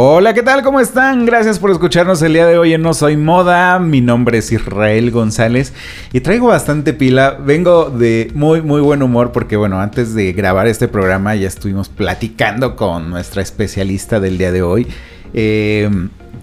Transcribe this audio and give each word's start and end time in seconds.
Hola, 0.00 0.32
¿qué 0.32 0.44
tal? 0.44 0.62
¿Cómo 0.62 0.78
están? 0.78 1.26
Gracias 1.26 1.58
por 1.58 1.72
escucharnos 1.72 2.22
el 2.22 2.32
día 2.32 2.46
de 2.46 2.56
hoy 2.56 2.72
en 2.72 2.82
No 2.82 2.94
Soy 2.94 3.16
Moda. 3.16 3.80
Mi 3.80 4.00
nombre 4.00 4.38
es 4.38 4.52
Israel 4.52 5.10
González 5.10 5.72
y 6.12 6.20
traigo 6.20 6.46
bastante 6.46 6.92
pila. 6.92 7.32
Vengo 7.32 7.90
de 7.90 8.30
muy, 8.32 8.62
muy 8.62 8.80
buen 8.80 9.02
humor 9.02 9.32
porque, 9.32 9.56
bueno, 9.56 9.80
antes 9.80 10.14
de 10.14 10.32
grabar 10.34 10.68
este 10.68 10.86
programa 10.86 11.34
ya 11.34 11.48
estuvimos 11.48 11.88
platicando 11.88 12.76
con 12.76 13.10
nuestra 13.10 13.42
especialista 13.42 14.20
del 14.20 14.38
día 14.38 14.52
de 14.52 14.62
hoy. 14.62 14.86
Eh, 15.34 15.90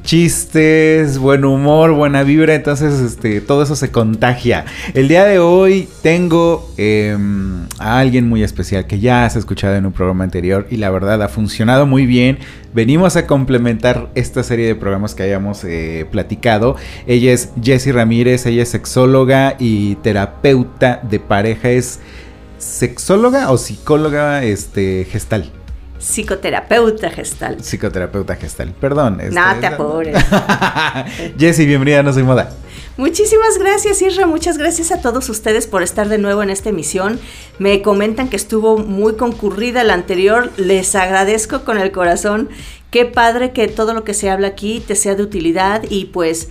chistes, 0.05 1.17
buen 1.17 1.43
humor, 1.43 1.91
buena 1.91 2.21
vibra, 2.21 2.53
entonces 2.53 3.01
este, 3.01 3.41
todo 3.41 3.63
eso 3.63 3.75
se 3.75 3.89
contagia. 3.89 4.65
El 4.93 5.07
día 5.07 5.25
de 5.25 5.39
hoy 5.39 5.89
tengo 6.03 6.71
em, 6.77 7.65
a 7.79 7.99
alguien 7.99 8.29
muy 8.29 8.43
especial 8.43 8.85
que 8.85 8.99
ya 8.99 9.25
has 9.25 9.35
escuchado 9.35 9.75
en 9.75 9.85
un 9.87 9.91
programa 9.91 10.23
anterior 10.23 10.67
y 10.69 10.77
la 10.77 10.91
verdad 10.91 11.23
ha 11.23 11.27
funcionado 11.27 11.87
muy 11.87 12.05
bien. 12.05 12.37
Venimos 12.73 13.15
a 13.15 13.25
complementar 13.25 14.11
esta 14.13 14.43
serie 14.43 14.67
de 14.67 14.75
programas 14.75 15.15
que 15.15 15.23
hayamos 15.23 15.63
eh, 15.63 16.05
platicado. 16.11 16.75
Ella 17.07 17.33
es 17.33 17.49
Jessie 17.61 17.91
Ramírez, 17.91 18.45
ella 18.45 18.61
es 18.61 18.69
sexóloga 18.69 19.55
y 19.57 19.95
terapeuta 19.95 20.99
de 21.01 21.19
pareja. 21.19 21.71
¿Es 21.71 21.99
sexóloga 22.59 23.51
o 23.51 23.57
psicóloga 23.57 24.43
este, 24.43 25.07
gestal? 25.09 25.51
Psicoterapeuta 26.05 27.09
gestal. 27.09 27.57
Psicoterapeuta 27.57 28.35
gestal. 28.35 28.71
Perdón. 28.79 29.19
Este, 29.19 29.33
no 29.33 29.59
te 29.59 29.65
apures. 29.65 30.15
Jessie, 31.39 31.65
bienvenida 31.65 32.03
No 32.03 32.13
Soy 32.13 32.21
Moda. 32.21 32.51
Muchísimas 32.95 33.57
gracias, 33.57 34.03
Isra. 34.03 34.27
Muchas 34.27 34.59
gracias 34.59 34.91
a 34.91 35.01
todos 35.01 35.27
ustedes 35.29 35.65
por 35.65 35.81
estar 35.81 36.07
de 36.07 36.19
nuevo 36.19 36.43
en 36.43 36.51
esta 36.51 36.69
emisión. 36.69 37.19
Me 37.57 37.81
comentan 37.81 38.29
que 38.29 38.35
estuvo 38.35 38.77
muy 38.77 39.15
concurrida 39.15 39.83
la 39.83 39.95
anterior. 39.95 40.51
Les 40.57 40.95
agradezco 40.95 41.65
con 41.65 41.79
el 41.79 41.91
corazón. 41.91 42.49
Qué 42.91 43.05
padre 43.05 43.51
que 43.51 43.67
todo 43.67 43.95
lo 43.95 44.03
que 44.03 44.13
se 44.13 44.29
habla 44.29 44.49
aquí 44.49 44.83
te 44.87 44.95
sea 44.95 45.15
de 45.15 45.23
utilidad 45.23 45.81
y 45.89 46.05
pues 46.05 46.49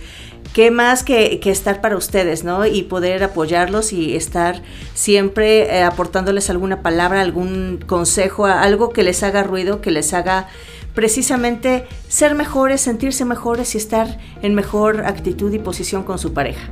qué 0.55 0.71
más 0.71 1.03
que, 1.03 1.41
estar 1.43 1.81
para 1.81 1.97
ustedes, 1.97 2.45
¿no? 2.45 2.65
Y 2.65 2.83
poder 2.83 3.25
apoyarlos 3.25 3.91
y 3.91 4.15
estar 4.15 4.61
siempre 4.93 5.63
eh, 5.63 5.83
aportándoles 5.83 6.49
alguna 6.49 6.81
palabra, 6.81 7.19
algún 7.19 7.83
consejo, 7.85 8.45
algo 8.45 8.91
que 8.91 9.03
les 9.03 9.21
haga 9.21 9.43
ruido, 9.43 9.81
que 9.81 9.91
les 9.91 10.13
haga 10.13 10.47
precisamente 10.93 11.83
ser 12.07 12.35
mejores, 12.35 12.79
sentirse 12.79 13.25
mejores 13.25 13.75
y 13.75 13.79
estar 13.79 14.17
en 14.41 14.55
mejor 14.55 15.05
actitud 15.05 15.53
y 15.53 15.59
posición 15.59 16.03
con 16.03 16.19
su 16.19 16.31
pareja. 16.31 16.69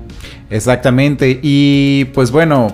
Exactamente. 0.49 1.41
Y 1.43 2.05
pues 2.13 2.31
bueno, 2.31 2.73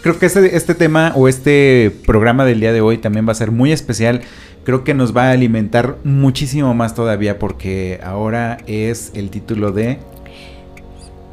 creo 0.00 0.18
que 0.18 0.24
este, 0.24 0.56
este 0.56 0.74
tema 0.74 1.12
o 1.14 1.28
este 1.28 1.94
programa 2.06 2.46
del 2.46 2.60
día 2.60 2.72
de 2.72 2.80
hoy 2.80 2.96
también 2.96 3.28
va 3.28 3.32
a 3.32 3.34
ser 3.34 3.50
muy 3.50 3.70
especial 3.70 4.22
creo 4.64 4.84
que 4.84 4.94
nos 4.94 5.16
va 5.16 5.24
a 5.24 5.30
alimentar 5.32 5.98
muchísimo 6.04 6.72
más 6.72 6.94
todavía 6.94 7.40
porque 7.40 8.00
ahora 8.02 8.58
es 8.68 9.10
el 9.14 9.28
título 9.30 9.72
de 9.72 9.98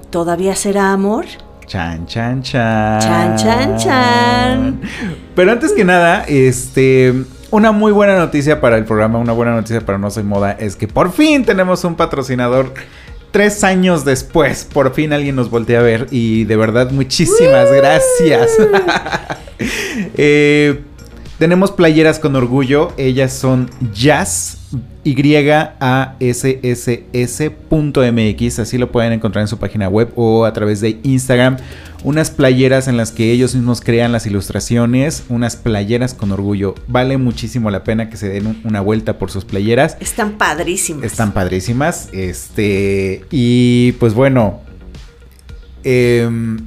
¿Todavía 0.09 0.55
será 0.55 0.91
amor? 0.91 1.25
Chan, 1.65 2.07
chan, 2.07 2.41
chan. 2.41 2.99
Chan, 2.99 3.37
chan, 3.37 3.77
chan. 3.77 4.81
Pero 5.35 5.51
antes 5.51 5.71
que 5.73 5.85
nada, 5.85 6.23
este... 6.27 7.13
Una 7.51 7.71
muy 7.71 7.91
buena 7.91 8.15
noticia 8.15 8.61
para 8.61 8.77
el 8.77 8.85
programa, 8.85 9.17
una 9.17 9.33
buena 9.33 9.53
noticia 9.53 9.81
para 9.83 9.97
No 9.97 10.11
Soy 10.11 10.23
Moda 10.23 10.51
es 10.51 10.75
que 10.75 10.87
por 10.87 11.11
fin 11.11 11.45
tenemos 11.45 11.83
un 11.83 11.95
patrocinador 11.95 12.73
tres 13.31 13.63
años 13.63 14.05
después, 14.05 14.65
por 14.71 14.93
fin 14.93 15.13
alguien 15.13 15.35
nos 15.35 15.49
voltea 15.49 15.79
a 15.79 15.81
ver 15.81 16.05
y 16.11 16.43
de 16.43 16.55
verdad 16.55 16.91
muchísimas 16.91 17.71
gracias. 17.71 18.51
eh, 20.15 20.83
tenemos 21.39 21.71
playeras 21.71 22.19
con 22.19 22.35
orgullo. 22.35 22.91
Ellas 22.97 23.33
son 23.33 23.69
Jazz. 23.93 24.58
YASSS.mx, 25.03 25.79
así 28.59 28.77
lo 28.77 28.91
pueden 28.91 29.13
encontrar 29.13 29.41
en 29.41 29.47
su 29.47 29.57
página 29.57 29.89
web 29.89 30.11
o 30.15 30.45
a 30.45 30.53
través 30.53 30.81
de 30.81 30.99
Instagram. 31.03 31.57
Unas 32.03 32.29
playeras 32.31 32.87
en 32.87 32.95
las 32.95 33.11
que 33.11 33.31
ellos 33.31 33.55
mismos 33.55 33.81
crean 33.81 34.11
las 34.11 34.25
ilustraciones, 34.25 35.23
unas 35.27 35.55
playeras 35.55 36.13
con 36.13 36.31
orgullo. 36.31 36.75
Vale 36.87 37.17
muchísimo 37.17 37.71
la 37.71 37.83
pena 37.83 38.09
que 38.09 38.17
se 38.17 38.29
den 38.29 38.61
una 38.63 38.79
vuelta 38.81 39.17
por 39.17 39.31
sus 39.31 39.43
playeras. 39.43 39.97
Están 39.99 40.37
padrísimas. 40.37 41.03
Están 41.03 41.33
padrísimas. 41.33 42.09
Este, 42.13 43.25
y 43.31 43.93
pues 43.93 44.13
bueno, 44.13 44.61
em, 45.83 46.59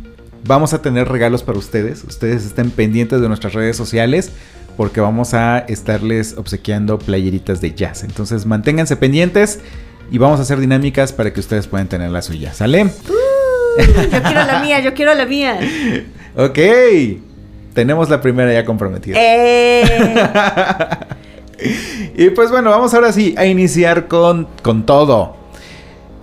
vamos 0.45 0.75
a 0.75 0.83
tener 0.83 1.09
regalos 1.09 1.43
para 1.43 1.59
ustedes. 1.59 2.05
Ustedes 2.05 2.45
estén 2.45 2.71
pendientes 2.71 3.21
de 3.21 3.29
nuestras 3.29 3.55
redes 3.55 3.77
sociales 3.77 4.33
porque 4.77 5.01
vamos 5.01 5.35
a 5.35 5.59
estarles 5.59 6.37
obsequiando 6.37 6.99
playeritas 6.99 7.61
de 7.61 7.75
jazz. 7.75 8.05
Entonces 8.05 8.47
manténganse 8.47 8.97
pendientes 8.97 9.61
y 10.11 10.19
vamos 10.19 10.39
a 10.39 10.43
hacer 10.43 10.59
dinámicas 10.61 11.13
para 11.13 11.33
que 11.33 11.41
ustedes 11.41 11.67
puedan 11.67 11.89
tener 11.89 12.11
la 12.11 12.23
suya. 12.23 12.53
¿Sale? 12.53 12.85
Uh, 12.85 13.83
yo 14.13 14.23
quiero 14.23 14.45
la 14.45 14.61
mía, 14.63 14.81
yo 14.81 14.95
quiero 14.95 15.15
la 15.15 15.27
mía. 15.27 15.59
ok. 16.37 16.59
Tenemos 17.75 18.11
la 18.11 18.21
primera 18.21 18.53
ya 18.53 18.65
comprometida. 18.65 19.17
Eh. 19.19 19.85
y 22.17 22.31
pues 22.31 22.51
bueno, 22.51 22.71
vamos 22.71 22.93
ahora 22.93 23.13
sí 23.13 23.35
a 23.39 23.47
iniciar 23.47 24.09
con, 24.09 24.49
con 24.63 24.85
todo. 24.85 25.37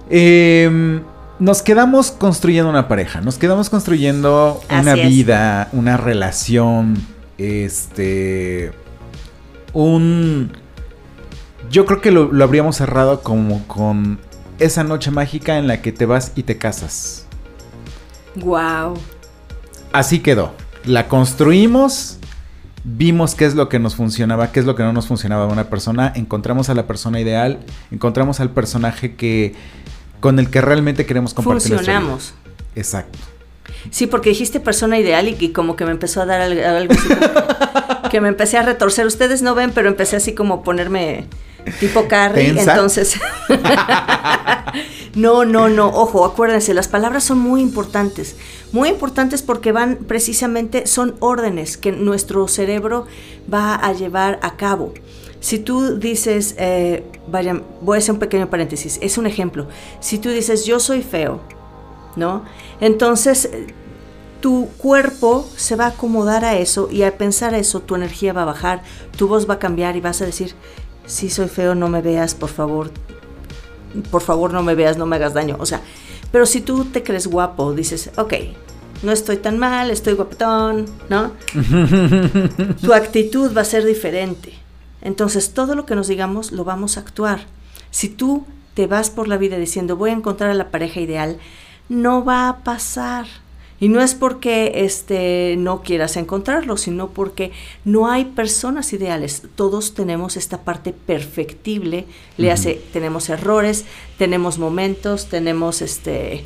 Em, 0.09 1.01
nos 1.39 1.61
quedamos 1.61 2.11
construyendo 2.11 2.69
una 2.69 2.87
pareja, 2.87 3.21
nos 3.21 3.37
quedamos 3.37 3.69
construyendo 3.69 4.61
una 4.69 4.95
vida, 4.95 5.69
una 5.71 5.97
relación 5.97 6.97
este. 7.39 8.71
Un. 9.73 10.51
Yo 11.71 11.85
creo 11.85 12.01
que 12.01 12.11
lo, 12.11 12.29
habríamos 12.43 12.77
cerrado 12.77 13.21
como 13.21 13.65
con 13.67 14.19
esa 14.59 14.83
noche 14.83 15.11
mágica 15.11 15.57
en 15.57 15.67
la 15.67 15.81
que 15.81 15.91
te 15.91 16.05
vas 16.05 16.33
y 16.35 16.43
te 16.43 16.57
casas. 16.57 17.25
Wow. 18.35 18.95
Así 19.91 20.19
quedó. 20.19 20.53
La 20.85 21.07
construimos. 21.07 22.17
Vimos 22.83 23.35
qué 23.35 23.45
es 23.45 23.55
lo 23.55 23.67
que 23.67 23.77
nos 23.77 23.95
funcionaba, 23.95 24.51
qué 24.51 24.61
es 24.61 24.65
lo 24.65 24.73
que 24.75 24.83
no 24.83 24.93
nos 24.93 25.07
funcionaba 25.07 25.45
de 25.45 25.51
una 25.51 25.69
persona. 25.69 26.11
Encontramos 26.15 26.69
a 26.69 26.73
la 26.73 26.87
persona 26.87 27.19
ideal. 27.19 27.59
Encontramos 27.91 28.39
al 28.39 28.51
personaje 28.51 29.15
que. 29.15 29.53
con 30.19 30.39
el 30.39 30.49
que 30.49 30.61
realmente 30.61 31.05
queremos 31.05 31.33
compartir. 31.33 31.73
Funcionamos. 31.73 32.33
Exacto. 32.75 33.19
Sí, 33.91 34.07
porque 34.07 34.29
dijiste 34.29 34.59
persona 34.59 34.99
ideal 34.99 35.27
y, 35.27 35.49
como 35.49 35.75
que 35.75 35.85
me 35.85 35.91
empezó 35.91 36.21
a 36.21 36.25
dar 36.25 36.41
algo, 36.41 36.93
así 36.93 37.09
que, 38.11 38.21
me 38.21 38.27
empecé 38.27 38.57
a 38.57 38.63
retorcer. 38.63 39.05
Ustedes 39.05 39.41
no 39.41 39.55
ven, 39.55 39.71
pero 39.71 39.89
empecé 39.89 40.15
así 40.15 40.33
como 40.33 40.63
ponerme 40.63 41.25
tipo 41.79 42.07
Carrie. 42.07 42.49
Entonces, 42.49 43.19
no, 45.15 45.45
no, 45.45 45.69
no. 45.69 45.87
Ojo, 45.87 46.25
acuérdense, 46.25 46.73
las 46.73 46.87
palabras 46.87 47.23
son 47.23 47.39
muy 47.39 47.61
importantes. 47.61 48.35
Muy 48.71 48.89
importantes 48.89 49.41
porque 49.41 49.71
van 49.71 49.97
precisamente, 50.07 50.85
son 50.85 51.15
órdenes 51.19 51.77
que 51.77 51.91
nuestro 51.91 52.47
cerebro 52.47 53.07
va 53.51 53.75
a 53.75 53.93
llevar 53.93 54.39
a 54.43 54.55
cabo. 54.55 54.93
Si 55.39 55.57
tú 55.57 55.97
dices, 55.97 56.55
eh, 56.57 57.03
vaya, 57.27 57.61
voy 57.81 57.95
a 57.95 57.99
hacer 57.99 58.13
un 58.13 58.19
pequeño 58.19 58.49
paréntesis, 58.49 58.99
es 59.01 59.17
un 59.17 59.25
ejemplo. 59.25 59.67
Si 60.01 60.17
tú 60.19 60.29
dices, 60.29 60.65
yo 60.65 60.79
soy 60.79 61.01
feo, 61.01 61.41
¿no? 62.15 62.43
Entonces, 62.81 63.49
tu 64.41 64.69
cuerpo 64.77 65.47
se 65.55 65.75
va 65.75 65.85
a 65.85 65.89
acomodar 65.89 66.45
a 66.45 66.57
eso 66.57 66.89
y 66.91 67.03
al 67.03 67.13
pensar 67.13 67.53
eso, 67.53 67.81
tu 67.81 67.95
energía 67.95 68.33
va 68.33 68.43
a 68.43 68.45
bajar, 68.45 68.83
tu 69.17 69.27
voz 69.27 69.49
va 69.49 69.55
a 69.55 69.59
cambiar 69.59 69.95
y 69.95 70.01
vas 70.01 70.21
a 70.21 70.25
decir, 70.25 70.55
si 71.05 71.29
soy 71.29 71.47
feo, 71.47 71.75
no 71.75 71.89
me 71.89 72.01
veas, 72.01 72.35
por 72.35 72.49
favor, 72.49 72.91
por 74.11 74.21
favor, 74.21 74.53
no 74.53 74.63
me 74.63 74.75
veas, 74.75 74.97
no 74.97 75.05
me 75.05 75.17
hagas 75.17 75.33
daño. 75.33 75.57
O 75.59 75.65
sea, 75.65 75.81
pero 76.31 76.45
si 76.45 76.61
tú 76.61 76.85
te 76.85 77.03
crees 77.03 77.27
guapo, 77.27 77.73
dices, 77.73 78.11
ok, 78.17 78.33
no 79.01 79.11
estoy 79.11 79.37
tan 79.37 79.57
mal, 79.57 79.91
estoy 79.91 80.13
guapetón, 80.13 80.85
¿no? 81.09 81.31
tu 82.81 82.93
actitud 82.93 83.55
va 83.55 83.61
a 83.61 83.65
ser 83.65 83.85
diferente. 83.85 84.53
Entonces, 85.01 85.53
todo 85.53 85.75
lo 85.75 85.85
que 85.85 85.95
nos 85.95 86.07
digamos 86.07 86.51
lo 86.51 86.63
vamos 86.63 86.97
a 86.97 87.01
actuar. 87.01 87.41
Si 87.91 88.09
tú 88.09 88.45
te 88.73 88.87
vas 88.87 89.09
por 89.09 89.27
la 89.27 89.37
vida 89.37 89.57
diciendo, 89.57 89.95
voy 89.95 90.11
a 90.11 90.13
encontrar 90.13 90.51
a 90.51 90.55
la 90.55 90.69
pareja 90.69 90.99
ideal, 90.99 91.39
no 91.89 92.23
va 92.23 92.47
a 92.47 92.57
pasar. 92.59 93.25
Y 93.81 93.87
no 93.87 94.01
es 94.01 94.13
porque 94.13 94.71
este, 94.75 95.55
no 95.57 95.81
quieras 95.83 96.17
encontrarlo, 96.17 96.75
sino 96.75 97.09
porque 97.09 97.51
no 97.85 98.09
hay 98.09 98.25
personas 98.25 98.91
ideales. 98.91 99.43
Todos 99.55 99.93
tenemos 99.93 100.35
esta 100.35 100.61
parte 100.63 100.91
perfectible, 100.91 102.05
le 102.37 102.51
hace, 102.51 102.81
tenemos 102.91 103.29
errores, 103.29 103.85
tenemos 104.17 104.57
momentos, 104.59 105.27
tenemos, 105.27 105.81
este, 105.81 106.43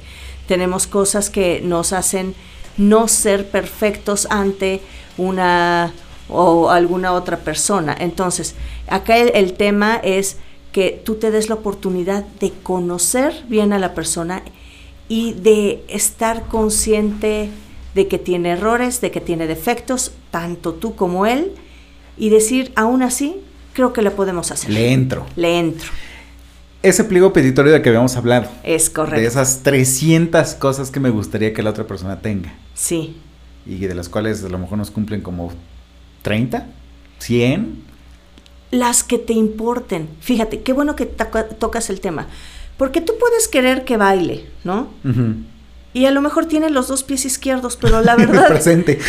tenemos 0.47 0.85
cosas 0.85 1.31
que 1.31 1.59
nos 1.61 1.91
hacen 1.91 2.35
no 2.77 3.07
ser 3.07 3.49
perfectos 3.49 4.27
ante 4.29 4.81
una 5.17 5.91
o 6.29 6.69
alguna 6.69 7.13
otra 7.13 7.37
persona. 7.37 7.95
Entonces, 7.99 8.55
acá 8.87 9.17
el 9.17 9.53
tema 9.53 9.95
es 10.03 10.37
que 10.71 11.01
tú 11.03 11.15
te 11.15 11.31
des 11.31 11.49
la 11.49 11.55
oportunidad 11.55 12.25
de 12.39 12.51
conocer 12.51 13.43
bien 13.47 13.73
a 13.73 13.79
la 13.79 13.93
persona 13.93 14.43
y 15.13 15.33
de 15.33 15.83
estar 15.89 16.48
consciente 16.48 17.51
de 17.94 18.07
que 18.07 18.18
tiene 18.18 18.54
errores, 18.54 19.00
de 19.00 19.12
que 19.12 19.21
tiene 19.21 19.45
defectos, 19.45 20.12
tanto 20.31 20.74
tú 20.74 20.95
como 20.95 21.27
él, 21.27 21.51
y 22.18 22.30
decir, 22.30 22.71
aún 22.75 23.04
así, 23.04 23.36
creo 23.74 23.94
que 23.94 24.01
lo 24.01 24.15
podemos 24.15 24.50
hacer. 24.50 24.71
Le 24.71 24.92
entro. 24.92 25.27
Le 25.36 25.60
entro. 25.60 25.88
Ese 26.81 27.04
pliego 27.04 27.31
petitorio 27.31 27.71
de 27.71 27.83
que 27.83 27.89
habíamos 27.89 28.15
hablado. 28.15 28.50
Es 28.63 28.89
correcto. 28.89 29.21
De 29.21 29.27
esas 29.27 29.62
300 29.62 30.56
cosas 30.56 30.89
que 30.89 31.00
me 31.00 31.12
gustaría 31.12 31.54
que 31.54 31.62
la 31.62 31.69
otra 31.69 31.86
persona 31.86 32.19
tenga. 32.19 32.51
Sí. 32.74 33.15
Y 33.68 33.86
de 33.86 33.94
las 33.94 34.10
cuales 34.10 34.44
a 34.44 34.50
lo 34.50 34.57
mejor 34.57 34.80
nos 34.80 34.89
cumplen 34.89 35.21
como 35.21 35.51
30, 36.24 36.65
100. 37.19 37.83
Las 38.71 39.04
que 39.04 39.19
te 39.19 39.33
importen. 39.33 40.10
Fíjate, 40.21 40.62
qué 40.62 40.74
bueno 40.74 40.95
que 40.95 41.06
tocas 41.06 41.92
el 41.92 42.01
tema. 42.01 42.25
Porque 42.77 43.01
tú 43.01 43.13
puedes 43.19 43.47
querer 43.47 43.85
que 43.85 43.97
baile, 43.97 44.49
¿no? 44.63 44.89
Y 45.93 46.07
a 46.07 46.11
lo 46.11 46.21
mejor 46.21 46.47
tiene 46.47 46.71
los 46.71 46.87
dos 46.87 47.03
pies 47.03 47.25
izquierdos, 47.25 47.77
pero 47.77 48.01
la 48.01 48.15
verdad... 48.17 48.47
Presente. 48.47 48.99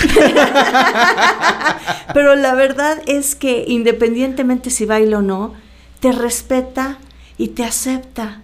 pero 2.14 2.34
la 2.34 2.55
verdad 2.55 2.99
es 3.06 3.34
que 3.34 3.64
independientemente 3.66 4.70
si 4.70 4.84
baila 4.84 5.19
o 5.19 5.22
no, 5.22 5.55
te 6.00 6.12
respeta 6.12 6.99
y 7.38 7.49
te 7.49 7.64
acepta. 7.64 8.40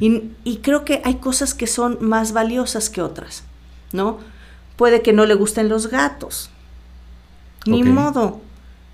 y, 0.00 0.56
creo 0.62 0.84
que 0.84 1.00
hay 1.04 1.16
cosas 1.16 1.54
que 1.54 1.66
son 1.66 1.98
más 2.00 2.32
valiosas 2.32 2.90
que 2.90 3.02
otras, 3.02 3.44
¿no? 3.92 4.18
Puede 4.76 5.02
que 5.02 5.12
no 5.12 5.26
le 5.26 5.34
gusten 5.34 5.68
los 5.68 5.88
gatos. 5.88 6.50
Ni 7.66 7.82
modo. 7.82 8.40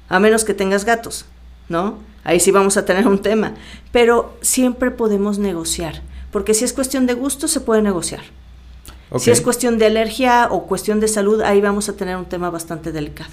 A 0.09 0.20
menos 0.20 0.44
que 0.44 0.55
tengas 0.55 0.85
gatos, 0.85 1.25
¿no? 1.69 1.99
ahí 2.27 2.41
sí 2.41 2.51
vamos 2.51 2.77
a 2.77 2.85
tener 2.85 3.07
un 3.07 3.23
tema. 3.23 3.55
Pero 3.93 4.37
siempre 4.43 4.91
podemos 4.91 5.39
negociar, 5.39 6.03
porque 6.33 6.53
si 6.53 6.65
es 6.65 6.73
cuestión 6.73 7.07
de 7.07 7.15
gusto, 7.15 7.49
se 7.49 7.61
puede 7.61 7.81
negociar. 7.81 8.23
Si 9.19 9.31
es 9.31 9.41
cuestión 9.41 9.79
de 9.79 9.87
alergia 9.87 10.49
o 10.51 10.67
cuestión 10.67 10.99
de 10.99 11.07
salud, 11.07 11.41
ahí 11.41 11.61
vamos 11.61 11.89
a 11.89 11.93
tener 11.95 12.17
un 12.17 12.25
tema 12.25 12.51
bastante 12.51 12.91
delicado. 12.91 13.31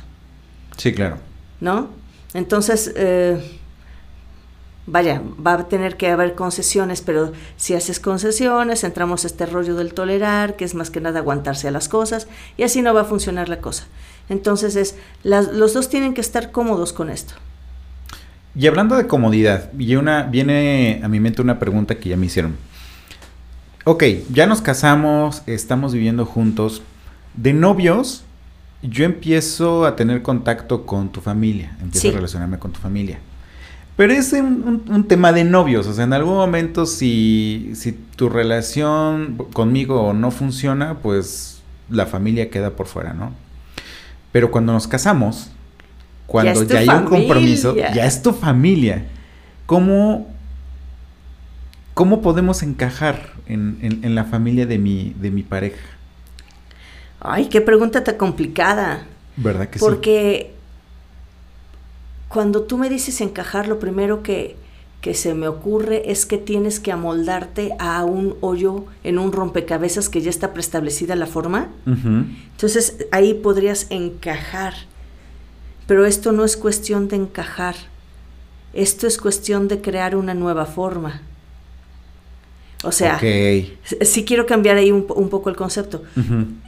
Sí, 0.78 0.94
claro. 0.94 1.18
¿No? 1.60 1.90
Entonces, 2.36 2.94
eh, 2.96 3.60
vaya, 4.86 5.24
va 5.46 5.54
a 5.54 5.68
tener 5.68 5.98
que 5.98 6.12
haber 6.12 6.36
concesiones, 6.36 7.02
pero 7.02 7.34
si 7.58 7.74
haces 7.74 8.00
concesiones, 8.00 8.84
entramos 8.84 9.24
a 9.24 9.28
este 9.28 9.48
rollo 9.48 9.74
del 9.74 9.96
tolerar, 9.96 10.56
que 10.56 10.64
es 10.64 10.76
más 10.76 10.92
que 10.92 11.02
nada 11.02 11.20
aguantarse 11.20 11.68
a 11.68 11.72
las 11.72 11.90
cosas, 11.90 12.28
y 12.56 12.64
así 12.64 12.84
no 12.84 12.94
va 12.94 13.02
a 13.02 13.06
funcionar 13.06 13.50
la 13.50 13.60
cosa. 13.60 13.86
Entonces, 14.30 14.76
es, 14.76 14.96
los 15.24 15.74
dos 15.74 15.90
tienen 15.90 16.14
que 16.14 16.22
estar 16.22 16.52
cómodos 16.52 16.94
con 16.94 17.10
esto. 17.10 17.34
Y 18.56 18.68
hablando 18.68 18.96
de 18.96 19.08
comodidad, 19.08 19.72
y 19.78 19.96
una, 19.96 20.24
viene 20.24 21.02
a 21.04 21.08
mi 21.08 21.20
mente 21.20 21.42
una 21.42 21.58
pregunta 21.60 21.96
que 21.96 22.10
ya 22.10 22.18
me 22.18 22.28
hicieron. 22.28 22.56
Ok, 23.86 24.04
ya 24.32 24.46
nos 24.46 24.62
casamos, 24.62 25.42
estamos 25.48 25.94
viviendo 25.94 26.26
juntos. 26.26 26.84
De 27.36 27.52
novios, 27.52 28.24
yo 28.84 29.06
empiezo 29.06 29.86
a 29.86 29.96
tener 29.96 30.22
contacto 30.22 30.86
con 30.86 31.10
tu 31.12 31.20
familia, 31.20 31.76
empiezo 31.82 32.10
a 32.10 32.12
relacionarme 32.12 32.60
con 32.60 32.72
tu 32.72 32.80
familia. 32.80 33.20
Pero 33.96 34.14
es 34.14 34.34
un, 34.34 35.06
tema 35.08 35.32
de 35.34 35.44
novios, 35.44 35.88
o 35.88 35.94
sea, 35.94 36.04
en 36.04 36.14
algún 36.14 36.36
momento 36.36 36.86
si, 36.86 37.72
si 37.76 37.92
tu 37.92 38.30
relación 38.30 39.38
conmigo 39.54 40.14
no 40.14 40.32
funciona, 40.32 40.96
pues 40.96 41.62
la 41.90 42.06
familia 42.06 42.50
queda 42.50 42.72
por 42.72 42.88
fuera, 42.88 43.14
¿no? 43.14 43.34
Pero 44.32 44.50
cuando 44.50 44.74
nos 44.74 44.88
casamos, 44.88 45.52
cuando 46.28 46.64
ya, 46.64 46.80
hay 46.80 46.90
un 46.90 47.06
compromiso, 47.06 47.76
ya 47.76 48.06
es 48.06 48.22
tu 48.22 48.34
familia. 48.34 49.06
¿Cómo, 49.66 50.28
cómo 51.94 52.22
podemos 52.22 52.64
encajar 52.64 53.34
en, 53.48 54.16
la 54.16 54.26
familia 54.26 54.66
de 54.66 54.78
mi, 54.78 55.14
de 55.20 55.32
mi 55.32 55.44
pareja? 55.44 55.82
Ay, 57.20 57.48
qué 57.48 57.62
pregunta 57.62 58.04
tan 58.04 58.16
complicada. 58.18 59.06
¿Verdad 59.38 59.70
que 59.70 59.80
sí? 59.80 59.86
Porque 59.86 60.54
cuando 62.28 62.64
tú 62.64 62.78
me 62.78 62.90
dices 62.90 63.22
encajar, 63.22 63.68
lo 63.68 63.80
primero 63.80 64.24
que, 64.24 64.58
que 65.02 65.14
se 65.14 65.34
me 65.34 65.48
ocurre 65.48 66.12
es 66.12 66.26
que 66.26 66.38
tienes 66.38 66.80
que 66.80 66.92
amoldarte 66.92 67.76
a 67.78 68.04
un 68.06 68.36
hoyo 68.42 68.86
en 69.04 69.20
un 69.20 69.32
rompecabezas 69.32 70.10
que 70.10 70.22
ya 70.22 70.30
está 70.30 70.54
preestablecida 70.54 71.16
la 71.16 71.28
forma. 71.28 71.70
Entonces 71.86 73.06
ahí 73.12 73.34
podrías 73.34 73.88
encajar 73.90 74.74
pero 75.88 76.06
esto 76.06 76.32
no 76.32 76.46
es 76.46 76.58
cuestión 76.58 77.08
de 77.08 77.18
encajar, 77.18 77.76
esto 78.74 79.08
es 79.08 79.18
cuestión 79.18 79.68
de 79.68 79.82
crear 79.82 80.16
una 80.16 80.34
nueva 80.34 80.66
forma. 80.66 81.22
O 82.84 82.92
sea, 82.92 83.18
sí 84.02 84.26
quiero 84.26 84.46
cambiar 84.46 84.76
ahí 84.76 84.92
un, 84.92 85.04
poco 85.06 85.50
el 85.50 85.56
concepto. 85.56 86.04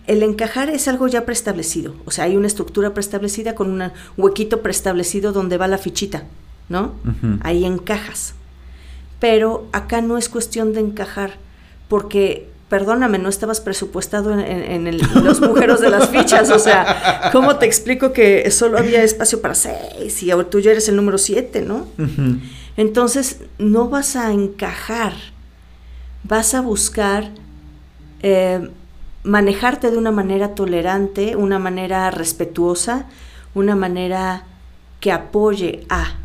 El 0.08 0.24
encajar 0.24 0.70
es 0.70 0.88
algo 0.88 1.08
ya 1.08 1.26
preestablecido. 1.26 1.94
O 2.06 2.12
sea, 2.12 2.24
hay 2.24 2.38
una 2.38 2.48
estructura 2.48 2.94
preestablecida 2.94 3.54
con 3.54 3.70
un 3.70 3.92
huequito 4.16 4.62
preestablecido 4.62 5.34
donde 5.34 5.58
va 5.58 5.68
la 5.68 5.78
fichita, 5.78 6.24
¿no? 6.70 6.94
Ahí 7.42 7.66
encajas. 7.66 8.34
Pero 9.20 9.68
acá 9.74 10.02
no 10.02 10.18
es 10.18 10.30
cuestión 10.30 10.74
de 10.74 10.80
encajar, 10.80 11.38
porque 11.90 12.50
perdóname, 12.76 13.20
no 13.20 13.30
estabas 13.30 13.62
presupuestado 13.62 14.38
en, 14.38 14.98
los 15.24 15.40
mujeres 15.40 15.80
de 15.80 15.90
las 15.90 16.10
fichas, 16.10 16.52
o 16.52 16.60
sea, 16.60 17.30
¿cómo 17.32 17.56
te 17.56 17.66
explico 17.66 18.12
que 18.12 18.52
solo 18.52 18.78
había 18.78 19.02
espacio 19.02 19.40
para 19.40 19.56
seis 19.56 20.22
y 20.22 20.30
tú 20.50 20.60
ya 20.60 20.72
eres 20.72 20.90
el 20.90 20.98
número 20.98 21.18
siete, 21.18 21.62
¿no? 21.62 21.88
Entonces, 22.76 23.40
no 23.60 23.88
vas 23.88 24.18
a 24.18 24.34
encajar, 24.34 25.14
vas 26.26 26.54
a 26.54 26.60
buscar 26.60 27.32
eh, 28.22 28.70
manejarte 29.24 29.90
de 29.90 29.98
una 29.98 30.12
manera 30.12 30.54
tolerante, 30.54 31.38
una 31.38 31.60
manera 31.60 32.12
respetuosa, 32.12 33.06
una 33.54 33.78
manera 33.78 34.44
que 35.00 35.14
apoye 35.14 35.86
a. 35.88 36.18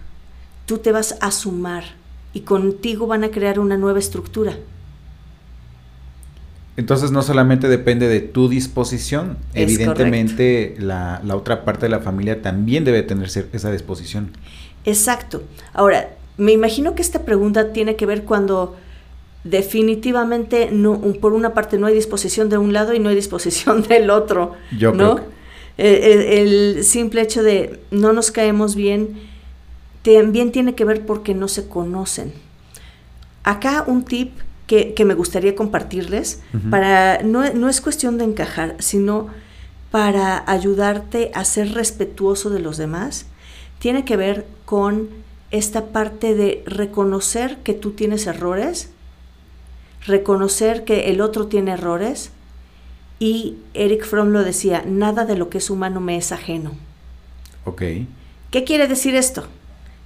Tú 0.67 0.79
te 0.79 0.91
vas 0.91 1.15
a 1.21 1.31
sumar 1.31 1.85
y 2.33 2.41
contigo 2.41 3.07
van 3.07 3.23
a 3.23 3.31
crear 3.31 3.61
una 3.61 3.77
nueva 3.77 4.01
estructura. 4.01 4.57
Entonces 6.81 7.11
no 7.11 7.23
solamente 7.23 7.69
depende 7.69 8.09
de 8.09 8.21
tu 8.21 8.49
disposición, 8.49 9.39
evidentemente 9.55 10.75
la, 10.79 11.21
otra 11.33 11.65
parte 11.65 11.87
de 11.87 11.91
la 11.91 12.01
familia 12.01 12.43
también 12.43 12.85
debe 12.85 13.03
tener 13.03 13.29
esa 13.29 13.71
disposición. 13.71 14.31
Exacto. 14.85 15.43
Ahora, 15.73 16.11
me 16.37 16.53
imagino 16.53 16.95
que 16.95 17.03
esta 17.03 17.25
pregunta 17.25 17.73
tiene 17.73 17.97
que 17.97 18.07
ver 18.07 18.25
cuando 18.25 18.77
definitivamente 19.45 20.71
no, 20.73 21.01
por 21.21 21.33
una 21.33 21.55
parte 21.55 21.79
no 21.79 21.87
hay 21.87 21.95
disposición 21.95 22.49
de 22.49 22.59
un 22.59 22.73
lado 22.73 22.95
y 22.95 22.99
no 22.99 23.09
hay 23.09 23.15
disposición 23.15 23.83
del 23.89 24.11
otro. 24.11 24.53
Yo 24.77 24.93
¿no? 24.93 25.17
Creo 25.17 25.41
el, 25.81 26.85
simple 26.85 27.23
hecho 27.23 27.43
de 27.43 27.81
no 27.91 28.13
nos 28.13 28.31
caemos 28.31 28.75
bien 28.75 29.19
también 30.03 30.53
tiene 30.53 30.75
que 30.75 30.85
ver 30.85 31.05
porque 31.05 31.35
no 31.35 31.49
se 31.49 31.69
conocen. 31.69 32.33
Acá 33.45 33.85
un 33.87 34.05
tip 34.05 34.33
que, 34.71 35.05
me 35.05 35.15
gustaría 35.15 35.57
compartirles. 35.57 36.41
para, 36.71 37.23
no, 37.25 37.53
no 37.55 37.69
es 37.69 37.81
cuestión 37.81 38.19
de 38.19 38.25
encajar, 38.25 38.77
sino 38.79 39.27
para 39.91 40.45
ayudarte 40.47 41.33
a 41.35 41.45
ser 41.45 41.75
respetuoso 41.75 42.51
de 42.51 42.61
los 42.61 42.77
demás. 42.77 43.27
Tiene 43.81 44.05
que 44.05 44.17
ver 44.17 44.47
con 44.65 45.09
esta 45.51 45.87
parte 45.87 46.37
de 46.37 46.63
reconocer 46.67 47.59
que 47.65 47.75
tú 47.75 47.91
tienes 47.93 48.29
errores, 48.29 48.91
reconocer 50.07 50.85
que 50.85 51.11
el 51.11 51.21
otro 51.21 51.49
tiene 51.49 51.73
errores. 51.73 52.31
Y 53.19 53.57
Eric 53.75 54.05
Fromm 54.07 54.31
lo 54.31 54.45
decía, 54.45 54.85
nada 54.87 55.25
de 55.25 55.37
lo 55.37 55.51
que 55.51 55.59
es 55.59 55.69
humano 55.69 56.01
me 56.01 56.17
es 56.17 56.31
ajeno. 56.31 56.75
Ok. 57.65 57.83
¿Qué 58.53 58.65
quiere 58.65 58.87
decir 58.87 59.17
esto? 59.17 59.49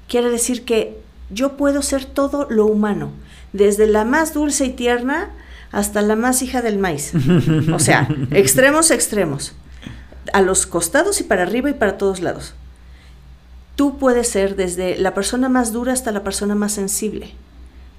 Quiere 0.09 0.31
decir 0.31 0.65
que 0.65 0.99
yo 1.29 1.59
puedo 1.59 1.83
ser 1.83 2.07
todo 2.07 2.47
lo 2.49 2.67
humano, 2.67 3.11
desde 3.55 3.87
la 3.87 4.05
más 4.05 4.35
dulce 4.35 4.67
y 4.67 4.71
tierna 4.71 5.31
hasta 5.73 6.03
la 6.03 6.17
más 6.17 6.43
hija 6.43 6.61
del 6.61 6.77
maíz. 6.77 7.13
O 7.73 7.79
sea, 7.79 8.09
extremos, 8.31 8.91
extremos. 8.91 9.55
A 10.33 10.43
los 10.43 10.67
costados 10.67 11.21
y 11.21 11.25
para 11.25 11.45
arriba 11.45 11.71
y 11.71 11.75
para 11.75 11.97
todos 11.97 12.21
lados. 12.21 12.55
Tú 13.77 13.97
puedes 13.99 14.29
ser 14.29 14.57
desde 14.57 14.99
la 14.99 15.15
persona 15.15 15.49
más 15.49 15.73
dura 15.73 15.93
hasta 15.93 16.13
la 16.13 16.23
persona 16.23 16.55
más 16.55 16.73
sensible. 16.73 17.31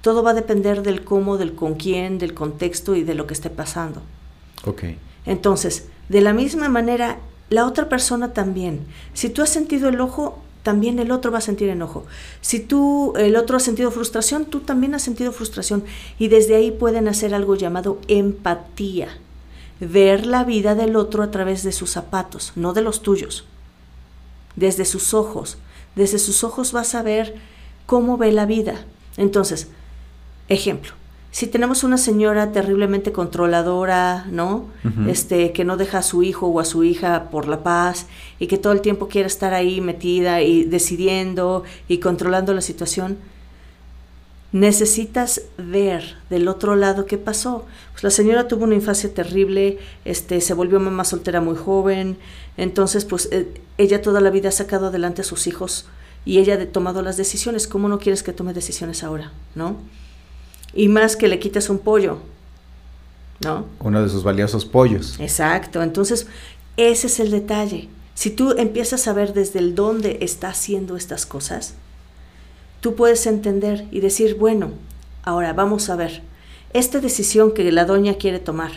Todo 0.02 0.22
va 0.22 0.30
a 0.30 0.34
depender 0.34 0.82
del 0.82 1.04
cómo, 1.04 1.38
del 1.38 1.54
con 1.54 1.74
quién, 1.74 2.18
del 2.18 2.34
contexto 2.34 2.94
y 2.94 3.02
de 3.02 3.14
lo 3.14 3.26
que 3.26 3.34
esté 3.34 3.50
pasando. 3.50 4.02
Ok. 4.64 4.84
Entonces, 5.24 5.88
de 6.08 6.20
la 6.20 6.32
misma 6.32 6.68
manera, 6.68 7.18
la 7.48 7.66
otra 7.66 7.88
persona 7.88 8.32
también. 8.32 8.86
Si 9.14 9.30
tú 9.30 9.42
has 9.42 9.50
sentido 9.50 9.88
el 9.88 10.00
ojo, 10.00 10.42
también 10.66 10.98
el 10.98 11.12
otro 11.12 11.30
va 11.30 11.38
a 11.38 11.42
sentir 11.42 11.68
enojo. 11.68 12.06
Si 12.40 12.58
tú, 12.58 13.12
el 13.16 13.36
otro 13.36 13.56
ha 13.56 13.60
sentido 13.60 13.92
frustración, 13.92 14.46
tú 14.46 14.58
también 14.58 14.96
has 14.96 15.02
sentido 15.02 15.30
frustración. 15.30 15.84
Y 16.18 16.26
desde 16.26 16.56
ahí 16.56 16.72
pueden 16.72 17.06
hacer 17.06 17.34
algo 17.34 17.54
llamado 17.54 18.00
empatía. 18.08 19.16
Ver 19.78 20.26
la 20.26 20.42
vida 20.42 20.74
del 20.74 20.96
otro 20.96 21.22
a 21.22 21.30
través 21.30 21.62
de 21.62 21.70
sus 21.70 21.90
zapatos, 21.90 22.50
no 22.56 22.72
de 22.72 22.82
los 22.82 23.02
tuyos. 23.02 23.44
Desde 24.56 24.84
sus 24.84 25.14
ojos. 25.14 25.56
Desde 25.94 26.18
sus 26.18 26.42
ojos 26.42 26.72
vas 26.72 26.96
a 26.96 27.02
ver 27.02 27.36
cómo 27.86 28.16
ve 28.16 28.32
la 28.32 28.44
vida. 28.44 28.84
Entonces, 29.16 29.68
ejemplo, 30.48 30.94
si 31.36 31.46
tenemos 31.46 31.84
una 31.84 31.98
señora 31.98 32.50
terriblemente 32.50 33.12
controladora, 33.12 34.24
¿no? 34.30 34.70
Este, 35.06 35.52
que 35.52 35.66
no 35.66 35.76
deja 35.76 35.98
a 35.98 36.02
su 36.02 36.22
hijo 36.22 36.46
o 36.46 36.60
a 36.60 36.64
su 36.64 36.82
hija 36.82 37.28
por 37.28 37.46
la 37.46 37.62
paz 37.62 38.06
y 38.38 38.46
que 38.46 38.56
todo 38.56 38.72
el 38.72 38.80
tiempo 38.80 39.08
quiere 39.08 39.26
estar 39.26 39.52
ahí 39.52 39.82
metida 39.82 40.40
y 40.40 40.64
decidiendo 40.64 41.62
y 41.88 41.98
controlando 41.98 42.54
la 42.54 42.62
situación, 42.62 43.18
necesitas 44.52 45.42
ver 45.58 46.16
del 46.30 46.48
otro 46.48 46.74
lado 46.74 47.04
qué 47.04 47.18
pasó. 47.18 47.66
Pues 47.92 48.02
la 48.02 48.10
señora 48.10 48.48
tuvo 48.48 48.64
una 48.64 48.74
infancia 48.74 49.12
terrible, 49.12 49.76
este, 50.06 50.40
se 50.40 50.54
volvió 50.54 50.80
mamá 50.80 51.04
soltera 51.04 51.42
muy 51.42 51.56
joven, 51.56 52.16
entonces 52.56 53.04
pues 53.04 53.28
eh, 53.30 53.60
ella 53.76 54.00
toda 54.00 54.22
la 54.22 54.30
vida 54.30 54.48
ha 54.48 54.52
sacado 54.52 54.86
adelante 54.86 55.20
a 55.20 55.24
sus 55.24 55.46
hijos 55.46 55.84
y 56.24 56.38
ella 56.38 56.54
ha 56.54 56.66
tomado 56.68 57.02
las 57.02 57.18
decisiones. 57.18 57.68
¿Cómo 57.68 57.90
no 57.90 57.98
quieres 57.98 58.22
que 58.22 58.32
tome 58.32 58.54
decisiones 58.54 59.04
ahora, 59.04 59.32
no? 59.54 59.76
Y 60.76 60.88
más 60.88 61.16
que 61.16 61.28
le 61.28 61.38
quites 61.38 61.70
un 61.70 61.78
pollo, 61.78 62.18
¿no? 63.40 63.66
Uno 63.80 64.02
de 64.02 64.08
sus 64.08 64.22
valiosos 64.22 64.64
pollos. 64.64 65.18
Exacto, 65.18 65.82
entonces 65.82 66.26
ese 66.76 67.06
es 67.06 67.18
el 67.20 67.30
detalle. 67.30 67.88
Si 68.14 68.30
tú 68.30 68.54
empiezas 68.56 69.08
a 69.08 69.12
ver 69.12 69.32
desde 69.32 69.58
el 69.58 69.74
dónde 69.74 70.18
está 70.20 70.48
haciendo 70.48 70.96
estas 70.96 71.26
cosas, 71.26 71.74
tú 72.80 72.94
puedes 72.94 73.26
entender 73.26 73.86
y 73.90 74.00
decir, 74.00 74.36
bueno, 74.36 74.70
ahora 75.22 75.52
vamos 75.52 75.90
a 75.90 75.96
ver, 75.96 76.22
esta 76.72 77.00
decisión 77.00 77.52
que 77.52 77.70
la 77.72 77.84
doña 77.84 78.14
quiere 78.14 78.38
tomar 78.38 78.70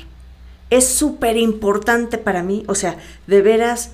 es 0.69 0.87
súper 0.87 1.37
importante 1.37 2.17
para 2.17 2.43
mí, 2.43 2.63
o 2.67 2.75
sea, 2.75 2.97
de 3.27 3.41
veras 3.41 3.91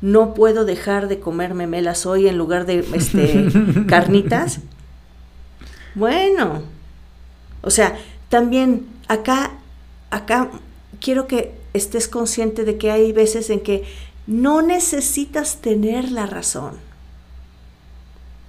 no 0.00 0.34
puedo 0.34 0.64
dejar 0.64 1.08
de 1.08 1.18
comerme 1.18 1.66
melas 1.66 2.06
hoy 2.06 2.28
en 2.28 2.38
lugar 2.38 2.66
de 2.66 2.86
este, 2.92 3.48
carnitas. 3.88 4.60
Bueno, 5.94 6.62
o 7.62 7.70
sea, 7.70 7.98
también 8.28 8.86
acá, 9.08 9.52
acá 10.10 10.50
quiero 11.00 11.26
que 11.26 11.54
estés 11.72 12.08
consciente 12.08 12.64
de 12.64 12.78
que 12.78 12.90
hay 12.90 13.12
veces 13.12 13.50
en 13.50 13.60
que 13.60 13.84
no 14.26 14.62
necesitas 14.62 15.56
tener 15.56 16.10
la 16.10 16.26
razón. 16.26 16.74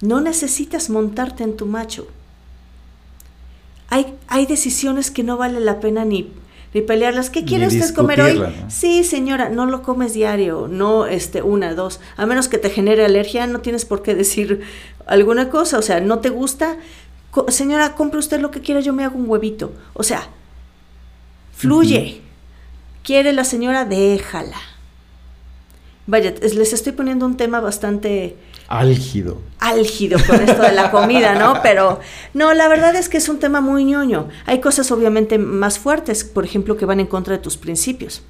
No 0.02 0.20
necesitas 0.20 0.90
montarte 0.90 1.44
en 1.44 1.56
tu 1.56 1.66
macho. 1.66 2.06
Hay, 3.88 4.14
hay 4.28 4.46
decisiones 4.46 5.10
que 5.10 5.22
no 5.22 5.36
vale 5.36 5.60
la 5.60 5.80
pena 5.80 6.04
ni, 6.04 6.32
ni 6.72 6.80
pelearlas. 6.80 7.28
¿Qué 7.28 7.44
quiere 7.44 7.66
usted 7.66 7.94
comer 7.94 8.20
hoy? 8.20 8.42
Sí, 8.68 9.04
señora, 9.04 9.48
no 9.48 9.66
lo 9.66 9.82
comes 9.82 10.14
diario, 10.14 10.68
no 10.68 11.06
este, 11.06 11.42
una, 11.42 11.74
dos. 11.74 12.00
A 12.16 12.26
menos 12.26 12.48
que 12.48 12.58
te 12.58 12.70
genere 12.70 13.04
alergia, 13.04 13.46
no 13.46 13.60
tienes 13.60 13.84
por 13.84 14.02
qué 14.02 14.14
decir 14.14 14.62
alguna 15.06 15.50
cosa. 15.50 15.78
O 15.78 15.82
sea, 15.82 16.00
no 16.00 16.20
te 16.20 16.28
gusta, 16.28 16.76
señora, 17.48 17.94
compre 17.94 18.18
usted 18.18 18.40
lo 18.40 18.50
que 18.50 18.60
quiera, 18.60 18.80
yo 18.80 18.92
me 18.92 19.04
hago 19.04 19.18
un 19.18 19.28
huevito. 19.28 19.72
O 19.94 20.02
sea, 20.02 20.28
fluye. 21.52 22.22
Quiere 23.02 23.32
la 23.32 23.44
señora, 23.44 23.84
déjala. 23.84 24.56
Vaya, 26.06 26.34
les 26.40 26.72
estoy 26.72 26.92
poniendo 26.92 27.24
un 27.24 27.36
tema 27.36 27.60
bastante... 27.60 28.36
Álgido. 28.66 29.40
Álgido 29.58 30.18
con 30.26 30.40
esto 30.40 30.62
de 30.62 30.72
la 30.72 30.90
comida, 30.90 31.34
¿no? 31.36 31.60
Pero 31.62 32.00
no, 32.34 32.52
la 32.52 32.68
verdad 32.68 32.94
es 32.96 33.08
que 33.08 33.18
es 33.18 33.28
un 33.28 33.38
tema 33.38 33.60
muy 33.60 33.84
ñoño. 33.84 34.28
Hay 34.46 34.60
cosas 34.60 34.90
obviamente 34.90 35.38
más 35.38 35.78
fuertes, 35.78 36.24
por 36.24 36.44
ejemplo, 36.44 36.76
que 36.76 36.84
van 36.84 37.00
en 37.00 37.06
contra 37.06 37.36
de 37.36 37.42
tus 37.42 37.56
principios, 37.56 38.22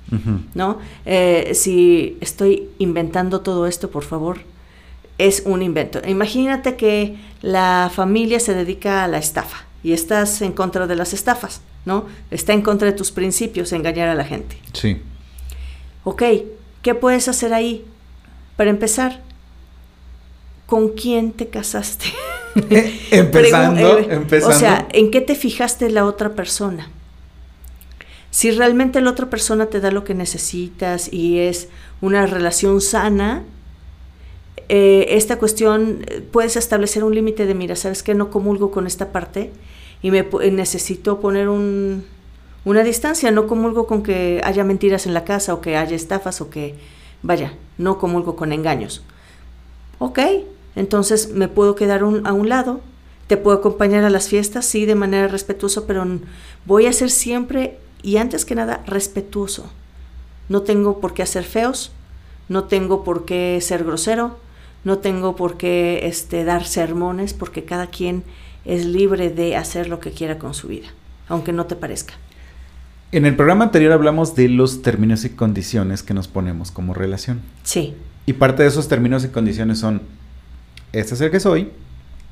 ¿no? 0.54 0.78
Eh, 1.06 1.52
si 1.54 2.18
estoy 2.20 2.68
inventando 2.78 3.40
todo 3.40 3.66
esto, 3.66 3.90
por 3.90 4.04
favor, 4.04 4.40
es 5.20 5.42
un 5.44 5.62
invento. 5.62 6.00
Imagínate 6.06 6.76
que 6.76 7.16
la 7.42 7.90
familia 7.94 8.40
se 8.40 8.54
dedica 8.54 9.04
a 9.04 9.08
la 9.08 9.18
estafa 9.18 9.64
y 9.82 9.92
estás 9.92 10.40
en 10.40 10.52
contra 10.52 10.86
de 10.86 10.96
las 10.96 11.12
estafas, 11.12 11.60
¿no? 11.84 12.06
Está 12.30 12.54
en 12.54 12.62
contra 12.62 12.90
de 12.90 12.96
tus 12.96 13.12
principios 13.12 13.72
engañar 13.72 14.08
a 14.08 14.14
la 14.14 14.24
gente. 14.24 14.56
Sí. 14.72 15.00
Ok, 16.04 16.22
¿qué 16.80 16.94
puedes 16.94 17.28
hacer 17.28 17.52
ahí? 17.52 17.84
Para 18.56 18.70
empezar, 18.70 19.20
¿con 20.66 20.88
quién 20.88 21.32
te 21.32 21.48
casaste? 21.48 22.06
empezando, 23.10 23.98
eh, 23.98 24.06
empezando. 24.10 24.56
O 24.56 24.58
sea, 24.58 24.88
¿en 24.92 25.10
qué 25.10 25.20
te 25.20 25.34
fijaste 25.34 25.90
la 25.90 26.06
otra 26.06 26.30
persona? 26.30 26.88
Si 28.30 28.50
realmente 28.52 29.00
la 29.02 29.10
otra 29.10 29.28
persona 29.28 29.66
te 29.66 29.80
da 29.80 29.90
lo 29.90 30.04
que 30.04 30.14
necesitas 30.14 31.12
y 31.12 31.40
es 31.40 31.68
una 32.00 32.26
relación 32.26 32.80
sana, 32.80 33.44
eh, 34.72 35.16
esta 35.16 35.36
cuestión, 35.36 36.06
puedes 36.30 36.54
establecer 36.54 37.02
un 37.02 37.12
límite 37.12 37.44
de, 37.44 37.56
mira, 37.56 37.74
¿sabes 37.74 38.04
qué? 38.04 38.14
No 38.14 38.30
comulgo 38.30 38.70
con 38.70 38.86
esta 38.86 39.10
parte 39.10 39.50
y 40.00 40.12
me 40.12 40.24
necesito 40.52 41.18
poner 41.18 41.48
un, 41.48 42.04
una 42.64 42.84
distancia, 42.84 43.32
no 43.32 43.48
comulgo 43.48 43.88
con 43.88 44.04
que 44.04 44.40
haya 44.44 44.62
mentiras 44.62 45.06
en 45.06 45.14
la 45.14 45.24
casa 45.24 45.54
o 45.54 45.60
que 45.60 45.76
haya 45.76 45.96
estafas 45.96 46.40
o 46.40 46.50
que, 46.50 46.76
vaya, 47.20 47.54
no 47.78 47.98
comulgo 47.98 48.36
con 48.36 48.52
engaños. 48.52 49.02
Ok, 49.98 50.20
entonces 50.76 51.32
me 51.32 51.48
puedo 51.48 51.74
quedar 51.74 52.02
a 52.02 52.32
un 52.32 52.48
lado, 52.48 52.80
te 53.26 53.36
puedo 53.36 53.56
acompañar 53.56 54.04
a 54.04 54.10
las 54.10 54.28
fiestas, 54.28 54.66
sí, 54.66 54.86
de 54.86 54.94
manera 54.94 55.26
respetuosa, 55.26 55.84
pero 55.84 56.06
voy 56.64 56.86
a 56.86 56.92
ser 56.92 57.10
siempre 57.10 57.76
y 58.04 58.18
antes 58.18 58.44
que 58.44 58.54
nada 58.54 58.84
respetuoso. 58.86 59.68
No 60.48 60.62
tengo 60.62 61.00
por 61.00 61.12
qué 61.12 61.24
hacer 61.24 61.42
feos, 61.42 61.90
no 62.48 62.64
tengo 62.64 63.02
por 63.02 63.24
qué 63.24 63.58
ser 63.60 63.82
grosero, 63.82 64.36
no 64.84 64.98
tengo 64.98 65.36
por 65.36 65.56
qué 65.56 66.06
este, 66.06 66.44
dar 66.44 66.64
sermones 66.64 67.34
porque 67.34 67.64
cada 67.64 67.88
quien 67.88 68.22
es 68.64 68.86
libre 68.86 69.30
de 69.30 69.56
hacer 69.56 69.88
lo 69.88 70.00
que 70.00 70.10
quiera 70.10 70.38
con 70.38 70.54
su 70.54 70.68
vida, 70.68 70.88
aunque 71.28 71.52
no 71.52 71.66
te 71.66 71.76
parezca. 71.76 72.14
En 73.12 73.26
el 73.26 73.34
programa 73.34 73.64
anterior 73.64 73.92
hablamos 73.92 74.36
de 74.36 74.48
los 74.48 74.82
términos 74.82 75.24
y 75.24 75.30
condiciones 75.30 76.02
que 76.02 76.14
nos 76.14 76.28
ponemos 76.28 76.70
como 76.70 76.94
relación. 76.94 77.40
Sí. 77.64 77.94
Y 78.26 78.34
parte 78.34 78.62
de 78.62 78.68
esos 78.68 78.88
términos 78.88 79.24
y 79.24 79.28
condiciones 79.28 79.78
son, 79.78 80.02
este 80.92 81.14
es 81.14 81.20
el 81.20 81.30
que 81.30 81.40
soy, 81.40 81.70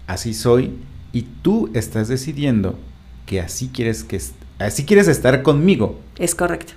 así 0.07 0.35
soy, 0.35 0.75
y 1.12 1.23
tú 1.23 1.71
estás 1.75 2.09
decidiendo 2.09 2.78
que 3.26 3.40
así 3.40 3.69
quieres 3.69 4.05
que 4.05 4.21
así 4.59 4.85
quieres 4.85 5.09
estar 5.09 5.43
conmigo. 5.43 5.99
Es 6.19 6.35
correcto. 6.35 6.75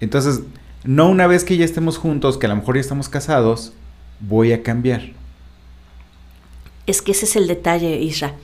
Entonces, 0.00 0.42
no 0.84 1.08
una 1.08 1.26
vez 1.26 1.44
que 1.44 1.56
ya 1.56 1.64
estemos 1.64 1.98
juntos, 1.98 2.38
que 2.38 2.46
a 2.46 2.48
lo 2.50 2.56
mejor 2.56 2.74
ya 2.76 2.80
estamos 2.80 3.08
casados, 3.08 3.72
voy 4.20 4.52
a 4.52 4.62
cambiar. 4.62 5.12
Es 6.86 7.02
que 7.02 7.12
ese 7.12 7.24
es 7.24 7.36
el 7.36 7.46
detalle, 7.46 8.00
Isra. 8.00 8.34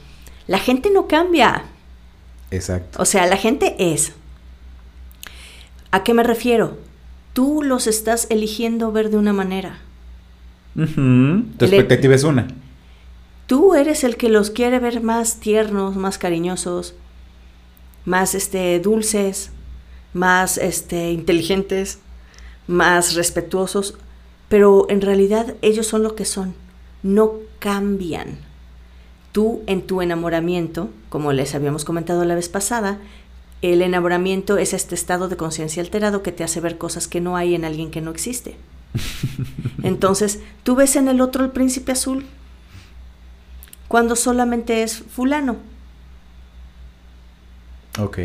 La 0.46 0.58
gente 0.58 0.90
no 0.90 1.08
cambia. 1.08 1.64
Exacto. 2.50 3.02
O 3.02 3.04
sea, 3.04 3.26
la 3.26 3.36
gente 3.36 3.74
es. 3.78 4.12
¿A 5.90 6.02
qué 6.04 6.14
me 6.14 6.22
refiero? 6.22 6.78
Tú 7.32 7.62
los 7.62 7.86
estás 7.86 8.26
eligiendo 8.30 8.92
ver 8.92 9.10
de 9.10 9.16
una 9.16 9.32
manera. 9.32 9.78
Tu 10.74 11.64
expectativa 11.64 12.14
es 12.14 12.24
una. 12.24 12.48
Tú 13.46 13.74
eres 13.74 14.04
el 14.04 14.16
que 14.16 14.28
los 14.28 14.50
quiere 14.50 14.78
ver 14.78 15.02
más 15.02 15.38
tiernos, 15.40 15.96
más 15.96 16.18
cariñosos, 16.18 16.94
más 18.04 18.34
este, 18.34 18.78
dulces, 18.80 19.50
más 20.12 20.58
este, 20.58 21.12
inteligentes, 21.12 22.00
más 22.66 23.14
respetuosos 23.14 23.98
pero 24.48 24.86
en 24.88 25.00
realidad 25.00 25.54
ellos 25.62 25.86
son 25.86 26.02
lo 26.02 26.14
que 26.14 26.24
son, 26.24 26.54
no 27.02 27.32
cambian. 27.58 28.38
Tú 29.32 29.62
en 29.66 29.82
tu 29.82 30.02
enamoramiento, 30.02 30.90
como 31.08 31.32
les 31.32 31.54
habíamos 31.54 31.84
comentado 31.84 32.24
la 32.24 32.34
vez 32.34 32.48
pasada, 32.48 32.98
el 33.62 33.82
enamoramiento 33.82 34.56
es 34.58 34.72
este 34.72 34.94
estado 34.94 35.28
de 35.28 35.36
conciencia 35.36 35.82
alterado 35.82 36.22
que 36.22 36.32
te 36.32 36.44
hace 36.44 36.60
ver 36.60 36.78
cosas 36.78 37.08
que 37.08 37.20
no 37.20 37.36
hay 37.36 37.54
en 37.54 37.64
alguien 37.64 37.90
que 37.90 38.00
no 38.00 38.10
existe. 38.10 38.56
Entonces, 39.82 40.40
tú 40.62 40.76
ves 40.76 40.96
en 40.96 41.08
el 41.08 41.20
otro 41.20 41.44
el 41.44 41.50
príncipe 41.50 41.92
azul 41.92 42.26
cuando 43.88 44.16
solamente 44.16 44.82
es 44.82 44.98
fulano. 44.98 45.56
Ok. 47.98 48.18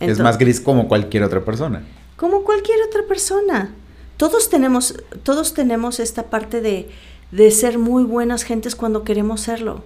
es 0.00 0.18
más 0.18 0.38
gris 0.38 0.60
como 0.60 0.88
cualquier 0.88 1.22
otra 1.22 1.44
persona. 1.44 1.84
Como 2.16 2.42
cualquier 2.42 2.78
otra 2.82 3.02
persona 3.06 3.74
todos 4.20 4.50
tenemos, 4.50 5.02
todos 5.22 5.54
tenemos 5.54 5.98
esta 5.98 6.24
parte 6.24 6.60
de, 6.60 6.90
de 7.30 7.50
ser 7.50 7.78
muy 7.78 8.04
buenas 8.04 8.42
gentes 8.42 8.76
cuando 8.76 9.02
queremos 9.02 9.40
serlo. 9.40 9.82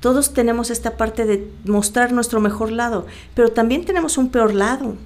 Todos 0.00 0.34
tenemos 0.34 0.68
esta 0.68 0.98
parte 0.98 1.24
de 1.24 1.50
mostrar 1.64 2.12
nuestro 2.12 2.42
mejor 2.42 2.70
lado, 2.70 3.06
pero 3.34 3.50
también 3.50 3.86
tenemos 3.86 4.18
un 4.18 4.28
peor 4.28 4.52
lado. 4.52 4.96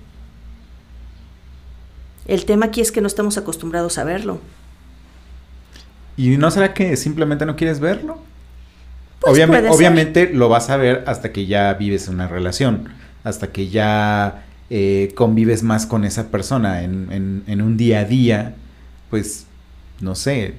El 2.27 2.45
tema 2.45 2.67
aquí 2.67 2.81
es 2.81 2.91
que 2.91 3.01
no 3.01 3.07
estamos 3.07 3.39
acostumbrados 3.39 3.99
a 3.99 4.05
verlo. 4.05 4.41
¿Y 6.17 6.39
no 6.39 6.51
será 6.51 6.75
que 6.75 6.97
simplemente 6.97 7.47
no 7.47 7.55
quieres 7.55 7.79
verlo? 7.79 8.19
Pues 9.21 9.33
Obviamente, 9.33 9.69
obviamente 9.71 10.31
lo 10.35 10.49
vas 10.49 10.71
a 10.71 10.77
ver 10.77 11.05
hasta 11.07 11.31
que 11.31 11.47
ya 11.47 11.73
vives 11.75 12.09
una 12.09 12.27
relación, 12.27 12.89
hasta 13.23 13.53
que 13.53 13.69
ya 13.69 14.48
eh, 14.71 15.13
convives 15.15 15.63
más 15.63 15.87
con 15.87 16.05
esa 16.05 16.29
persona 16.31 16.83
en, 16.83 17.09
en- 17.13 17.43
en 17.47 17.63
un 17.63 17.77
día 17.77 18.01
a 18.01 18.05
día, 18.05 18.55
pues, 19.11 19.47
no 20.01 20.15
sé, 20.15 20.55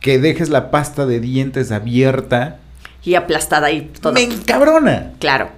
que 0.00 0.18
dejes 0.18 0.48
la 0.48 0.70
pasta 0.70 1.06
de 1.06 1.20
dientes 1.20 1.70
abierta, 1.70 2.58
Y 3.04 3.14
aplastada 3.14 3.68
ahí 3.68 3.90
todo. 4.00 4.12
me 4.12 4.22
encabrona. 4.22 5.12
Claro, 5.20 5.50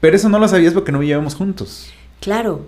Pero 0.00 0.16
eso 0.16 0.28
no 0.28 0.38
lo 0.38 0.46
sabías 0.48 0.74
porque 0.74 0.92
no 0.92 0.98
vivíamos 0.98 1.34
juntos. 1.34 1.90
claro. 2.20 2.66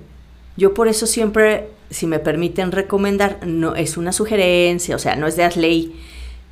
Yo 0.59 0.73
por 0.73 0.88
eso 0.88 1.07
siempre, 1.07 1.69
si 1.91 2.07
me 2.07 2.19
permiten 2.19 2.73
recomendar, 2.73 3.47
no 3.47 3.75
es 3.75 3.99
una 3.99 4.11
sugerencia, 4.12 4.97
o 4.97 4.99
sea, 4.99 5.15
no 5.15 5.26
es 5.26 5.37
de 5.37 5.47
ley. 5.57 6.00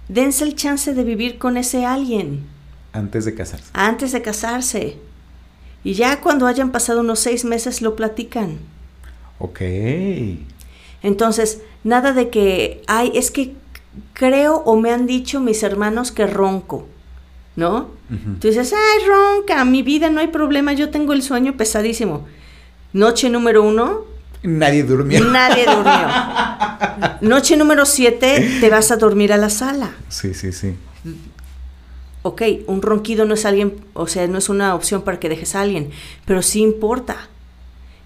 Dense 0.09 0.45
el 0.45 0.55
chance 0.57 0.93
de 0.93 1.05
vivir 1.05 1.39
con 1.39 1.57
ese 1.57 1.87
alguien 1.87 2.45
Antes 2.93 3.25
de 3.25 3.35
casarse. 3.35 3.71
antes 3.73 4.13
de 4.13 4.21
casarse. 4.21 4.99
Y 5.85 5.93
ya 5.95 6.21
cuando 6.21 6.47
hayan 6.47 6.73
pasado 6.73 7.00
unos 7.00 7.21
seis 7.21 7.45
meses 7.45 7.83
lo 7.83 7.95
platican. 7.95 8.59
Ok. 9.38 9.61
Entonces, 11.03 11.61
nada 11.85 12.12
de 12.12 12.31
que, 12.31 12.83
ay, 12.87 13.12
es 13.14 13.31
que 13.31 13.55
creo 14.14 14.57
o 14.64 14.76
me 14.81 14.91
han 14.91 15.07
dicho 15.07 15.41
mis 15.41 15.62
hermanos 15.62 16.11
que 16.11 16.26
ronco, 16.26 16.88
¿no? 17.57 17.91
Ujú. 18.11 18.37
Tú 18.41 18.49
dices, 18.49 18.73
ay, 18.73 19.07
ronca, 19.07 19.64
mi 19.67 19.83
vida 19.83 20.09
no 20.09 20.21
hay 20.21 20.29
problema, 20.29 20.73
yo 20.73 20.88
tengo 20.91 21.12
el 21.12 21.23
sueño 21.23 21.57
pesadísimo. 21.57 22.26
Noche 22.95 23.29
número 23.29 23.62
uno, 23.62 24.03
Nadie 24.43 24.83
durmió. 24.85 25.23
nadie 25.25 25.64
durmió. 25.67 26.09
Noche 27.21 27.57
número 27.57 27.85
siete, 27.87 28.59
te 28.61 28.71
vas 28.71 28.91
a 28.91 28.97
dormir 28.97 29.33
a 29.33 29.37
la 29.37 29.50
sala. 29.50 29.93
Sí, 30.09 30.33
sí, 30.35 30.53
sí. 30.53 30.75
Ok, 32.26 32.40
un 32.69 32.81
ronquido 32.81 33.26
no 33.26 33.35
es 33.35 33.45
alguien, 33.45 33.75
o 33.93 34.07
sea, 34.07 34.26
no 34.28 34.38
es 34.38 34.49
una 34.49 34.75
opción 34.75 35.02
para 35.02 35.21
que 35.21 35.28
dejes 35.28 35.54
a 35.54 35.61
alguien, 35.61 35.90
pero 36.25 36.40
sí 36.40 36.62
importa. 36.62 37.28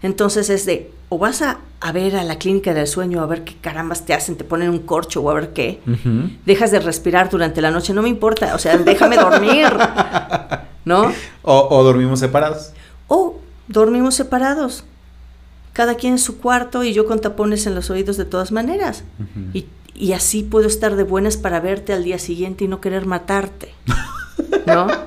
Entonces 0.02 0.50
es 0.50 0.66
de, 0.66 0.90
o 1.08 1.18
vas 1.18 1.40
a, 1.40 1.60
a 1.80 1.92
ver 1.92 2.16
a 2.16 2.25
la 2.25 2.37
clínica 2.37 2.75
del 2.75 2.88
sueño 2.88 3.22
a 3.22 3.26
ver 3.26 3.44
qué 3.44 3.54
carambas 3.60 4.04
te 4.06 4.14
hacen, 4.14 4.34
te 4.34 4.42
ponen 4.42 4.70
un 4.70 4.80
corcho 4.80 5.22
o 5.22 5.30
a 5.30 5.34
ver 5.34 5.52
qué. 5.52 5.78
Dejas 6.44 6.72
de 6.72 6.80
respirar 6.80 7.30
durante 7.30 7.60
la 7.60 7.70
noche, 7.70 7.94
no 7.94 8.02
me 8.02 8.08
importa, 8.08 8.56
o 8.56 8.58
sea, 8.58 8.76
déjame 8.76 9.18
dormir, 9.18 9.68
¿no? 10.84 11.12
O, 11.42 11.68
o 11.70 11.84
dormimos 11.84 12.18
separados. 12.18 12.72
O 13.06 13.37
dormimos 13.68 14.16
separados, 14.16 14.82
cada 15.75 15.94
quien 15.94 16.14
en 16.14 16.18
su 16.18 16.38
cuarto 16.38 16.82
y 16.82 16.92
yo 16.92 17.06
con 17.06 17.20
tapones 17.20 17.68
en 17.68 17.76
los 17.76 17.88
oídos 17.88 18.16
de 18.16 18.25
todas 18.25 18.50
maneras. 18.50 19.04
Y, 19.54 19.66
y 19.98 20.12
así 20.12 20.42
puedo 20.42 20.68
estar 20.68 20.96
de 20.96 21.02
buenas 21.02 21.36
para 21.36 21.60
verte 21.60 21.92
al 21.92 22.04
día 22.04 22.18
siguiente 22.18 22.64
y 22.64 22.68
no 22.68 22.80
querer 22.80 23.06
matarte. 23.06 23.72
¿No? 24.66 24.86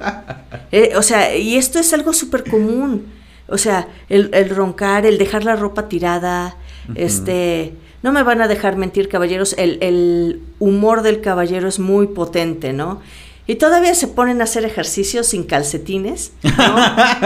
Eh, 0.73 0.93
o 0.95 1.01
sea, 1.01 1.35
y 1.35 1.57
esto 1.57 1.79
es 1.79 1.91
algo 1.91 2.13
súper 2.13 2.49
común. 2.49 3.07
O 3.49 3.57
sea, 3.57 3.89
el, 4.07 4.29
el 4.33 4.49
roncar, 4.49 5.05
el 5.05 5.17
dejar 5.17 5.43
la 5.43 5.57
ropa 5.57 5.89
tirada, 5.89 6.55
este... 6.95 7.73
No 8.03 8.11
me 8.11 8.23
van 8.23 8.41
a 8.41 8.47
dejar 8.47 8.77
mentir, 8.77 9.09
caballeros, 9.09 9.53
el, 9.59 9.77
el 9.81 10.41
humor 10.59 11.03
del 11.03 11.21
caballero 11.21 11.67
es 11.67 11.77
muy 11.77 12.07
potente, 12.07 12.73
¿no? 12.73 12.99
Y 13.45 13.55
todavía 13.55 13.93
se 13.93 14.07
ponen 14.07 14.41
a 14.41 14.45
hacer 14.45 14.65
ejercicios 14.65 15.27
sin 15.27 15.43
calcetines, 15.43 16.31
¿no? 16.41 16.75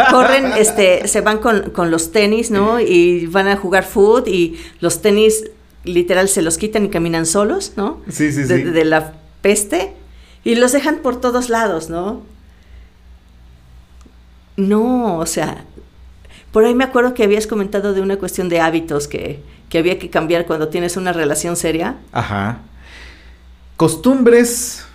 Corren, 0.12 0.54
este, 0.58 1.08
se 1.08 1.22
van 1.22 1.38
con, 1.38 1.70
con 1.70 1.92
los 1.92 2.12
tenis, 2.12 2.52
¿no? 2.52 2.80
Y 2.80 3.28
van 3.28 3.48
a 3.48 3.56
jugar 3.56 3.86
foot 3.86 4.28
y 4.28 4.58
los 4.80 5.02
tenis 5.02 5.46
literal 5.86 6.28
se 6.28 6.42
los 6.42 6.58
quitan 6.58 6.86
y 6.86 6.90
caminan 6.90 7.26
solos, 7.26 7.74
¿no? 7.78 8.02
Sí, 8.10 8.32
sí, 8.32 8.44
de, 8.44 8.58
sí. 8.58 8.64
de 8.64 8.86
la 8.86 9.14
peste 9.42 9.94
y 10.44 10.56
los 10.56 10.72
dejan 10.72 10.98
por 10.98 11.20
todos 11.20 11.50
lados, 11.50 11.90
¿no? 11.90 12.22
No, 14.58 15.18
o 15.18 15.26
sea, 15.26 15.66
por 16.52 16.64
ahí 16.66 16.74
me 16.74 16.84
acuerdo 16.84 17.14
que 17.14 17.24
habías 17.24 17.48
comentado 17.48 17.94
de 17.94 18.02
una 18.02 18.18
cuestión 18.18 18.48
de 18.48 18.62
hábitos 18.62 19.08
que, 19.08 19.42
que 19.70 19.78
había 19.78 20.00
que 20.00 20.10
cambiar 20.10 20.46
cuando 20.46 20.70
tienes 20.70 20.98
una 20.98 21.12
relación 21.12 21.56
seria. 21.56 21.98
Ajá. 22.12 22.60
Costumbres. 23.78 24.86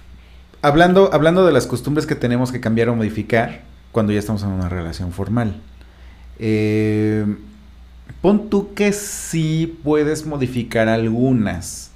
Hablando, 0.62 1.11
hablando 1.12 1.46
de 1.46 1.53
las 1.53 1.66
costumbres 1.66 2.07
que 2.07 2.14
tenemos 2.14 2.53
que 2.53 2.61
cambiar 2.61 2.90
o 2.90 2.94
modificar 2.94 3.62
cuando 3.92 4.12
ya 4.12 4.18
estamos 4.18 4.42
en 4.42 4.50
una 4.50 4.68
relación 4.68 5.12
formal. 5.12 5.61
Eh, 6.38 7.26
pon 8.22 8.50
tú 8.50 8.74
que 8.74 8.92
sí 8.92 9.78
puedes 9.83 10.26
modificar 10.26 10.88
algunas 10.88 11.90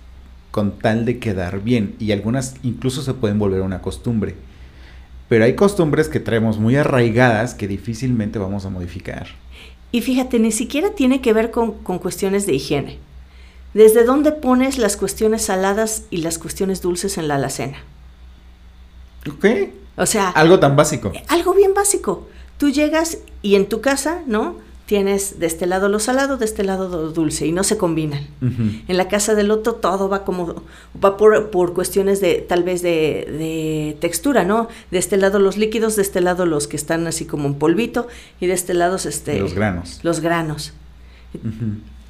con 0.50 0.78
tal 0.78 1.04
de 1.04 1.18
quedar 1.18 1.60
bien 1.60 1.96
y 1.98 2.12
algunas 2.12 2.54
incluso 2.62 3.02
se 3.02 3.14
pueden 3.14 3.38
volver 3.38 3.60
una 3.62 3.82
costumbre. 3.82 4.34
Pero 5.28 5.44
hay 5.44 5.54
costumbres 5.54 6.08
que 6.08 6.20
traemos 6.20 6.58
muy 6.58 6.76
arraigadas 6.76 7.54
que 7.54 7.66
difícilmente 7.66 8.38
vamos 8.38 8.64
a 8.64 8.70
modificar. 8.70 9.26
Y 9.90 10.00
fíjate, 10.02 10.38
ni 10.38 10.52
siquiera 10.52 10.90
tiene 10.90 11.20
que 11.20 11.32
ver 11.32 11.50
con, 11.50 11.72
con 11.82 11.98
cuestiones 11.98 12.46
de 12.46 12.54
higiene. 12.54 12.98
¿Desde 13.74 14.04
dónde 14.04 14.32
pones 14.32 14.78
las 14.78 14.96
cuestiones 14.96 15.42
saladas 15.42 16.04
y 16.10 16.18
las 16.18 16.38
cuestiones 16.38 16.82
dulces 16.82 17.18
en 17.18 17.26
la 17.26 17.36
alacena? 17.36 17.78
¿Ok? 19.28 19.46
O 19.96 20.06
sea, 20.06 20.30
Algo 20.30 20.58
tan 20.60 20.76
básico. 20.76 21.12
algo 21.28 21.54
bien 21.54 21.74
básico. 21.74 22.28
Tú 22.58 22.70
llegas 22.70 23.18
y 23.42 23.54
en 23.56 23.68
tu 23.68 23.80
casa, 23.80 24.22
¿no? 24.26 24.56
Tienes 24.86 25.38
de 25.40 25.46
este 25.46 25.66
lado 25.66 25.88
lo 25.88 25.98
salado, 25.98 26.36
de 26.36 26.44
este 26.44 26.62
lado 26.62 26.88
lo 26.90 27.10
dulce 27.10 27.46
y 27.46 27.52
no 27.52 27.64
se 27.64 27.78
combinan. 27.78 28.26
En 28.86 28.96
la 28.98 29.08
casa 29.08 29.34
del 29.34 29.50
otro 29.50 29.76
todo 29.76 30.10
va 30.10 30.24
como, 30.26 30.62
va 31.02 31.16
por, 31.16 31.50
por 31.50 31.72
cuestiones 31.72 32.20
de, 32.20 32.44
tal 32.46 32.64
vez 32.64 32.82
de, 32.82 32.90
de 33.38 33.96
textura, 34.00 34.44
¿no? 34.44 34.68
De 34.90 34.98
este 34.98 35.16
lado 35.16 35.38
los 35.38 35.56
líquidos, 35.56 35.96
de 35.96 36.02
este 36.02 36.20
lado 36.20 36.44
los 36.44 36.68
que 36.68 36.76
están 36.76 37.06
así 37.06 37.24
como 37.24 37.46
en 37.48 37.54
polvito 37.54 38.08
y 38.40 38.46
de 38.46 38.52
este 38.52 38.74
lado 38.74 38.96
este, 38.96 39.40
Los 39.40 39.54
granos. 39.54 40.00
los 40.02 40.20
granos. 40.20 40.74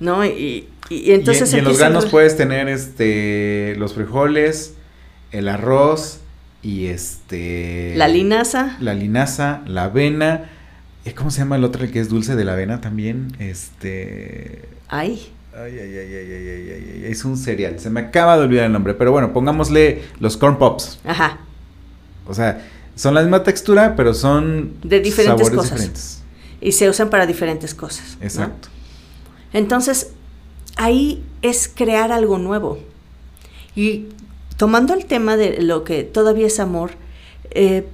¿no? 0.01 0.25
Y, 0.25 0.69
y- 0.91 0.95
y 0.97 1.13
entonces 1.13 1.51
y, 1.53 1.55
en- 1.55 1.59
y 1.59 1.59
en 1.61 1.65
los 1.65 1.79
granos 1.79 2.07
puedes 2.07 2.37
tener 2.37 2.69
este 2.69 3.75
los 3.79 3.95
frijoles, 3.95 4.75
el 5.33 5.49
arroz 5.49 6.19
y 6.63 6.87
este 6.87 7.95
la 7.97 8.09
linaza, 8.09 8.77
la 8.81 8.95
linaza, 8.95 9.63
la 9.67 9.85
avena. 9.85 10.51
¿Cómo 11.13 11.31
se 11.31 11.41
llama 11.41 11.57
el 11.57 11.65
otro, 11.65 11.85
el 11.85 11.91
que 11.91 12.01
es 12.01 12.09
dulce 12.09 12.35
de 12.35 12.45
la 12.45 12.55
avena 12.55 12.81
también? 12.81 13.37
Este... 13.39 14.69
Ay. 14.89 15.31
Ay, 15.55 15.79
ay, 15.79 15.97
ay, 15.97 16.15
ay, 16.15 16.33
ay, 16.33 16.71
ay, 16.73 16.91
ay, 16.95 17.05
es 17.07 17.25
un 17.25 17.37
cereal. 17.37 17.79
Se 17.79 17.91
me 17.91 18.01
acaba 18.01 18.37
de 18.37 18.45
olvidar 18.45 18.65
el 18.65 18.73
nombre, 18.73 18.95
pero 18.95 19.13
bueno, 19.13 19.33
pongámosle 19.33 20.03
los 20.19 20.37
corn 20.37 20.59
pops. 20.59 20.99
Ajá. 21.05 21.39
O 22.27 22.35
sea, 22.35 22.67
son 22.97 23.15
la 23.15 23.21
misma 23.21 23.43
textura, 23.43 23.95
pero 23.97 24.15
son 24.15 24.75
de 24.83 25.01
diferentes 25.01 25.51
cosas. 25.51 26.23
Y 26.61 26.73
se 26.73 26.89
usan 26.89 27.11
para 27.11 27.27
diferentes 27.27 27.75
cosas. 27.75 28.17
Exacto. 28.21 28.69
Entonces, 29.53 30.11
ahí 30.77 31.23
es 31.43 31.71
crear 31.73 32.11
algo 32.11 32.39
nuevo. 32.39 32.79
Y 33.77 34.07
tomando 34.57 34.95
el 34.95 35.07
tema 35.07 35.37
de 35.37 35.63
lo 35.63 35.85
que 35.85 36.05
todavía 36.05 36.47
es 36.47 36.59
amor, 36.61 36.93
eh, 37.51 37.87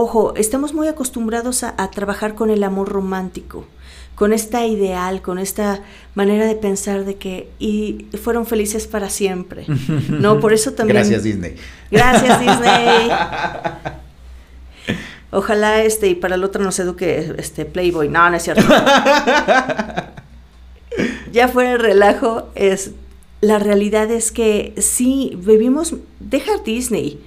ojo, 0.00 0.32
estamos 0.36 0.74
muy 0.74 0.86
acostumbrados 0.86 1.64
a, 1.64 1.74
a 1.76 1.90
trabajar 1.90 2.36
con 2.36 2.50
el 2.50 2.62
amor 2.62 2.88
romántico, 2.88 3.66
con 4.14 4.32
esta 4.32 4.64
ideal, 4.64 5.22
con 5.22 5.40
esta 5.40 5.80
manera 6.14 6.46
de 6.46 6.54
pensar 6.54 7.04
de 7.04 7.16
que 7.16 7.50
y 7.58 8.06
fueron 8.22 8.46
felices 8.46 8.86
para 8.86 9.10
siempre. 9.10 9.66
No, 10.08 10.38
por 10.38 10.52
eso 10.52 10.72
también. 10.72 10.98
Gracias 10.98 11.24
Disney. 11.24 11.56
Gracias 11.90 12.38
Disney. 12.38 13.10
Ojalá 15.32 15.82
este 15.82 16.06
y 16.06 16.14
para 16.14 16.36
el 16.36 16.44
otro 16.44 16.62
nos 16.62 16.78
eduque 16.78 17.34
este 17.36 17.64
Playboy. 17.64 18.08
No, 18.08 18.30
no 18.30 18.36
es 18.36 18.44
cierto. 18.44 18.62
ya 21.32 21.48
fuera 21.48 21.72
el 21.72 21.80
relajo, 21.80 22.50
es 22.54 22.92
la 23.40 23.58
realidad 23.58 24.12
es 24.12 24.30
que 24.30 24.74
sí 24.78 25.36
vivimos, 25.44 25.96
deja 26.20 26.52
Disney, 26.64 27.18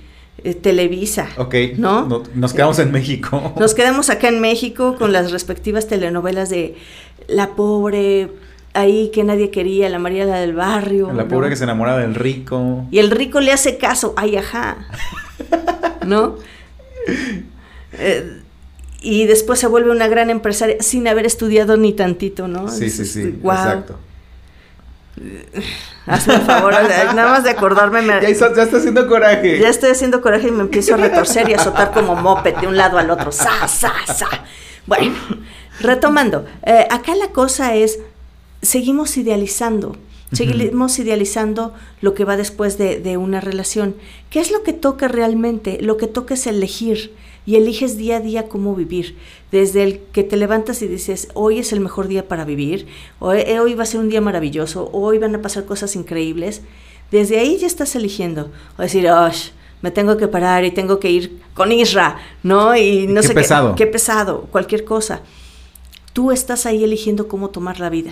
eh, 0.44 0.54
Televisa. 0.54 1.30
Ok. 1.38 1.56
¿No? 1.78 2.06
no- 2.08 2.24
nos 2.36 2.54
quedamos 2.54 2.80
en 2.80 2.92
México. 2.92 3.54
Nos 3.60 3.74
quedamos 3.74 4.10
acá 4.10 4.28
en 4.30 4.40
México 4.42 4.96
con 4.98 5.12
las 5.14 5.32
respectivas 5.32 5.88
telenovelas 5.88 6.50
de 6.50 6.76
La 7.28 7.50
pobre, 7.56 8.30
ahí 8.74 9.12
que 9.14 9.24
nadie 9.24 9.52
quería, 9.52 9.90
la 9.90 10.00
María 10.00 10.26
la 10.26 10.40
del 10.40 10.54
barrio. 10.54 11.08
La 11.14 11.24
¿no? 11.24 11.28
pobre 11.30 11.50
que 11.50 11.56
se 11.56 11.64
enamora 11.66 11.98
del 11.98 12.16
rico. 12.16 12.86
Y 12.92 13.00
el 13.00 13.12
rico 13.12 13.40
le 13.40 13.52
hace 13.52 13.78
caso, 13.78 14.14
ay, 14.18 14.38
ajá. 14.38 14.78
¿No? 16.06 16.36
Eh, 17.94 18.40
y 19.02 19.26
después 19.26 19.60
se 19.60 19.68
vuelve 19.68 19.92
una 19.92 20.08
gran 20.08 20.30
empresaria 20.30 20.78
sin 20.80 21.08
haber 21.08 21.26
estudiado 21.26 21.76
ni 21.76 21.92
tantito, 21.94 22.48
¿no? 22.48 22.70
Sí, 22.70 22.90
sí, 22.90 23.06
sí. 23.06 23.36
"Guau". 23.42 23.58
Exacto. 23.58 23.96
Hazme 26.08 26.36
el 26.36 26.42
favor, 26.42 26.74
nada 26.74 27.30
más 27.30 27.44
de 27.44 27.50
acordarme 27.52 28.02
me, 28.02 28.22
Ya, 28.22 28.30
hizo- 28.30 28.54
ya 28.56 28.64
está 28.64 28.78
haciendo 28.78 29.08
coraje. 29.08 29.60
ya 29.60 29.70
estoy 29.70 29.92
haciendo 29.92 30.22
coraje 30.22 30.48
y 30.48 30.52
me 30.52 30.62
empiezo 30.62 30.96
a 30.96 30.98
retorcer 30.98 31.50
y 31.50 31.54
a 31.54 31.58
azotar 31.58 31.92
como 31.92 32.16
moped 32.16 32.56
de 32.56 32.68
un 32.68 32.78
lado 32.78 32.98
al 32.98 33.10
otro. 33.10 33.32
¡Sa, 33.32 33.68
sa, 33.68 33.94
sa! 34.08 34.28
Bueno, 34.88 35.14
retomando, 35.80 36.46
eh, 36.64 36.88
acá 36.90 37.16
la 37.16 37.28
cosa 37.30 37.76
es 37.76 38.00
seguimos 38.62 39.18
idealizando. 39.18 39.96
Seguimos 40.34 40.98
idealizando 40.98 41.74
lo 42.00 42.14
que 42.14 42.24
va 42.24 42.38
después 42.38 42.78
de, 42.78 43.02
de, 43.02 43.18
una 43.18 43.42
relación. 43.42 43.98
¿Qué 44.30 44.40
es 44.40 44.50
lo 44.50 44.64
que 44.64 44.72
toca 44.72 45.10
realmente? 45.10 45.78
Lo 45.82 45.98
que 45.98 46.08
toca 46.08 46.36
es 46.36 46.48
elegir 46.48 47.14
y 47.46 47.56
eliges 47.56 47.98
día 47.98 48.18
a 48.18 48.20
día 48.20 48.48
cómo 48.48 48.76
vivir. 48.76 49.18
Desde 49.52 49.84
el 49.84 50.00
que 50.12 50.24
te 50.24 50.38
levantas 50.38 50.82
y 50.82 50.88
dices, 50.88 51.28
hoy 51.34 51.60
es 51.60 51.74
el 51.74 51.80
mejor 51.80 52.08
día 52.08 52.28
para 52.28 52.46
vivir, 52.46 52.88
hoy, 53.20 53.40
eh, 53.40 53.60
hoy 53.60 53.74
va 53.74 53.84
a 53.84 53.88
ser 53.88 54.00
un 54.00 54.10
día 54.10 54.22
maravilloso, 54.22 54.90
hoy 54.94 55.18
van 55.18 55.36
a 55.36 55.42
pasar 55.42 55.66
cosas 55.66 55.96
increíbles. 55.96 56.62
Desde 57.12 57.40
ahí 57.40 57.58
ya 57.58 57.68
estás 57.68 57.96
eligiendo. 57.96 58.52
O 58.78 58.82
decir, 58.82 59.08
me 59.82 59.92
tengo 59.92 60.18
que 60.18 60.28
parar 60.28 60.64
y 60.64 60.72
tengo 60.72 61.00
que 61.00 61.10
ir 61.10 61.42
con 61.54 61.72
Isra, 61.72 62.18
¿no? 62.44 62.76
Y 62.76 63.08
no 63.08 63.22
qué 63.22 63.28
sé 63.28 63.34
pesado. 63.34 63.76
qué, 63.76 63.86
qué 63.86 63.92
pesado, 63.92 64.48
cualquier 64.52 64.86
cosa. 64.86 65.22
Tú 66.14 66.32
estás 66.32 66.66
ahí 66.66 66.84
eligiendo 66.84 67.28
cómo 67.28 67.50
tomar 67.50 67.80
la 67.80 67.90
vida. 67.90 68.12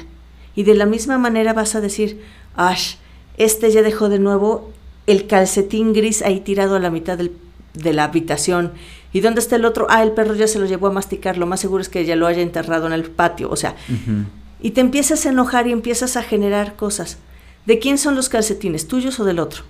Y 0.55 0.63
de 0.63 0.73
la 0.73 0.85
misma 0.85 1.17
manera 1.17 1.53
vas 1.53 1.75
a 1.75 1.81
decir, 1.81 2.21
Ash, 2.55 2.95
este 3.37 3.71
ya 3.71 3.81
dejó 3.81 4.09
de 4.09 4.19
nuevo 4.19 4.71
el 5.07 5.27
calcetín 5.27 5.93
gris 5.93 6.21
ahí 6.21 6.39
tirado 6.41 6.75
a 6.75 6.79
la 6.79 6.91
mitad 6.91 7.17
del, 7.17 7.31
de 7.73 7.93
la 7.93 8.05
habitación. 8.05 8.73
¿Y 9.11 9.21
dónde 9.21 9.39
está 9.41 9.55
el 9.55 9.65
otro? 9.65 9.87
Ah, 9.89 10.03
el 10.03 10.11
perro 10.11 10.35
ya 10.35 10.47
se 10.47 10.59
lo 10.59 10.65
llevó 10.65 10.87
a 10.87 10.91
masticar. 10.91 11.37
Lo 11.37 11.47
más 11.47 11.59
seguro 11.59 11.81
es 11.81 11.89
que 11.89 12.05
ya 12.05 12.15
lo 12.15 12.27
haya 12.27 12.41
enterrado 12.41 12.87
en 12.87 12.93
el 12.93 13.03
patio. 13.03 13.49
O 13.49 13.55
sea, 13.55 13.75
uh 13.89 13.93
-huh. 13.93 14.25
y 14.61 14.71
te 14.71 14.81
empiezas 14.81 15.25
a 15.25 15.29
enojar 15.29 15.67
y 15.67 15.71
empiezas 15.71 16.15
a 16.15 16.23
generar 16.23 16.75
cosas. 16.75 17.17
¿De 17.65 17.79
quién 17.79 17.97
son 17.97 18.15
los 18.15 18.29
calcetines? 18.29 18.87
¿Tuyos 18.87 19.19
o 19.19 19.25
del 19.25 19.39
otro? 19.39 19.63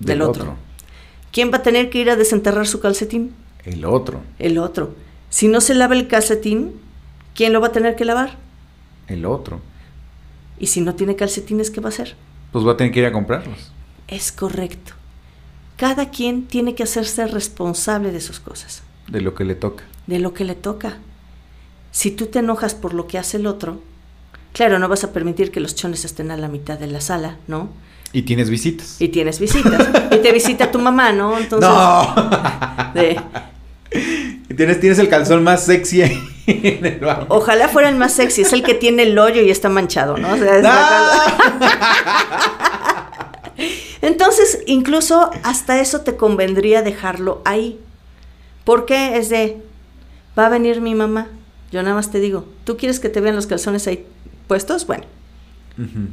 Del, 0.00 0.18
del 0.18 0.22
otro. 0.22 0.42
otro. 0.42 0.56
¿Quién 1.32 1.50
va 1.52 1.58
a 1.58 1.62
tener 1.62 1.90
que 1.90 1.98
ir 1.98 2.10
a 2.10 2.16
desenterrar 2.16 2.66
su 2.66 2.80
calcetín? 2.80 3.32
El 3.64 3.84
otro. 3.84 4.22
El 4.38 4.58
otro. 4.58 4.94
Si 5.30 5.48
no 5.48 5.60
se 5.60 5.74
lava 5.74 5.94
el 5.94 6.08
calcetín, 6.08 6.72
¿quién 7.34 7.52
lo 7.52 7.60
va 7.60 7.68
a 7.68 7.72
tener 7.72 7.96
que 7.96 8.04
lavar? 8.04 8.36
El 9.06 9.24
otro. 9.24 9.60
Y 10.58 10.66
si 10.66 10.80
no 10.80 10.94
tiene 10.94 11.16
calcetines, 11.16 11.70
¿qué 11.70 11.80
va 11.80 11.88
a 11.88 11.92
hacer? 11.92 12.16
Pues 12.52 12.66
va 12.66 12.72
a 12.72 12.76
tener 12.76 12.92
que 12.92 13.00
ir 13.00 13.06
a 13.06 13.12
comprarlos. 13.12 13.72
Es 14.08 14.30
correcto. 14.30 14.92
Cada 15.82 16.10
quien 16.10 16.46
tiene 16.46 16.76
que 16.76 16.84
hacerse 16.84 17.26
responsable 17.26 18.12
de 18.12 18.20
sus 18.20 18.38
cosas. 18.38 18.84
De 19.08 19.20
lo 19.20 19.34
que 19.34 19.42
le 19.42 19.56
toca. 19.56 19.82
De 20.06 20.20
lo 20.20 20.32
que 20.32 20.44
le 20.44 20.54
toca. 20.54 20.98
Si 21.90 22.12
tú 22.12 22.26
te 22.26 22.38
enojas 22.38 22.76
por 22.76 22.94
lo 22.94 23.08
que 23.08 23.18
hace 23.18 23.38
el 23.38 23.48
otro, 23.48 23.80
claro, 24.52 24.78
no 24.78 24.88
vas 24.88 25.02
a 25.02 25.12
permitir 25.12 25.50
que 25.50 25.58
los 25.58 25.74
chones 25.74 26.04
estén 26.04 26.30
a 26.30 26.36
la 26.36 26.46
mitad 26.46 26.78
de 26.78 26.86
la 26.86 27.00
sala, 27.00 27.38
¿no? 27.48 27.68
Y 28.12 28.22
tienes 28.22 28.48
visitas. 28.48 28.94
Y 29.00 29.08
tienes 29.08 29.40
visitas. 29.40 29.88
y 30.12 30.18
te 30.18 30.30
visita 30.30 30.70
tu 30.70 30.78
mamá, 30.78 31.12
¿no? 31.12 31.36
Entonces. 31.36 31.68
¡No! 31.68 32.14
De, 32.94 33.20
y 34.48 34.54
tienes, 34.54 34.78
tienes 34.78 35.00
el 35.00 35.08
calzón 35.08 35.42
más 35.42 35.64
sexy 35.64 36.02
en 36.02 36.86
el 36.86 37.00
baño. 37.00 37.26
Ojalá 37.28 37.66
fuera 37.66 37.88
el 37.88 37.96
más 37.96 38.12
sexy, 38.12 38.42
es 38.42 38.52
el 38.52 38.62
que 38.62 38.74
tiene 38.74 39.02
el 39.02 39.18
hoyo 39.18 39.42
y 39.42 39.50
está 39.50 39.68
manchado, 39.68 40.16
¿no? 40.16 40.32
O 40.32 40.36
sea, 40.36 40.58
es 40.58 40.64
Entonces, 44.02 44.62
incluso 44.66 45.30
hasta 45.44 45.80
eso 45.80 46.02
te 46.02 46.16
convendría 46.16 46.82
dejarlo 46.82 47.40
ahí. 47.44 47.80
¿Por 48.64 48.84
qué? 48.84 49.16
Es 49.16 49.28
de, 49.30 49.62
va 50.38 50.46
a 50.46 50.50
venir 50.50 50.80
mi 50.80 50.94
mamá. 50.94 51.28
Yo 51.70 51.82
nada 51.82 51.94
más 51.94 52.10
te 52.10 52.20
digo, 52.20 52.44
¿tú 52.64 52.76
quieres 52.76 53.00
que 53.00 53.08
te 53.08 53.20
vean 53.20 53.36
los 53.36 53.46
calzones 53.46 53.86
ahí 53.86 54.04
puestos? 54.48 54.86
Bueno. 54.86 55.04
Uh 55.78 55.82
-huh. 55.82 56.08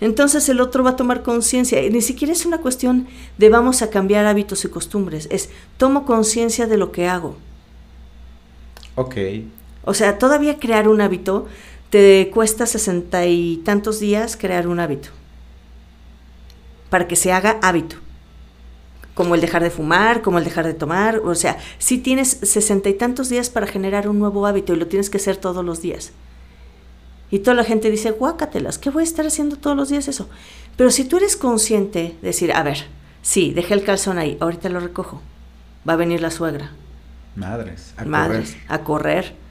Entonces 0.00 0.48
el 0.48 0.60
otro 0.60 0.84
va 0.84 0.90
a 0.90 0.96
tomar 0.96 1.22
conciencia. 1.22 1.80
Ni 1.90 2.00
siquiera 2.00 2.32
es 2.32 2.46
una 2.46 2.58
cuestión 2.58 3.06
de 3.38 3.48
vamos 3.48 3.82
a 3.82 3.90
cambiar 3.90 4.26
hábitos 4.26 4.64
y 4.64 4.68
costumbres. 4.68 5.26
Es 5.30 5.50
tomo 5.78 6.04
conciencia 6.04 6.66
de 6.66 6.76
lo 6.76 6.92
que 6.92 7.08
hago. 7.08 7.36
Ok. 8.94 9.16
O 9.84 9.94
sea, 9.94 10.18
todavía 10.18 10.58
crear 10.58 10.88
un 10.88 11.00
hábito 11.00 11.46
te 11.90 12.30
cuesta 12.32 12.66
sesenta 12.66 13.26
y 13.26 13.58
tantos 13.64 14.00
días 14.00 14.36
crear 14.36 14.68
un 14.68 14.80
hábito. 14.80 15.08
Para 16.90 17.08
que 17.08 17.16
se 17.16 17.32
haga 17.32 17.58
hábito. 17.62 17.96
Como 19.14 19.34
el 19.34 19.40
dejar 19.40 19.62
de 19.62 19.70
fumar, 19.70 20.22
como 20.22 20.38
el 20.38 20.44
dejar 20.44 20.66
de 20.66 20.74
tomar. 20.74 21.18
O 21.18 21.34
sea, 21.34 21.58
si 21.78 21.98
tienes 21.98 22.28
sesenta 22.28 22.88
y 22.88 22.94
tantos 22.94 23.28
días 23.28 23.50
para 23.50 23.66
generar 23.66 24.08
un 24.08 24.18
nuevo 24.18 24.46
hábito 24.46 24.74
y 24.74 24.76
lo 24.76 24.86
tienes 24.86 25.10
que 25.10 25.16
hacer 25.16 25.36
todos 25.36 25.64
los 25.64 25.80
días. 25.80 26.12
Y 27.30 27.40
toda 27.40 27.54
la 27.56 27.64
gente 27.64 27.90
dice, 27.90 28.12
guácatelas, 28.12 28.78
¿qué 28.78 28.90
voy 28.90 29.02
a 29.02 29.04
estar 29.04 29.26
haciendo 29.26 29.56
todos 29.56 29.76
los 29.76 29.88
días 29.88 30.06
eso? 30.06 30.28
Pero 30.76 30.90
si 30.90 31.04
tú 31.04 31.16
eres 31.16 31.36
consciente 31.36 32.16
de 32.20 32.26
decir, 32.28 32.52
a 32.52 32.62
ver, 32.62 32.86
sí, 33.22 33.52
dejé 33.52 33.74
el 33.74 33.84
calzón 33.84 34.18
ahí, 34.18 34.36
ahorita 34.40 34.68
lo 34.68 34.80
recojo. 34.80 35.22
Va 35.88 35.94
a 35.94 35.96
venir 35.96 36.20
la 36.20 36.30
suegra. 36.30 36.72
Madres, 37.34 37.94
a 37.96 38.04
Madres, 38.04 38.50
correr. 38.50 38.64
a 38.68 38.84
correr. 38.84 39.45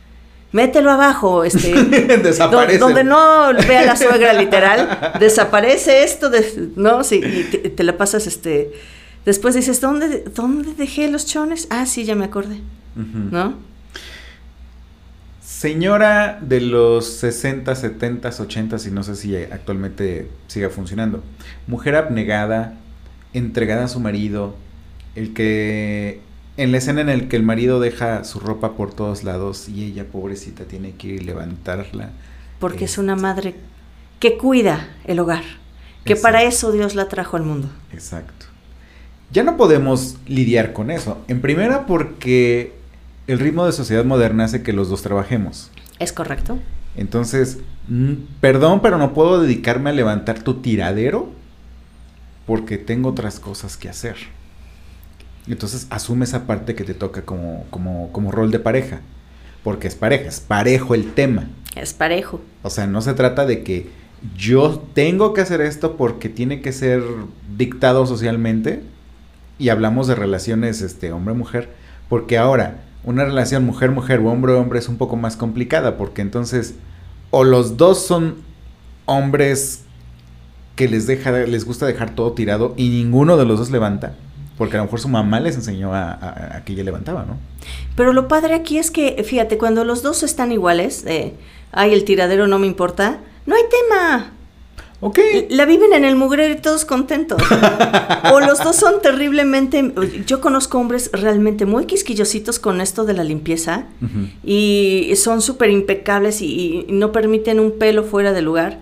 Mételo 0.56 0.90
abajo, 0.90 1.44
este. 1.44 1.74
desaparece. 2.24 2.78
Donde 2.78 3.04
no 3.04 3.54
vea 3.68 3.84
la 3.84 3.98
suegra 3.98 4.32
literal, 4.32 5.14
desaparece 5.20 6.06
esto, 6.06 6.30
de, 6.30 6.70
¿no? 6.78 7.04
Sí, 7.04 7.22
y 7.22 7.44
te, 7.44 7.58
te, 7.70 7.84
la 7.84 7.98
pasas, 7.98 8.26
este. 8.26 8.72
Después 9.26 9.54
dices, 9.54 9.82
¿dónde, 9.82 10.24
¿dónde 10.34 10.74
dejé 10.74 11.10
los 11.10 11.26
chones? 11.26 11.68
Ah, 11.72 11.86
sí, 11.86 12.06
ya 12.06 12.16
me 12.16 12.24
acordé. 12.24 12.62
Uh 12.96 13.02
-huh. 13.02 13.32
¿No? 13.32 13.56
Señora 15.42 16.40
de 16.42 16.62
los 16.62 17.06
60, 17.06 17.76
70, 17.76 18.30
80 18.30 18.78
y 18.88 18.92
no 18.92 19.04
sé 19.04 19.18
si 19.18 19.36
actualmente 19.36 20.30
siga 20.48 20.70
funcionando. 20.70 21.22
Mujer 21.68 21.98
abnegada, 21.98 22.76
entregada 23.34 23.84
a 23.84 23.88
su 23.90 24.00
marido, 24.00 24.56
el 25.16 25.34
que 25.34 26.22
en 26.58 26.72
la 26.72 26.78
escena 26.78 27.02
en 27.02 27.10
el 27.10 27.28
que 27.28 27.36
el 27.36 27.44
marido 27.44 27.80
deja 27.80 28.24
su 28.24 28.40
ropa 28.40 28.74
por 28.74 28.94
todos 28.94 29.24
lados 29.24 29.68
y 29.68 29.84
ella 29.84 30.06
pobrecita 30.06 30.66
tiene 30.66 30.92
que 30.92 31.08
ir 31.08 31.22
y 31.22 31.26
levantarla. 31.26 32.12
Porque 32.60 32.86
es, 32.86 32.94
es 32.94 32.98
una 32.98 33.16
madre 33.16 33.56
que 34.20 34.38
cuida 34.38 34.90
el 35.06 35.20
hogar, 35.20 35.44
que 36.06 36.14
Exacto. 36.14 36.22
para 36.22 36.44
eso 36.44 36.72
Dios 36.72 36.96
la 36.96 37.08
trajo 37.08 37.38
al 37.38 37.44
mundo. 37.44 37.70
Exacto. 37.92 38.46
Ya 39.32 39.44
no 39.44 39.58
podemos 39.58 40.18
lidiar 40.28 40.72
con 40.72 40.92
eso. 40.92 41.24
En 41.28 41.42
primera 41.42 41.86
porque 41.86 42.74
el 43.28 43.40
ritmo 43.40 43.66
de 43.66 43.72
sociedad 43.72 44.06
moderna 44.06 44.46
hace 44.46 44.64
que 44.64 44.72
los 44.72 44.90
dos 44.90 45.02
trabajemos. 45.02 45.72
Es 46.00 46.14
correcto. 46.14 46.60
Entonces, 46.96 47.58
perdón, 48.40 48.82
pero 48.82 48.98
no 48.98 49.14
puedo 49.14 49.42
dedicarme 49.42 49.90
a 49.90 49.94
levantar 49.94 50.42
tu 50.42 50.62
tiradero 50.62 51.30
porque 52.46 52.78
tengo 52.78 53.10
otras 53.10 53.40
cosas 53.40 53.76
que 53.76 53.90
hacer. 53.90 54.16
Entonces, 55.48 55.88
asume 55.90 56.26
esa 56.26 56.48
parte 56.48 56.76
que 56.76 56.84
te 56.84 56.94
toca 56.94 57.24
como, 57.24 57.66
como, 57.70 58.12
como 58.12 58.32
rol 58.32 58.52
de 58.52 58.60
pareja. 58.60 59.02
Porque 59.64 59.88
es 59.88 59.96
pareja, 59.96 60.28
es 60.28 60.40
parejo 60.40 60.96
el 60.96 61.14
tema. 61.14 61.48
Es 61.76 61.94
parejo. 61.94 62.42
O 62.64 62.70
sea, 62.70 62.88
no 62.88 63.02
se 63.02 63.14
trata 63.14 63.46
de 63.46 63.64
que 63.64 63.90
yo 64.38 64.84
tengo 64.94 65.34
que 65.34 65.42
hacer 65.42 65.62
esto 65.62 65.98
porque 65.98 66.30
tiene 66.30 66.62
que 66.62 66.72
ser 66.72 67.04
dictado 67.58 68.06
socialmente. 68.06 68.82
Y 69.58 69.70
hablamos 69.70 70.08
de 70.08 70.16
relaciones 70.16 70.82
este, 70.82 71.12
hombre-mujer. 71.12 71.70
Porque 72.10 72.38
ahora, 72.38 72.86
una 73.06 73.24
relación 73.24 73.64
mujer-mujer 73.64 74.20
o 74.20 74.32
hombre-hombre 74.32 74.80
es 74.80 74.90
un 74.90 74.98
poco 74.98 75.16
más 75.16 75.38
complicada 75.38 75.96
porque 75.96 76.22
entonces 76.22 76.74
o 77.30 77.44
los 77.44 77.78
dos 77.78 78.04
son 78.04 78.36
hombres 79.06 79.84
que 80.76 80.90
les 80.90 81.06
deja 81.06 81.32
les 81.32 81.66
gusta 81.66 81.86
dejar 81.86 82.16
todo 82.16 82.34
tirado 82.34 82.74
y 82.78 82.90
ninguno 82.90 83.38
de 83.38 83.46
los 83.46 83.60
dos 83.60 83.70
levanta 83.70 84.16
porque 84.58 84.78
a 84.78 84.80
lo 84.80 84.86
mejor 84.86 85.00
su 85.00 85.10
mamá 85.10 85.40
les 85.40 85.56
enseñó 85.56 85.94
a, 85.94 86.12
a, 86.12 86.58
a 86.58 86.64
que 86.64 86.74
ella 86.74 86.84
levantaba, 86.84 87.26
¿no? 87.26 87.38
Pero 87.96 88.14
lo 88.14 88.28
padre 88.28 88.54
aquí 88.54 88.78
es 88.78 88.92
que, 88.92 89.24
fíjate, 89.24 89.58
cuando 89.58 89.84
los 89.84 90.02
dos 90.02 90.24
están 90.24 90.52
iguales, 90.52 91.04
eh, 91.06 91.34
ay, 91.72 91.94
el 91.94 92.04
tiradero 92.06 92.48
no 92.48 92.60
me 92.60 92.68
importa, 92.68 93.20
no 93.46 93.56
hay 93.56 93.64
tema. 93.70 94.32
Ok. 95.02 95.20
La 95.50 95.66
viven 95.66 95.94
en 95.94 96.06
el 96.06 96.16
mugrero 96.16 96.54
y 96.54 96.58
todos 96.58 96.86
contentos. 96.86 97.42
o 98.34 98.40
los 98.40 98.64
dos 98.64 98.76
son 98.76 99.02
terriblemente... 99.02 99.94
Yo 100.26 100.42
conozco 100.42 100.80
hombres 100.80 101.10
realmente 101.14 101.66
muy 101.66 101.86
quisquillositos 101.86 102.60
con 102.60 102.82
esto 102.82 103.04
de 103.04 103.14
la 103.14 103.24
limpieza 103.24 103.86
uh 104.02 104.06
-huh. 104.06 104.30
y 104.44 105.16
son 105.16 105.42
súper 105.42 105.70
impecables 105.70 106.42
y, 106.42 106.86
y, 106.88 106.92
no 106.92 107.12
permiten 107.12 107.60
un 107.60 107.78
pelo 107.78 108.04
fuera 108.04 108.32
de 108.32 108.42
lugar. 108.42 108.80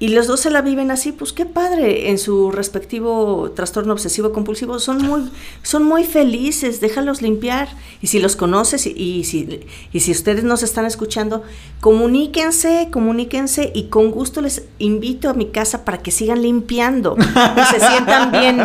Y 0.00 0.08
los 0.08 0.26
dos 0.26 0.40
se 0.40 0.48
la 0.48 0.62
viven 0.62 0.90
así, 0.90 1.12
pues 1.12 1.34
qué 1.34 1.44
padre, 1.44 2.08
en 2.08 2.16
su 2.16 2.50
respectivo 2.50 3.52
trastorno 3.54 3.92
obsesivo 3.92 4.32
compulsivo. 4.32 4.78
Son 4.78 4.96
muy, 4.96 5.30
son 5.62 5.82
muy 5.82 6.04
felices, 6.04 6.80
déjalos 6.80 7.20
limpiar. 7.20 7.68
Y 8.00 8.06
si 8.06 8.18
los 8.18 8.34
conoces 8.34 8.86
y, 8.86 8.92
y, 8.92 9.24
si, 9.24 9.60
y 9.92 10.00
si 10.00 10.10
ustedes 10.12 10.42
nos 10.42 10.62
están 10.62 10.86
escuchando, 10.86 11.42
comuníquense, 11.82 12.88
comuníquense 12.90 13.72
y 13.74 13.88
con 13.88 14.10
gusto 14.10 14.40
les 14.40 14.62
invito 14.78 15.28
a 15.28 15.34
mi 15.34 15.50
casa 15.50 15.84
para 15.84 15.98
que 15.98 16.10
sigan 16.10 16.40
limpiando 16.40 17.18
y 17.18 17.64
se 17.70 17.86
sientan 17.86 18.32
bien. 18.32 18.58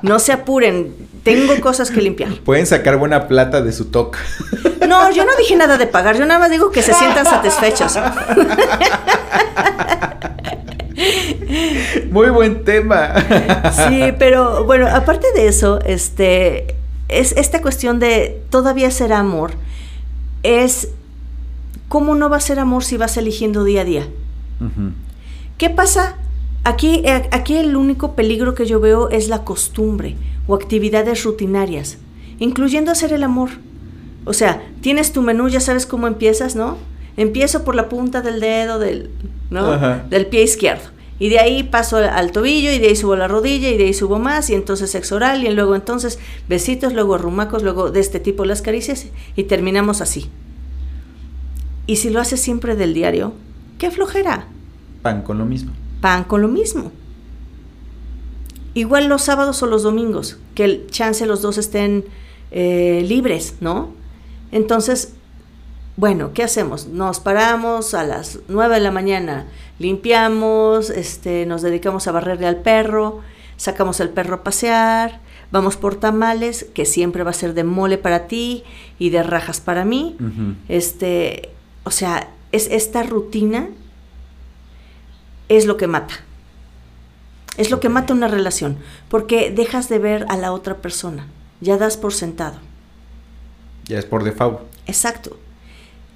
No 0.00 0.18
se 0.18 0.32
apuren, 0.32 0.94
tengo 1.22 1.60
cosas 1.60 1.90
que 1.90 2.00
limpiar. 2.00 2.30
Pueden 2.44 2.64
sacar 2.64 2.96
buena 2.96 3.28
plata 3.28 3.60
de 3.60 3.72
su 3.72 3.86
toque. 3.90 4.18
No, 4.88 5.10
yo 5.10 5.26
no 5.26 5.32
dije 5.36 5.54
nada 5.54 5.76
de 5.76 5.86
pagar, 5.86 6.16
yo 6.16 6.24
nada 6.24 6.40
más 6.40 6.50
digo 6.50 6.70
que 6.70 6.80
se 6.80 6.94
sientan 6.94 7.26
satisfechos. 7.26 7.98
Muy 12.10 12.30
buen 12.30 12.64
tema. 12.64 13.14
Sí, 13.88 14.12
pero 14.18 14.64
bueno, 14.64 14.86
aparte 14.88 15.26
de 15.34 15.48
eso, 15.48 15.80
este 15.80 16.76
es 17.08 17.32
esta 17.32 17.62
cuestión 17.62 17.98
de 17.98 18.42
todavía 18.50 18.90
ser 18.90 19.12
amor 19.12 19.52
es 20.42 20.88
cómo 21.88 22.14
no 22.14 22.28
va 22.28 22.36
a 22.36 22.40
ser 22.40 22.58
amor 22.58 22.84
si 22.84 22.96
vas 22.96 23.16
eligiendo 23.16 23.64
día 23.64 23.82
a 23.82 23.84
día. 23.84 24.06
¿Qué 25.58 25.70
pasa? 25.70 26.16
Aquí, 26.64 27.02
eh, 27.04 27.28
aquí 27.30 27.56
el 27.56 27.76
único 27.76 28.14
peligro 28.14 28.54
que 28.54 28.66
yo 28.66 28.80
veo 28.80 29.08
es 29.10 29.28
la 29.28 29.44
costumbre 29.44 30.16
o 30.46 30.54
actividades 30.54 31.22
rutinarias, 31.24 31.98
incluyendo 32.38 32.90
hacer 32.90 33.12
el 33.12 33.22
amor. 33.22 33.50
O 34.24 34.32
sea, 34.32 34.62
tienes 34.80 35.12
tu 35.12 35.22
menú, 35.22 35.48
ya 35.48 35.60
sabes 35.60 35.86
cómo 35.86 36.06
empiezas, 36.06 36.56
¿no? 36.56 36.76
Empiezo 37.16 37.64
por 37.64 37.74
la 37.74 37.88
punta 37.88 38.20
del 38.20 38.40
dedo 38.40 38.78
del, 38.78 39.10
¿no? 39.50 39.78
del 40.08 40.26
pie 40.26 40.42
izquierdo. 40.42 40.95
Y 41.18 41.30
de 41.30 41.38
ahí 41.38 41.62
paso 41.62 41.96
al 41.96 42.30
tobillo 42.32 42.70
y 42.70 42.78
de 42.78 42.88
ahí 42.88 42.96
subo 42.96 43.16
la 43.16 43.26
rodilla 43.26 43.70
y 43.70 43.78
de 43.78 43.84
ahí 43.84 43.94
subo 43.94 44.18
más 44.18 44.50
y 44.50 44.54
entonces 44.54 44.90
sexo 44.90 45.16
oral 45.16 45.44
y 45.44 45.50
luego 45.50 45.74
entonces 45.74 46.18
besitos, 46.48 46.92
luego 46.92 47.14
arrumacos, 47.14 47.62
luego 47.62 47.90
de 47.90 48.00
este 48.00 48.20
tipo 48.20 48.44
las 48.44 48.60
caricias 48.60 49.06
y 49.34 49.44
terminamos 49.44 50.00
así. 50.00 50.30
Y 51.86 51.96
si 51.96 52.10
lo 52.10 52.20
haces 52.20 52.40
siempre 52.40 52.76
del 52.76 52.92
diario, 52.92 53.32
qué 53.78 53.90
flojera. 53.90 54.46
Pan 55.02 55.22
con 55.22 55.38
lo 55.38 55.46
mismo. 55.46 55.72
Pan 56.00 56.24
con 56.24 56.42
lo 56.42 56.48
mismo. 56.48 56.92
Igual 58.74 59.08
los 59.08 59.22
sábados 59.22 59.62
o 59.62 59.66
los 59.66 59.84
domingos, 59.84 60.38
que 60.54 60.64
el 60.64 60.86
chance 60.90 61.24
los 61.24 61.40
dos 61.40 61.56
estén 61.56 62.04
eh, 62.50 63.04
libres, 63.08 63.54
¿no? 63.60 63.90
Entonces, 64.52 65.14
bueno, 65.96 66.32
¿qué 66.34 66.42
hacemos? 66.42 66.86
Nos 66.88 67.20
paramos 67.20 67.94
a 67.94 68.04
las 68.04 68.40
9 68.48 68.74
de 68.74 68.80
la 68.80 68.90
mañana, 68.90 69.46
limpiamos, 69.78 70.90
este, 70.90 71.46
nos 71.46 71.62
dedicamos 71.62 72.06
a 72.06 72.12
barrerle 72.12 72.46
al 72.46 72.56
perro, 72.56 73.20
sacamos 73.56 74.00
al 74.00 74.10
perro 74.10 74.36
a 74.36 74.44
pasear, 74.44 75.20
vamos 75.50 75.76
por 75.76 75.96
tamales, 75.96 76.66
que 76.74 76.84
siempre 76.84 77.22
va 77.22 77.30
a 77.30 77.34
ser 77.34 77.54
de 77.54 77.64
mole 77.64 77.98
para 77.98 78.26
ti 78.26 78.64
y 78.98 79.10
de 79.10 79.22
rajas 79.22 79.60
para 79.60 79.84
mí. 79.84 80.16
Este, 80.68 81.50
o 81.84 81.90
sea, 81.90 82.28
es 82.52 82.68
esta 82.70 83.02
rutina 83.02 83.68
es 85.48 85.66
lo 85.66 85.76
que 85.76 85.86
mata. 85.86 86.14
Es 87.56 87.70
lo 87.70 87.80
que 87.80 87.88
mata 87.88 88.12
una 88.12 88.28
relación, 88.28 88.76
porque 89.08 89.50
dejas 89.50 89.88
de 89.88 89.98
ver 89.98 90.26
a 90.28 90.36
la 90.36 90.52
otra 90.52 90.78
persona, 90.78 91.26
ya 91.60 91.78
das 91.78 91.96
por 91.96 92.12
sentado. 92.12 92.58
Ya 93.86 93.98
es 93.98 94.04
por 94.04 94.24
default. 94.24 94.60
Exacto. 94.86 95.38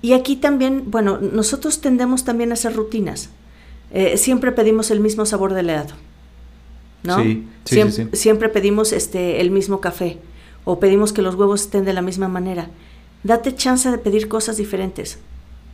Y 0.02 0.12
aquí 0.12 0.36
también, 0.36 0.90
bueno, 0.90 1.18
nosotros 1.18 1.80
tendemos 1.80 2.24
también 2.24 2.50
a 2.50 2.54
hacer 2.54 2.74
rutinas. 2.74 3.30
Eh, 3.92 4.16
siempre 4.16 4.52
pedimos 4.52 4.90
el 4.90 5.00
mismo 5.00 5.26
sabor 5.26 5.54
del 5.54 5.70
helado. 5.70 5.94
¿No? 7.02 7.22
Sí, 7.22 7.48
sí, 7.64 8.08
siempre, 8.12 8.48
pedimos 8.48 8.92
este, 8.92 9.40
el 9.40 9.50
mismo 9.50 9.80
café. 9.80 10.18
O 10.64 10.78
pedimos 10.78 11.12
que 11.12 11.22
los 11.22 11.34
huevos 11.34 11.62
estén 11.62 11.84
de 11.84 11.92
la 11.92 12.02
misma 12.02 12.28
manera. 12.28 12.68
Date 13.22 13.54
chance 13.54 13.90
de 13.90 13.98
pedir 13.98 14.28
cosas 14.28 14.58
diferentes. 14.58 15.18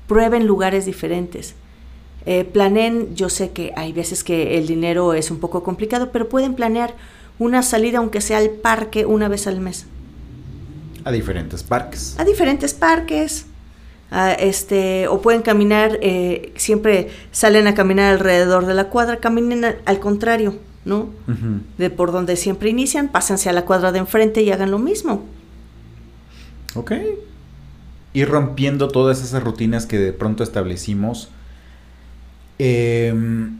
Prueben 0.06 0.46
lugares 0.46 0.86
diferentes. 0.86 1.54
Eh, 2.24 2.44
planeen, 2.44 3.14
yo 3.14 3.28
sé 3.28 3.50
que 3.50 3.72
hay 3.76 3.92
veces 3.92 4.24
que 4.24 4.58
el 4.58 4.66
dinero 4.66 5.14
es 5.14 5.30
un 5.30 5.38
poco 5.38 5.62
complicado, 5.62 6.10
pero 6.12 6.28
pueden 6.28 6.54
planear 6.54 6.94
una 7.38 7.62
salida, 7.62 7.98
aunque 7.98 8.20
sea 8.20 8.38
al 8.38 8.50
parque, 8.50 9.06
una 9.06 9.28
vez 9.28 9.46
al 9.46 9.60
mes. 9.60 9.86
A 11.04 11.12
diferentes 11.12 11.62
parques. 11.62 12.16
A 12.18 12.24
diferentes 12.24 12.74
parques. 12.74 13.46
Este, 14.10 15.08
o 15.08 15.20
pueden 15.20 15.42
caminar, 15.42 15.98
eh, 16.00 16.52
siempre 16.56 17.10
salen 17.32 17.66
a 17.66 17.74
caminar 17.74 18.12
alrededor 18.12 18.66
de 18.66 18.74
la 18.74 18.88
cuadra, 18.88 19.18
caminen 19.18 19.64
al, 19.84 20.00
contrario, 20.00 20.56
¿no? 20.84 21.10
De 21.76 21.90
por 21.90 22.12
donde 22.12 22.36
siempre 22.36 22.70
inician, 22.70 23.08
pásense 23.08 23.48
a 23.48 23.52
la 23.52 23.64
cuadra 23.64 23.92
de 23.92 23.98
enfrente 23.98 24.42
y 24.42 24.52
hagan 24.52 24.70
lo 24.70 24.78
mismo. 24.78 25.24
Ok. 26.74 26.92
Ir 28.12 28.28
rompiendo 28.28 28.88
todas 28.88 29.22
esas 29.22 29.42
rutinas 29.42 29.86
que 29.86 29.98
de 29.98 30.12
pronto 30.12 30.42
establecimos. 30.42 31.28
Em, 32.58 33.58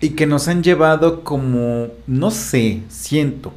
y 0.00 0.10
que 0.10 0.26
nos 0.26 0.46
han 0.46 0.62
llevado 0.62 1.24
como, 1.24 1.88
no 2.06 2.30
sé, 2.30 2.82
siento, 2.88 3.52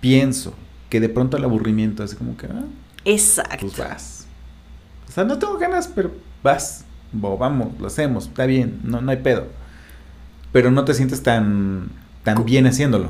pienso, 0.00 0.54
que 0.88 0.98
de 0.98 1.08
pronto 1.08 1.36
el 1.36 1.44
aburrimiento 1.44 2.02
es 2.02 2.14
como 2.14 2.36
que... 2.36 2.46
Ah, 2.46 2.64
Exacto. 3.04 3.58
Pues 3.60 3.76
vas. 3.78 4.15
O 5.16 5.18
sea, 5.18 5.24
no 5.24 5.38
tengo 5.38 5.56
ganas, 5.56 5.88
pero 5.88 6.10
vas. 6.42 6.84
vamos, 7.10 7.68
lo 7.80 7.86
hacemos, 7.86 8.26
está 8.26 8.44
bien, 8.44 8.80
no, 8.84 9.00
no 9.00 9.10
hay 9.10 9.16
pedo. 9.16 9.46
Pero 10.52 10.70
no 10.70 10.84
te 10.84 10.92
sientes 10.92 11.22
tan, 11.22 11.88
tan 12.22 12.44
bien 12.44 12.66
haciéndolo. 12.66 13.08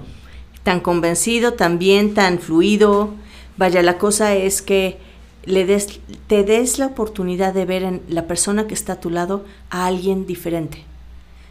Tan 0.63 0.79
convencido, 0.79 1.55
tan 1.55 1.81
bien, 1.81 2.15
tan 2.15 2.39
fluido. 2.39 3.11
Vaya, 3.57 3.83
la 3.83 3.99
cosa 3.99 4.37
es 4.37 4.63
que 4.63 4.99
le 5.47 5.67
des, 5.67 5.99
te 6.29 6.45
des 6.45 6.79
la 6.79 6.87
oportunidad 6.87 7.53
de 7.53 7.65
ver 7.65 7.83
en 7.83 8.03
la 8.09 8.29
persona 8.29 8.69
que 8.69 8.75
está 8.75 8.93
a 8.93 9.01
tu 9.01 9.11
lado 9.11 9.45
a 9.71 9.87
alguien 9.87 10.27
diferente. 10.27 10.85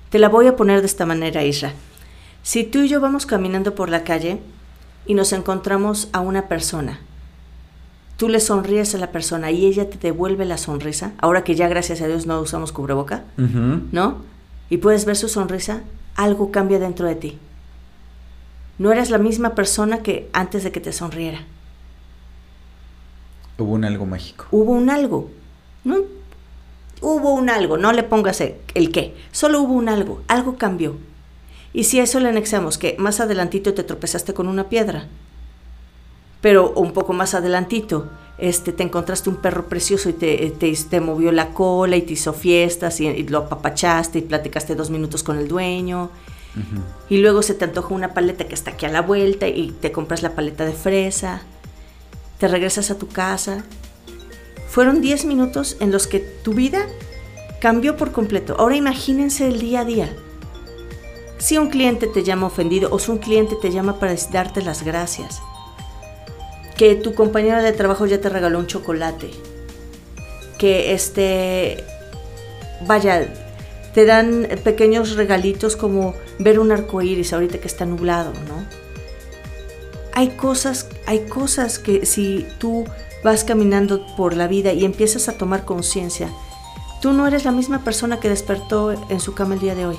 Te 0.10 0.20
la 0.20 0.30
voy 0.30 0.48
a 0.48 0.56
poner 0.56 0.80
de 0.80 0.88
esta 0.88 1.06
manera, 1.06 1.44
Isra. 1.44 1.74
Si 2.44 2.64
tú 2.64 2.80
y 2.80 2.88
yo 2.88 3.02
vamos 3.02 3.26
caminando 3.26 3.76
por 3.76 3.90
la 3.90 4.06
calle 4.06 4.40
y 5.06 5.16
nos 5.16 5.34
encontramos 5.34 6.08
a 6.14 6.22
una 6.22 6.48
persona, 6.48 7.02
tú 8.18 8.30
le 8.30 8.40
sonríes 8.40 8.96
a 8.96 8.98
la 8.98 9.12
persona 9.12 9.52
y 9.52 9.66
ella 9.66 9.90
te 9.90 9.98
devuelve 9.98 10.46
la 10.46 10.58
sonrisa, 10.58 11.14
ahora 11.18 11.44
que 11.44 11.56
ya 11.56 11.68
gracias 11.68 12.02
a 12.02 12.08
Dios 12.08 12.26
no 12.26 12.40
usamos 12.40 12.72
cubreboca, 12.72 13.24
¿no? 13.38 14.18
Y 14.70 14.78
puedes 14.78 15.06
ver 15.06 15.16
su 15.16 15.30
sonrisa, 15.30 15.82
algo 16.16 16.52
cambia 16.52 16.80
dentro 16.80 17.08
de 17.08 17.16
ti. 17.16 17.38
No 18.78 18.92
eres 18.92 19.10
la 19.10 19.18
misma 19.18 19.56
persona 19.56 20.00
que 20.04 20.30
antes 20.34 20.64
de 20.64 20.72
que 20.72 20.82
te 20.82 20.92
sonriera. 20.92 21.40
Hubo 23.58 23.74
un 23.74 23.86
algo 23.86 24.06
mágico. 24.06 24.48
Hubo 24.52 24.74
un 24.74 24.90
algo. 24.90 25.30
No, 25.84 25.98
hubo 27.02 27.34
un 27.34 27.50
algo, 27.50 27.78
no 27.78 27.92
le 27.94 28.04
pongas 28.04 28.42
el 28.42 28.92
qué, 28.92 29.16
solo 29.32 29.62
hubo 29.62 29.74
un 29.74 29.90
algo, 29.90 30.22
algo 30.28 30.58
cambió. 30.58 30.96
Y 31.74 31.84
si 31.84 32.00
a 32.00 32.04
eso 32.04 32.20
le 32.20 32.30
anexamos 32.30 32.78
que 32.78 32.96
más 32.98 33.20
adelantito 33.20 33.74
te 33.74 33.84
tropezaste 33.84 34.34
con 34.34 34.48
una 34.48 34.70
piedra, 34.70 35.08
pero 36.46 36.74
un 36.76 36.92
poco 36.92 37.12
más 37.12 37.34
adelantito 37.34 38.06
este, 38.38 38.72
te 38.72 38.84
encontraste 38.84 39.32
un 39.32 39.38
perro 39.38 39.66
precioso 39.66 40.10
y 40.10 40.14
te, 40.14 40.54
te, 40.92 41.00
movió 41.00 41.32
la 41.32 41.56
cola 41.56 41.96
y 41.96 42.04
te 42.04 42.14
hizo 42.14 42.34
fiestas 42.34 43.02
y, 43.02 43.24
lo 43.24 43.40
apapachaste 43.40 44.20
y 44.20 44.22
platicaste 44.22 44.76
dos 44.76 44.92
minutos 44.92 45.24
con 45.24 45.40
el 45.40 45.48
dueño. 45.48 46.12
Y 47.10 47.18
luego 47.18 47.42
se 47.42 47.56
te 47.56 47.66
antoja 47.66 47.96
una 47.96 48.14
paleta 48.14 48.48
que 48.48 48.54
está 48.54 48.70
aquí 48.70 48.86
a 48.86 48.90
la 48.90 49.02
vuelta 49.02 49.48
y 49.48 49.72
te 49.72 49.92
compras 49.92 50.22
la 50.22 50.36
paleta 50.36 50.68
de 50.68 50.74
fresa. 50.74 51.42
Te 52.38 52.48
regresas 52.48 52.92
a 52.92 53.00
tu 53.00 53.08
casa. 53.08 53.64
Fueron 54.70 55.02
10 55.02 55.26
minutos 55.26 55.78
en 55.80 55.92
los 55.92 56.06
que 56.06 56.20
tu 56.20 56.54
vida 56.54 56.86
cambió 57.60 57.98
por 57.98 58.12
completo. 58.12 58.56
Ahora 58.60 58.76
imagínense 58.76 59.48
el 59.48 59.60
día 59.60 59.80
a 59.80 59.86
día. 59.86 60.16
Si 61.40 61.58
un 61.58 61.70
cliente 61.72 62.06
te 62.06 62.24
llama 62.24 62.46
ofendido 62.46 62.90
o 62.92 63.00
si 63.00 63.10
un 63.10 63.18
cliente 63.18 63.56
te 63.60 63.72
llama 63.72 63.98
para 63.98 64.14
darte 64.32 64.62
las 64.62 64.84
gracias. 64.84 65.42
Que 66.78 66.96
tu 66.96 67.14
compañera 67.14 67.62
de 67.62 67.72
trabajo 67.72 68.06
ya 68.06 68.20
te 68.20 68.30
regaló 68.30 68.60
un 68.60 68.68
chocolate. 68.68 69.32
Que 70.58 70.94
este 70.94 71.84
vaya, 72.82 73.28
te 73.94 74.06
dan 74.06 74.48
pequeños 74.64 75.16
regalitos 75.16 75.76
como 75.76 76.14
ver 76.40 76.60
un 76.60 76.72
arco 76.72 77.02
iris 77.02 77.34
ahorita 77.34 77.60
que 77.60 77.68
está 77.68 77.86
nublado, 77.86 78.34
¿no? 78.48 78.66
Hay 80.14 80.30
cosas, 80.30 80.88
hay 81.08 81.26
cosas 81.28 81.80
que 81.80 82.06
si 82.06 82.46
tú 82.58 82.86
vas 83.24 83.44
caminando 83.44 84.06
por 84.16 84.36
la 84.36 84.48
vida 84.48 84.72
y 84.72 84.86
empiezas 84.86 85.28
a 85.28 85.34
tomar 85.38 85.66
conciencia, 85.66 86.30
tú 87.02 87.12
no 87.12 87.28
eres 87.28 87.44
la 87.44 87.52
misma 87.52 87.84
persona 87.84 88.20
que 88.20 88.30
despertó 88.30 88.94
en 89.10 89.20
su 89.20 89.34
cama 89.34 89.56
el 89.56 89.60
día 89.60 89.76
de 89.76 89.86
hoy 89.86 89.98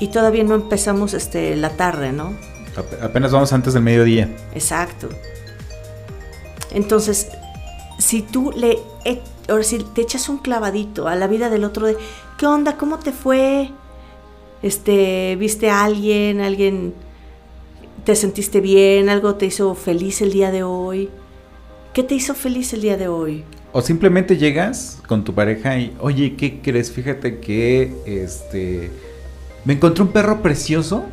y 0.00 0.08
todavía 0.08 0.42
no 0.44 0.54
empezamos 0.54 1.14
este, 1.14 1.54
la 1.56 1.70
tarde, 1.70 2.12
¿no? 2.12 2.36
Apenas 3.02 3.32
vamos 3.32 3.52
antes 3.52 3.74
del 3.74 3.82
mediodía. 3.82 4.34
Exacto. 4.54 5.08
Entonces, 6.72 7.28
si 7.98 8.22
tú 8.22 8.52
le, 8.52 8.78
ahora 9.48 9.62
si 9.62 9.78
te 9.78 10.00
echas 10.00 10.28
un 10.28 10.38
clavadito 10.38 11.08
a 11.08 11.14
la 11.14 11.26
vida 11.26 11.50
del 11.50 11.64
otro 11.64 11.86
de, 11.86 11.96
¿qué 12.38 12.46
onda? 12.46 12.76
¿Cómo 12.76 12.98
te 12.98 13.12
fue? 13.12 13.70
Este, 14.62 15.36
¿viste 15.36 15.70
a 15.70 15.84
alguien? 15.84 16.40
¿Alguien 16.40 16.94
te 18.04 18.16
sentiste 18.16 18.60
bien? 18.60 19.08
¿Algo 19.08 19.36
te 19.36 19.46
hizo 19.46 19.74
feliz 19.74 20.20
el 20.22 20.32
día 20.32 20.50
de 20.50 20.62
hoy? 20.62 21.10
¿Qué 21.92 22.02
te 22.02 22.14
hizo 22.14 22.34
feliz 22.34 22.72
el 22.72 22.82
día 22.82 22.96
de 22.96 23.08
hoy? 23.08 23.44
O 23.72 23.82
simplemente 23.82 24.36
llegas 24.36 25.00
con 25.06 25.24
tu 25.24 25.34
pareja 25.34 25.78
y, 25.78 25.96
oye, 26.00 26.34
¿qué 26.36 26.60
crees? 26.60 26.90
Fíjate 26.90 27.40
que 27.40 27.92
este 28.06 28.90
me 29.64 29.74
encontré 29.74 30.02
un 30.02 30.10
perro 30.10 30.42
precioso, 30.42 31.04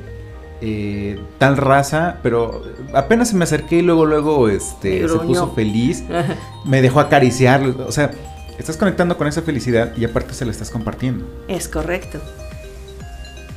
eh, 0.61 1.19
tal 1.37 1.57
raza, 1.57 2.17
pero 2.21 2.61
apenas 2.93 3.29
se 3.29 3.35
me 3.35 3.43
acerqué 3.43 3.77
y 3.77 3.81
luego, 3.81 4.05
luego, 4.05 4.47
este, 4.47 5.07
se 5.07 5.17
puso 5.19 5.53
feliz, 5.53 6.03
me 6.65 6.81
dejó 6.81 6.99
acariciar, 6.99 7.63
o 7.63 7.91
sea, 7.91 8.11
estás 8.59 8.77
conectando 8.77 9.17
con 9.17 9.27
esa 9.27 9.41
felicidad 9.41 9.95
y 9.97 10.05
aparte 10.05 10.33
se 10.33 10.45
la 10.45 10.51
estás 10.51 10.69
compartiendo. 10.69 11.25
Es 11.47 11.67
correcto. 11.67 12.19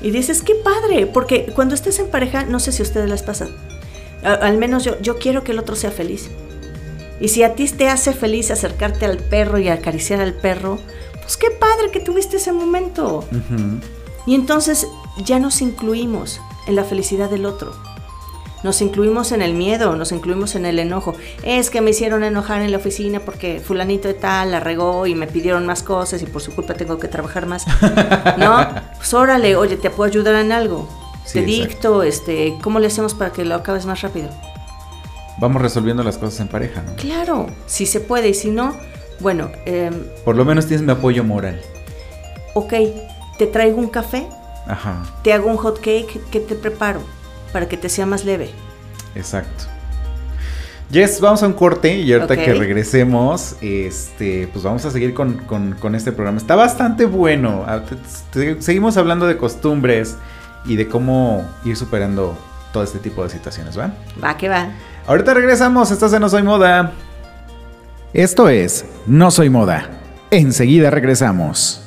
Y 0.01 0.11
dices, 0.11 0.43
qué 0.43 0.55
padre, 0.55 1.07
porque 1.07 1.53
cuando 1.55 1.75
estés 1.75 1.99
en 1.99 2.11
pareja, 2.11 2.45
no 2.45 2.59
sé 2.59 2.73
si 2.73 2.83
a 2.83 2.85
ustedes 2.85 3.09
les 3.09 3.23
pasa, 3.23 3.49
al 4.23 4.57
menos 4.57 4.85
yo, 4.85 4.99
yo 5.01 5.19
quiero 5.19 5.45
que 5.45 5.53
el 5.53 5.59
otro 5.59 5.77
sea 5.77 5.91
feliz. 5.91 6.31
Y 7.21 7.29
si 7.29 7.43
a 7.43 7.55
ti 7.55 7.67
te 7.69 7.89
hace 7.89 8.13
feliz 8.13 8.51
acercarte 8.51 9.05
al 9.05 9.19
perro 9.19 9.59
y 9.59 9.69
acariciar 9.69 10.21
al 10.21 10.35
perro, 10.35 10.79
Pues 11.23 11.39
qué 11.39 11.51
padre 11.51 11.91
que 11.91 12.01
tuviste 12.01 12.37
ese 12.37 12.53
momento. 12.53 13.25
Y 14.27 14.35
entonces 14.35 14.87
ya 15.25 15.39
nos 15.39 15.63
incluimos 15.63 16.41
en 16.67 16.77
la 16.77 16.85
felicidad 16.85 17.31
del 17.31 17.47
otro. 17.47 17.73
Nos 18.63 18.81
incluimos 18.81 19.33
en 19.33 19.43
el 19.43 19.53
miedo, 19.53 19.95
nos 19.95 20.11
incluimos 20.11 20.55
en 20.55 20.65
el 20.65 20.79
enojo. 20.79 21.15
Es 21.43 21.69
que 21.69 21.83
me 21.83 21.91
hicieron 21.91 22.25
enojar 22.25 22.63
en 22.63 22.71
la 22.71 22.79
oficina 22.79 23.21
porque 23.21 23.61
fulanito 23.61 24.09
de 24.09 24.15
tal 24.15 24.53
la 24.53 24.61
regó 24.61 25.07
y 25.07 25.15
me 25.15 25.27
pidieron 25.27 25.67
más 25.67 25.83
cosas 25.83 26.23
y 26.23 26.27
por 26.27 26.41
su 26.41 26.55
culpa 26.55 26.73
tengo 26.73 26.99
que 26.99 27.09
trabajar 27.09 27.45
más. 27.45 27.67
¿No? 28.39 28.67
Pues 28.97 29.13
órale, 29.13 29.55
oye, 29.57 29.77
¿te 29.77 29.91
puedo 29.91 30.09
ayudar 30.09 30.37
en 30.37 30.51
algo? 30.51 30.89
te 31.31 31.43
dicto, 31.43 32.03
este, 32.03 32.55
¿cómo 32.63 32.79
le 32.81 32.87
hacemos 32.87 33.15
para 33.15 33.33
que 33.33 33.45
lo 33.45 33.55
acabes 33.55 33.87
más 33.87 34.03
rápido? 34.03 34.29
Vamos 35.39 35.61
resolviendo 35.61 36.03
las 36.03 36.17
cosas 36.17 36.41
en 36.41 36.49
pareja, 36.49 36.83
¿no? 36.83 36.97
Claro, 36.97 37.49
si 37.67 37.87
se 37.87 38.01
puede 38.01 38.31
y 38.31 38.35
si 38.35 38.51
no, 38.51 38.75
bueno. 39.21 39.51
Em, 39.67 40.05
por 40.25 40.37
lo 40.37 40.45
menos 40.45 40.67
tienes 40.67 40.87
mi 40.87 40.93
apoyo 40.93 41.25
moral. 41.25 41.61
Ok, 42.55 42.73
te 43.37 43.47
traigo 43.47 43.79
un 43.79 43.89
café. 43.89 44.27
Ajá. 44.67 45.03
Te 45.23 45.33
hago 45.33 45.51
un 45.51 45.57
hot 45.57 45.79
cake 45.79 46.21
que 46.31 46.41
te 46.41 46.55
preparo 46.55 47.01
para 47.53 47.69
que 47.69 47.77
te 47.77 47.89
sea 47.89 48.07
más 48.07 48.25
leve. 48.25 48.51
Exacto. 49.15 49.65
Yes, 50.91 51.21
vamos 51.21 51.43
a 51.43 51.47
un 51.47 51.55
corte 51.55 51.97
y 51.97 52.13
ahorita 52.13 52.37
que 52.37 52.55
regresemos, 52.55 53.57
este, 53.61 54.49
pues 54.53 54.65
vamos 54.65 54.85
a 54.85 54.91
seguir 54.91 55.15
con, 55.15 55.95
este 55.95 56.13
programa. 56.13 56.39
Está 56.39 56.55
bastante 56.55 57.07
bueno. 57.07 57.65
Ah, 57.67 57.83
seguimos 58.61 58.97
hablando 58.97 59.27
de 59.27 59.37
costumbres 59.37 60.17
y 60.67 60.77
de 60.77 60.87
cómo 60.87 61.45
ir 61.65 61.77
superando 61.77 62.37
todo 62.73 62.83
este 62.85 62.99
tipo 62.99 63.25
de 63.25 63.31
situaciones, 63.31 63.79
¿va? 63.79 63.93
Va 64.23 64.37
que 64.37 64.49
va. 64.49 64.69
Ahorita 65.07 65.35
regresamos, 65.35 65.91
estás 65.91 66.13
en 66.13 66.21
No 66.21 66.29
Soy 66.29 66.43
Moda. 66.43 66.93
Esto 68.13 68.49
es 68.49 68.85
No 69.07 69.31
Soy 69.31 69.51
Moda. 69.51 69.89
Enseguida 70.31 70.91
regresamos. 70.91 71.84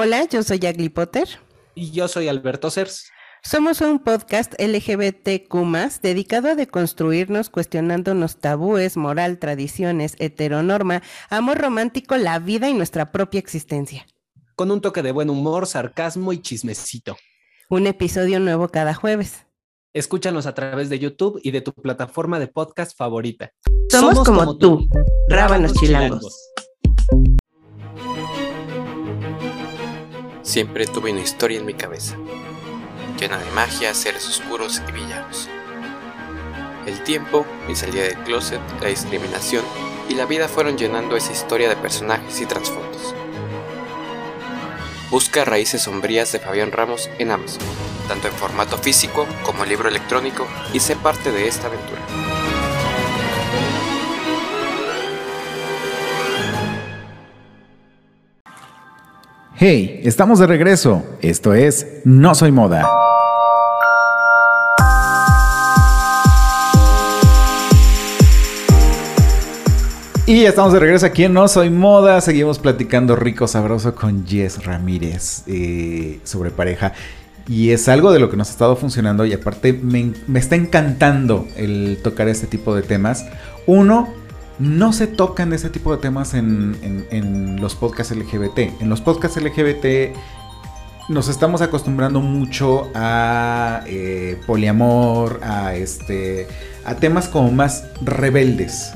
Hola, 0.00 0.28
yo 0.30 0.44
soy 0.44 0.64
Agli 0.64 0.90
Potter. 0.90 1.28
Y 1.74 1.90
yo 1.90 2.06
soy 2.06 2.28
Alberto 2.28 2.70
Cers. 2.70 3.10
Somos 3.42 3.80
un 3.80 3.98
podcast 3.98 4.54
LGBTQ 4.56 6.00
dedicado 6.00 6.50
a 6.50 6.54
deconstruirnos 6.54 7.50
cuestionándonos 7.50 8.36
tabúes, 8.36 8.96
moral, 8.96 9.40
tradiciones, 9.40 10.14
heteronorma, 10.20 11.02
amor 11.30 11.58
romántico, 11.58 12.16
la 12.16 12.38
vida 12.38 12.68
y 12.68 12.74
nuestra 12.74 13.10
propia 13.10 13.40
existencia. 13.40 14.06
Con 14.54 14.70
un 14.70 14.80
toque 14.80 15.02
de 15.02 15.10
buen 15.10 15.30
humor, 15.30 15.66
sarcasmo 15.66 16.32
y 16.32 16.42
chismecito. 16.42 17.16
Un 17.68 17.88
episodio 17.88 18.38
nuevo 18.38 18.68
cada 18.68 18.94
jueves. 18.94 19.46
Escúchanos 19.94 20.46
a 20.46 20.54
través 20.54 20.90
de 20.90 21.00
YouTube 21.00 21.40
y 21.42 21.50
de 21.50 21.60
tu 21.60 21.72
plataforma 21.72 22.38
de 22.38 22.46
podcast 22.46 22.96
favorita. 22.96 23.50
Somos, 23.90 24.24
como, 24.24 24.58
tú, 24.58 24.88
Rábanos 25.28 25.72
chilangos. 25.72 26.52
Siempre 30.48 30.86
tuve 30.86 31.12
una 31.12 31.20
historia 31.20 31.58
en 31.58 31.66
mi 31.66 31.74
cabeza, 31.74 32.16
llena 33.20 33.36
de 33.36 33.50
magia, 33.50 33.92
seres 33.92 34.26
oscuros 34.26 34.80
y 34.88 34.92
villanos. 34.92 35.46
El 36.86 37.04
tiempo, 37.04 37.44
mi 37.68 37.76
salida 37.76 38.04
del 38.04 38.16
closet, 38.20 38.58
la 38.80 38.88
discriminación 38.88 39.62
y 40.08 40.14
la 40.14 40.24
vida 40.24 40.48
fueron 40.48 40.78
llenando 40.78 41.16
esa 41.16 41.32
historia 41.32 41.68
de 41.68 41.76
personajes 41.76 42.40
y 42.40 42.46
trasfondos. 42.46 43.14
Busca 45.10 45.44
Raíces 45.44 45.82
Sombrías 45.82 46.32
de 46.32 46.38
Fabián 46.38 46.72
Ramos 46.72 47.10
en 47.18 47.30
Amazon, 47.30 47.60
tanto 48.08 48.28
en 48.28 48.32
formato 48.32 48.78
físico 48.78 49.26
como 49.44 49.66
libro 49.66 49.90
electrónico, 49.90 50.48
y 50.72 50.80
sé 50.80 50.96
parte 50.96 51.30
de 51.30 51.46
esta 51.46 51.66
aventura. 51.66 52.00
Hey, 59.60 60.02
estamos 60.04 60.38
de 60.38 60.46
regreso. 60.46 61.02
Esto 61.20 61.52
es 61.52 61.84
No 62.04 62.36
Soy 62.36 62.52
Moda. 62.52 62.88
Y 70.26 70.44
estamos 70.44 70.72
de 70.72 70.78
regreso 70.78 71.06
aquí 71.06 71.24
en 71.24 71.32
No 71.32 71.48
Soy 71.48 71.70
Moda. 71.70 72.20
Seguimos 72.20 72.60
platicando 72.60 73.16
rico, 73.16 73.48
sabroso 73.48 73.96
con 73.96 74.24
Jess 74.24 74.64
Ramírez 74.64 75.42
eh, 75.48 76.20
sobre 76.22 76.52
pareja. 76.52 76.92
Y 77.48 77.70
es 77.70 77.88
algo 77.88 78.12
de 78.12 78.20
lo 78.20 78.30
que 78.30 78.36
nos 78.36 78.50
ha 78.50 78.52
estado 78.52 78.76
funcionando 78.76 79.26
y 79.26 79.32
aparte 79.32 79.72
me, 79.72 80.12
me 80.28 80.38
está 80.38 80.54
encantando 80.54 81.48
el 81.56 81.98
tocar 82.04 82.28
este 82.28 82.46
tipo 82.46 82.76
de 82.76 82.82
temas. 82.82 83.26
Uno, 83.66 84.06
no 84.58 84.92
se 84.92 85.06
tocan 85.06 85.52
ese 85.52 85.70
tipo 85.70 85.94
de 85.94 86.02
temas 86.02 86.34
en, 86.34 87.58
los 87.60 87.74
podcasts 87.74 88.14
LGBT. 88.14 88.80
En 88.80 88.88
los 88.88 89.00
podcasts 89.00 89.40
LGBT 89.40 90.16
nos 91.08 91.28
estamos 91.28 91.62
acostumbrando 91.62 92.20
mucho 92.20 92.90
a 92.94 93.82
eh, 93.86 94.38
poliamor, 94.46 95.40
a 95.42 95.74
este, 95.74 96.46
a 96.84 96.96
temas 96.96 97.28
como 97.28 97.50
más 97.50 97.84
rebeldes. 98.02 98.92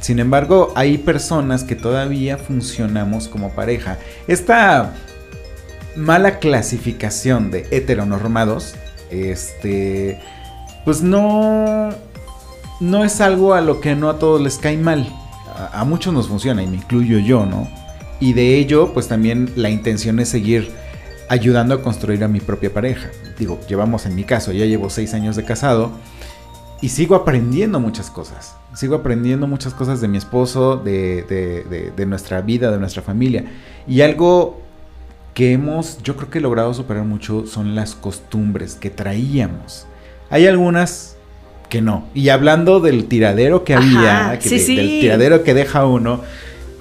Sin 0.00 0.18
embargo, 0.18 0.72
hay 0.74 0.98
personas 0.98 1.62
que 1.62 1.76
todavía 1.76 2.36
funcionamos 2.36 3.28
como 3.28 3.50
pareja. 3.50 3.98
Esta 4.26 4.94
mala 5.94 6.38
clasificación 6.38 7.50
de 7.50 7.68
heteronormados, 7.70 8.74
este, 9.10 10.18
pues 10.84 11.02
no 11.02 11.90
no 12.82 13.04
es 13.04 13.20
algo 13.20 13.54
a 13.54 13.60
lo 13.60 13.80
que 13.80 13.94
no 13.94 14.10
a 14.10 14.18
todos 14.18 14.40
les 14.40 14.58
cae 14.58 14.76
mal. 14.76 15.08
A, 15.72 15.84
muchos 15.84 16.12
nos 16.12 16.26
funciona 16.26 16.64
y 16.64 16.66
me 16.66 16.76
incluyo 16.76 17.18
yo, 17.18 17.46
¿no? 17.46 17.68
Y 18.18 18.32
de 18.32 18.56
ello, 18.56 18.92
pues 18.92 19.06
también 19.06 19.52
la 19.54 19.70
intención 19.70 20.18
es 20.18 20.28
seguir 20.28 20.72
ayudando 21.28 21.74
a 21.74 21.82
construir 21.82 22.24
a 22.24 22.28
mi 22.28 22.40
propia 22.40 22.74
pareja. 22.74 23.08
Digo, 23.38 23.60
llevamos 23.68 24.04
en 24.06 24.16
mi 24.16 24.24
caso, 24.24 24.50
ya 24.50 24.66
llevo 24.66 24.90
seis 24.90 25.14
años 25.14 25.36
de 25.36 25.44
casado 25.44 25.92
y 26.80 26.88
sigo 26.88 27.14
aprendiendo 27.14 27.78
muchas 27.78 28.10
cosas. 28.10 28.56
Sigo 28.74 28.96
aprendiendo 28.96 29.46
muchas 29.46 29.74
cosas 29.74 30.00
de 30.00 30.08
mi 30.08 30.18
esposo, 30.18 30.76
de, 30.76 31.22
de, 31.22 31.92
de, 31.94 32.06
nuestra 32.06 32.40
vida, 32.40 32.72
de 32.72 32.78
nuestra 32.78 33.02
familia. 33.02 33.44
Y 33.86 34.00
algo 34.00 34.60
que 35.34 35.52
hemos, 35.52 36.02
yo 36.02 36.16
creo 36.16 36.30
que 36.30 36.40
logrado 36.40 36.74
superar 36.74 37.04
mucho 37.04 37.46
son 37.46 37.76
las 37.76 37.94
costumbres 37.94 38.74
que 38.74 38.90
traíamos. 38.90 39.86
Hay 40.30 40.48
algunas 40.48 41.11
que 41.72 41.80
no. 41.80 42.04
Y 42.12 42.28
hablando 42.28 42.80
del 42.80 43.06
tiradero 43.06 43.64
que 43.64 43.74
había, 43.74 44.38
que 44.38 44.50
del 44.50 45.00
tiradero 45.00 45.42
que 45.42 45.54
deja 45.54 45.86
uno, 45.86 46.20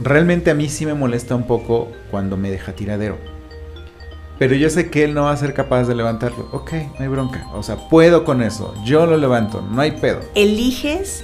realmente 0.01 0.51
a 0.51 0.53
mí 0.53 0.67
sí 0.67 0.85
me 0.85 0.93
molesta 0.93 1.33
un 1.33 1.47
poco 1.47 1.87
cuando 2.11 2.35
me 2.35 2.51
deja 2.51 2.73
tiradero. 2.73 3.17
Pero 4.37 4.53
yo 4.55 4.69
sé 4.69 4.89
que 4.89 5.05
él 5.05 5.13
no 5.13 5.23
va 5.23 5.31
a 5.31 5.37
ser 5.37 5.53
capaz 5.53 5.85
de 5.85 5.95
levantarlo. 5.95 6.49
Ok, 6.51 6.73
no 6.73 6.95
hay 6.99 7.07
bronca. 7.07 7.47
O 7.53 7.63
sea, 7.63 7.77
puedo 7.87 8.25
con 8.25 8.41
eso. 8.41 8.75
Yo 8.83 9.05
lo 9.05 9.15
levanto, 9.15 9.61
no 9.61 9.79
hay 9.79 9.91
pedo. 9.91 10.19
Eliges 10.35 11.23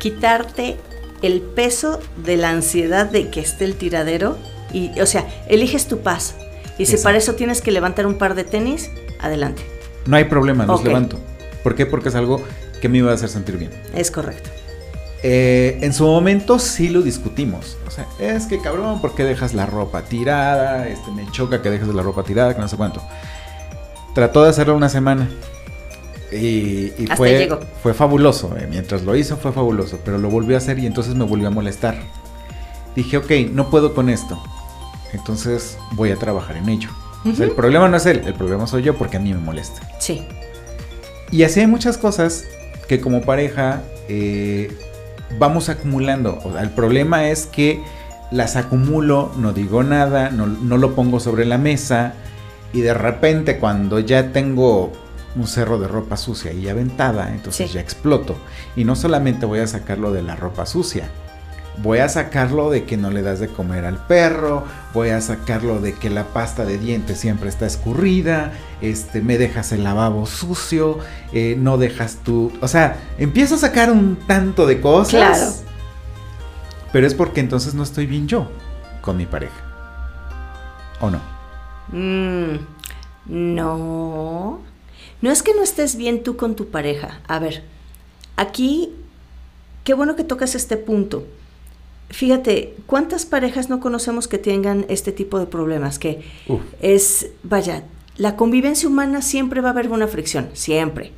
quitarte 0.00 0.78
el 1.20 1.42
peso 1.42 2.00
de 2.24 2.38
la 2.38 2.48
ansiedad 2.48 3.04
de 3.04 3.28
que 3.28 3.40
esté 3.40 3.66
el 3.66 3.74
tiradero. 3.74 4.38
Y, 4.72 4.98
o 4.98 5.04
sea, 5.04 5.26
eliges 5.46 5.88
tu 5.88 5.98
paz. 5.98 6.36
Y 6.78 6.86
si 6.86 6.96
para 6.96 7.18
eso 7.18 7.34
tienes 7.34 7.60
que 7.60 7.70
levantar 7.70 8.06
un 8.06 8.16
par 8.16 8.34
de 8.34 8.44
tenis, 8.44 8.90
adelante. 9.20 9.62
No 10.06 10.16
hay 10.16 10.24
problema, 10.24 10.64
los 10.64 10.82
levanto. 10.82 11.18
¿Por 11.62 11.74
qué? 11.74 11.84
Porque 11.84 12.08
es 12.08 12.14
algo 12.14 12.42
que 12.80 12.88
me 12.88 12.98
iba 12.98 13.10
a 13.10 13.14
hacer 13.14 13.28
sentir 13.28 13.56
bien. 13.56 13.70
Es 13.94 14.10
correcto. 14.10 14.50
Eh, 15.26 15.78
en 15.80 15.94
su 15.94 16.04
momento 16.04 16.58
sí 16.58 16.90
lo 16.90 17.00
discutimos. 17.00 17.78
O 17.86 17.90
sea, 17.90 18.06
es 18.18 18.44
que 18.44 18.60
cabrón, 18.60 19.00
¿por 19.00 19.14
qué 19.14 19.24
dejas 19.24 19.54
la 19.54 19.64
ropa 19.64 20.02
tirada? 20.02 20.86
Este, 20.86 21.10
me 21.12 21.26
choca 21.30 21.62
que 21.62 21.70
dejes 21.70 21.88
la 21.88 22.02
ropa 22.02 22.24
tirada, 22.24 22.54
que 22.54 22.60
no 22.60 22.68
sé 22.68 22.76
cuánto. 22.76 23.02
Trató 24.14 24.44
de 24.44 24.50
hacerlo 24.50 24.76
una 24.76 24.90
semana. 24.90 25.28
Y, 26.30 26.90
fue, 27.16 27.48
fue 27.82 27.94
fabuloso. 27.94 28.54
Eh. 28.58 28.66
Mientras 28.68 29.02
lo 29.02 29.16
hizo 29.16 29.36
fue 29.38 29.52
fabuloso. 29.52 29.98
Pero 30.04 30.18
lo 30.18 30.28
volvió 30.28 30.56
a 30.56 30.58
hacer 30.58 30.78
y 30.78 30.86
entonces 30.86 31.14
me 31.14 31.24
volvió 31.24 31.48
a 31.48 31.50
molestar. 31.50 31.96
Dije, 32.94 33.16
ok, 33.16 33.30
no 33.50 33.70
puedo 33.70 33.94
con 33.94 34.10
esto. 34.10 34.38
Entonces 35.14 35.78
voy 35.92 36.10
a 36.10 36.16
trabajar 36.16 36.56
en 36.58 36.68
ello. 36.68 36.90
el 37.24 37.52
problema 37.52 37.88
no 37.88 37.96
es 37.96 38.04
él, 38.04 38.22
el 38.26 38.34
problema 38.34 38.66
soy 38.66 38.82
yo 38.82 38.94
porque 38.94 39.16
a 39.16 39.20
mí 39.20 39.32
me 39.32 39.40
molesta. 39.40 39.80
Sí. 40.00 40.26
Y 41.30 41.44
así 41.44 41.60
hay 41.60 41.66
muchas 41.66 41.96
cosas 41.96 42.44
que 42.86 43.00
como 43.00 43.22
pareja 43.22 43.82
eh, 44.08 44.70
vamos 45.38 45.68
acumulando. 45.68 46.38
el 46.60 46.70
problema 46.70 47.28
es 47.28 47.46
que 47.46 47.82
las 48.30 48.56
acumulo, 48.56 49.32
no 49.36 49.52
digo 49.52 49.82
nada, 49.82 50.30
no, 50.30 50.46
lo 50.76 50.94
pongo 50.94 51.20
sobre 51.20 51.44
la 51.44 51.58
mesa 51.58 52.14
y 52.72 52.80
de 52.80 52.94
repente 52.94 53.58
cuando 53.58 54.00
ya 54.00 54.32
tengo 54.32 54.92
un 55.36 55.46
cerro 55.46 55.78
de 55.78 55.88
ropa 55.88 56.16
sucia 56.16 56.52
y 56.52 56.68
aventada, 56.68 57.30
entonces 57.32 57.72
ya 57.72 57.80
exploto. 57.80 58.36
Y 58.76 58.84
no 58.84 58.96
solamente 58.96 59.46
voy 59.46 59.60
a 59.60 59.66
sacarlo 59.66 60.12
de 60.12 60.22
la 60.22 60.36
ropa 60.36 60.66
sucia, 60.66 61.08
voy 61.78 61.98
a 61.98 62.08
sacarlo 62.08 62.70
de 62.70 62.84
que 62.84 62.96
no 62.96 63.10
le 63.10 63.22
das 63.22 63.40
de 63.40 63.48
comer 63.48 63.84
al 63.84 63.98
perro, 64.06 64.64
voy 64.92 65.10
a 65.10 65.20
sacarlo 65.20 65.80
de 65.80 65.92
que 65.92 66.10
la 66.10 66.24
pasta 66.24 66.64
de 66.64 66.78
dientes 66.78 67.18
siempre 67.18 67.48
está 67.48 67.66
escurrida, 67.66 68.52
este, 68.80 69.20
me 69.20 69.38
dejas 69.38 69.72
el 69.72 69.84
lavabo 69.84 70.26
sucio, 70.26 70.98
eh, 71.32 71.56
no 71.58 71.78
dejas 71.78 72.18
tú, 72.24 72.52
o 72.60 72.68
sea, 72.68 72.96
empiezo 73.18 73.56
a 73.56 73.58
sacar 73.58 73.90
un 73.90 74.16
tanto 74.26 74.66
de 74.66 74.80
cosas. 74.80 75.10
Claro. 75.10 75.52
Pero 76.92 77.06
es 77.06 77.14
porque 77.14 77.40
entonces 77.40 77.74
no 77.74 77.82
estoy 77.82 78.06
bien 78.06 78.28
yo 78.28 78.48
con 79.00 79.16
mi 79.16 79.26
pareja. 79.26 79.54
¿O 81.00 81.10
no? 81.10 81.20
Mm, 81.88 82.58
no. 83.26 84.60
No 85.20 85.30
es 85.30 85.42
que 85.42 85.54
no 85.54 85.62
estés 85.62 85.96
bien 85.96 86.22
tú 86.22 86.36
con 86.36 86.54
tu 86.54 86.68
pareja. 86.68 87.20
A 87.26 87.40
ver, 87.40 87.64
aquí, 88.36 88.92
qué 89.82 89.94
bueno 89.94 90.14
que 90.14 90.22
tocas 90.22 90.54
este 90.54 90.76
punto. 90.76 91.24
Fíjate, 92.10 92.74
¿cuántas 92.86 93.26
parejas 93.26 93.68
no 93.70 93.80
conocemos 93.80 94.28
que 94.28 94.38
tengan 94.38 94.86
este 94.88 95.10
tipo 95.12 95.38
de 95.38 95.46
problemas? 95.46 95.98
Que 95.98 96.20
Uf. 96.48 96.60
es, 96.80 97.30
vaya, 97.42 97.84
la 98.16 98.36
convivencia 98.36 98.88
humana 98.88 99.20
siempre 99.22 99.60
va 99.60 99.68
a 99.68 99.72
haber 99.72 99.88
una 99.90 100.06
fricción, 100.06 100.48
siempre. 100.52 101.12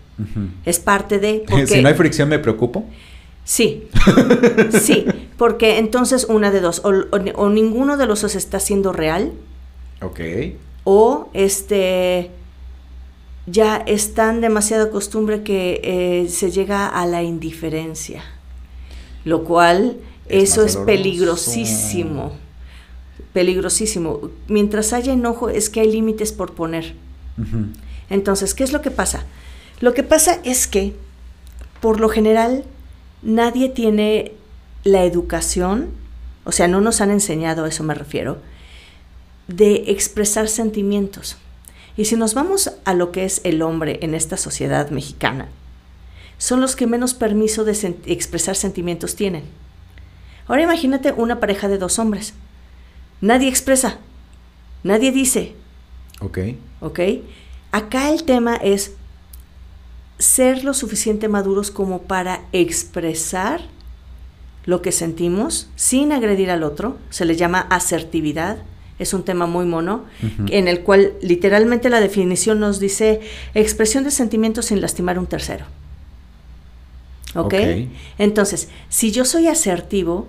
Es 0.64 0.78
parte 0.78 1.18
de... 1.18 1.44
porque- 1.48 1.66
si 1.66 1.82
no 1.82 1.88
hay 1.88 1.94
fricción 1.94 2.28
me 2.28 2.38
preocupo. 2.38 2.84
Sí, 3.44 3.84
sí, 4.80 5.04
porque 5.38 5.78
entonces 5.78 6.24
una 6.28 6.50
de 6.50 6.60
dos, 6.60 6.80
o, 6.84 6.88
o- 6.90 7.32
o 7.44 7.48
ninguno 7.50 7.96
de 7.96 8.06
los 8.06 8.22
dos 8.22 8.34
está 8.34 8.58
siendo 8.58 8.92
real, 8.92 9.32
Ok. 10.02 10.20
o 10.84 11.28
este 11.32 12.30
ya 13.46 13.76
es 13.76 14.14
tan 14.14 14.40
demasiada 14.40 14.90
costumbre 14.90 15.42
que 15.44 15.80
eh, 15.84 16.28
se 16.28 16.50
llega 16.50 16.88
a 16.88 17.06
la 17.06 17.22
indiferencia, 17.22 18.24
lo 19.24 19.44
cual 19.44 19.98
Es 20.28 20.50
eso 20.52 20.64
es 20.64 20.76
peligrosísimo, 20.76 22.32
peligrosísimo. 23.32 24.30
Mientras 24.48 24.92
haya 24.92 25.12
enojo 25.12 25.48
es 25.48 25.70
que 25.70 25.80
hay 25.80 25.92
límites 25.92 26.32
por 26.32 26.54
poner. 26.54 26.94
Entonces, 28.10 28.54
¿qué 28.54 28.64
es 28.64 28.72
lo 28.72 28.82
que 28.82 28.90
pasa? 28.90 29.24
Lo 29.80 29.92
que 29.94 30.02
pasa 30.02 30.40
es 30.44 30.66
que, 30.66 30.94
por 31.80 32.00
lo 32.00 32.08
general, 32.08 32.64
nadie 33.22 33.68
tiene 33.68 34.32
la 34.84 35.04
educación, 35.04 35.88
o 36.44 36.52
sea, 36.52 36.66
no 36.68 36.80
nos 36.80 37.00
han 37.00 37.10
enseñado, 37.10 37.64
a 37.64 37.68
eso 37.68 37.82
me 37.82 37.94
refiero, 37.94 38.38
de 39.48 39.84
expresar 39.88 40.48
sentimientos. 40.48 41.36
Y 41.96 42.06
si 42.06 42.16
nos 42.16 42.34
vamos 42.34 42.72
a 42.84 42.94
lo 42.94 43.12
que 43.12 43.24
es 43.24 43.40
el 43.44 43.62
hombre 43.62 43.98
en 44.02 44.14
esta 44.14 44.36
sociedad 44.36 44.90
mexicana, 44.90 45.48
son 46.38 46.60
los 46.60 46.76
que 46.76 46.86
menos 46.86 47.14
permiso 47.14 47.64
de 47.64 47.72
sen- 47.72 47.96
expresar 48.06 48.56
sentimientos 48.56 49.14
tienen. 49.16 49.44
Ahora 50.48 50.62
imagínate 50.62 51.12
una 51.12 51.40
pareja 51.40 51.68
de 51.68 51.78
dos 51.78 51.98
hombres. 51.98 52.34
Nadie 53.20 53.48
expresa, 53.48 53.98
nadie 54.82 55.10
dice, 55.12 55.54
Ok. 56.20 56.38
¿ok? 56.80 57.00
Acá 57.72 58.10
el 58.10 58.24
tema 58.24 58.56
es 58.56 58.92
ser 60.18 60.64
lo 60.64 60.72
suficiente 60.72 61.28
maduros 61.28 61.70
como 61.70 62.02
para 62.02 62.42
expresar 62.52 63.60
lo 64.64 64.80
que 64.82 64.92
sentimos 64.92 65.68
sin 65.76 66.10
agredir 66.12 66.50
al 66.50 66.62
otro. 66.62 66.96
Se 67.10 67.24
le 67.24 67.36
llama 67.36 67.60
asertividad. 67.70 68.58
Es 68.98 69.12
un 69.12 69.24
tema 69.24 69.46
muy 69.46 69.66
mono, 69.66 70.04
en 70.48 70.68
el 70.68 70.80
cual 70.80 71.12
literalmente 71.20 71.90
la 71.90 72.00
definición 72.00 72.60
nos 72.60 72.80
dice 72.80 73.20
expresión 73.52 74.04
de 74.04 74.10
sentimientos 74.10 74.66
sin 74.66 74.80
lastimar 74.80 75.18
a 75.18 75.20
un 75.20 75.26
tercero. 75.26 75.66
¿Ok? 77.34 77.52
Ok. 77.52 77.54
Entonces, 78.16 78.70
si 78.88 79.12
yo 79.12 79.26
soy 79.26 79.48
asertivo, 79.48 80.28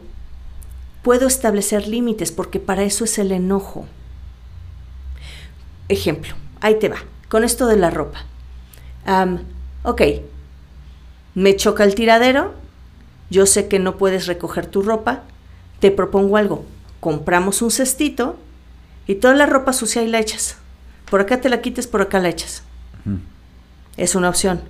puedo 1.03 1.27
establecer 1.27 1.87
límites 1.87 2.31
porque 2.31 2.59
para 2.59 2.83
eso 2.83 3.05
es 3.05 3.17
el 3.17 3.31
enojo. 3.31 3.85
Ejemplo, 5.89 6.33
ahí 6.61 6.79
te 6.79 6.89
va, 6.89 6.97
con 7.29 7.43
esto 7.43 7.67
de 7.67 7.77
la 7.77 7.89
ropa. 7.89 8.25
Am, 9.05 9.39
ok, 9.83 10.01
me 11.35 11.55
choca 11.55 11.83
el 11.83 11.95
tiradero, 11.95 12.53
yo 13.29 13.45
sé 13.45 13.67
que 13.67 13.79
no 13.79 13.97
puedes 13.97 14.27
recoger 14.27 14.65
tu 14.65 14.81
ropa, 14.81 15.23
te 15.79 15.91
propongo 15.91 16.37
algo, 16.37 16.65
compramos 16.99 17.61
un 17.61 17.71
cestito 17.71 18.37
y 19.05 19.15
toda 19.15 19.33
la 19.33 19.45
ropa 19.45 19.73
sucia 19.73 20.03
y 20.03 20.07
la 20.07 20.19
echas. 20.19 20.57
Por 21.09 21.21
acá 21.21 21.39
te 21.39 21.49
la 21.49 21.61
quites, 21.61 21.87
por 21.87 22.01
acá 22.01 22.19
la 22.19 22.29
echas. 22.29 22.63
Es 23.95 24.15
una 24.15 24.29
opción. 24.29 24.61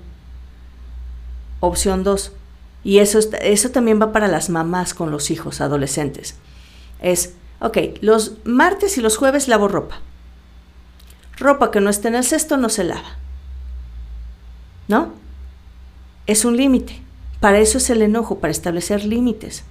Opción 1.59 2.03
2. 2.03 2.32
Y 2.84 2.99
eso, 2.99 3.19
eso 3.41 3.69
también 3.71 4.01
va 4.01 4.11
para 4.11 4.28
las 4.28 4.49
mamás 4.49 4.93
con 4.93 5.11
los 5.11 5.32
hijos 5.32 5.61
adolescentes. 5.61 6.36
Es, 7.01 7.34
ok, 7.59 7.78
los 8.01 8.34
martes 8.45 8.97
y 8.97 9.01
los 9.01 9.17
jueves 9.17 9.47
lavo 9.47 9.67
ropa. 9.67 10.01
Ropa 11.38 11.71
que 11.71 11.82
no 11.82 11.89
esté 11.89 12.07
en 12.07 12.15
el 12.15 12.23
cesto 12.23 12.57
no 12.57 12.69
se 12.69 12.84
lava. 12.84 13.17
¿No? 14.88 15.13
Es 16.25 16.45
un 16.45 16.57
límite. 16.57 17.01
Para 17.39 17.59
eso 17.59 17.78
es 17.78 17.89
el 17.89 18.01
enojo, 18.01 18.39
para 18.39 18.51
establecer 18.51 19.05
límites. 19.05 19.63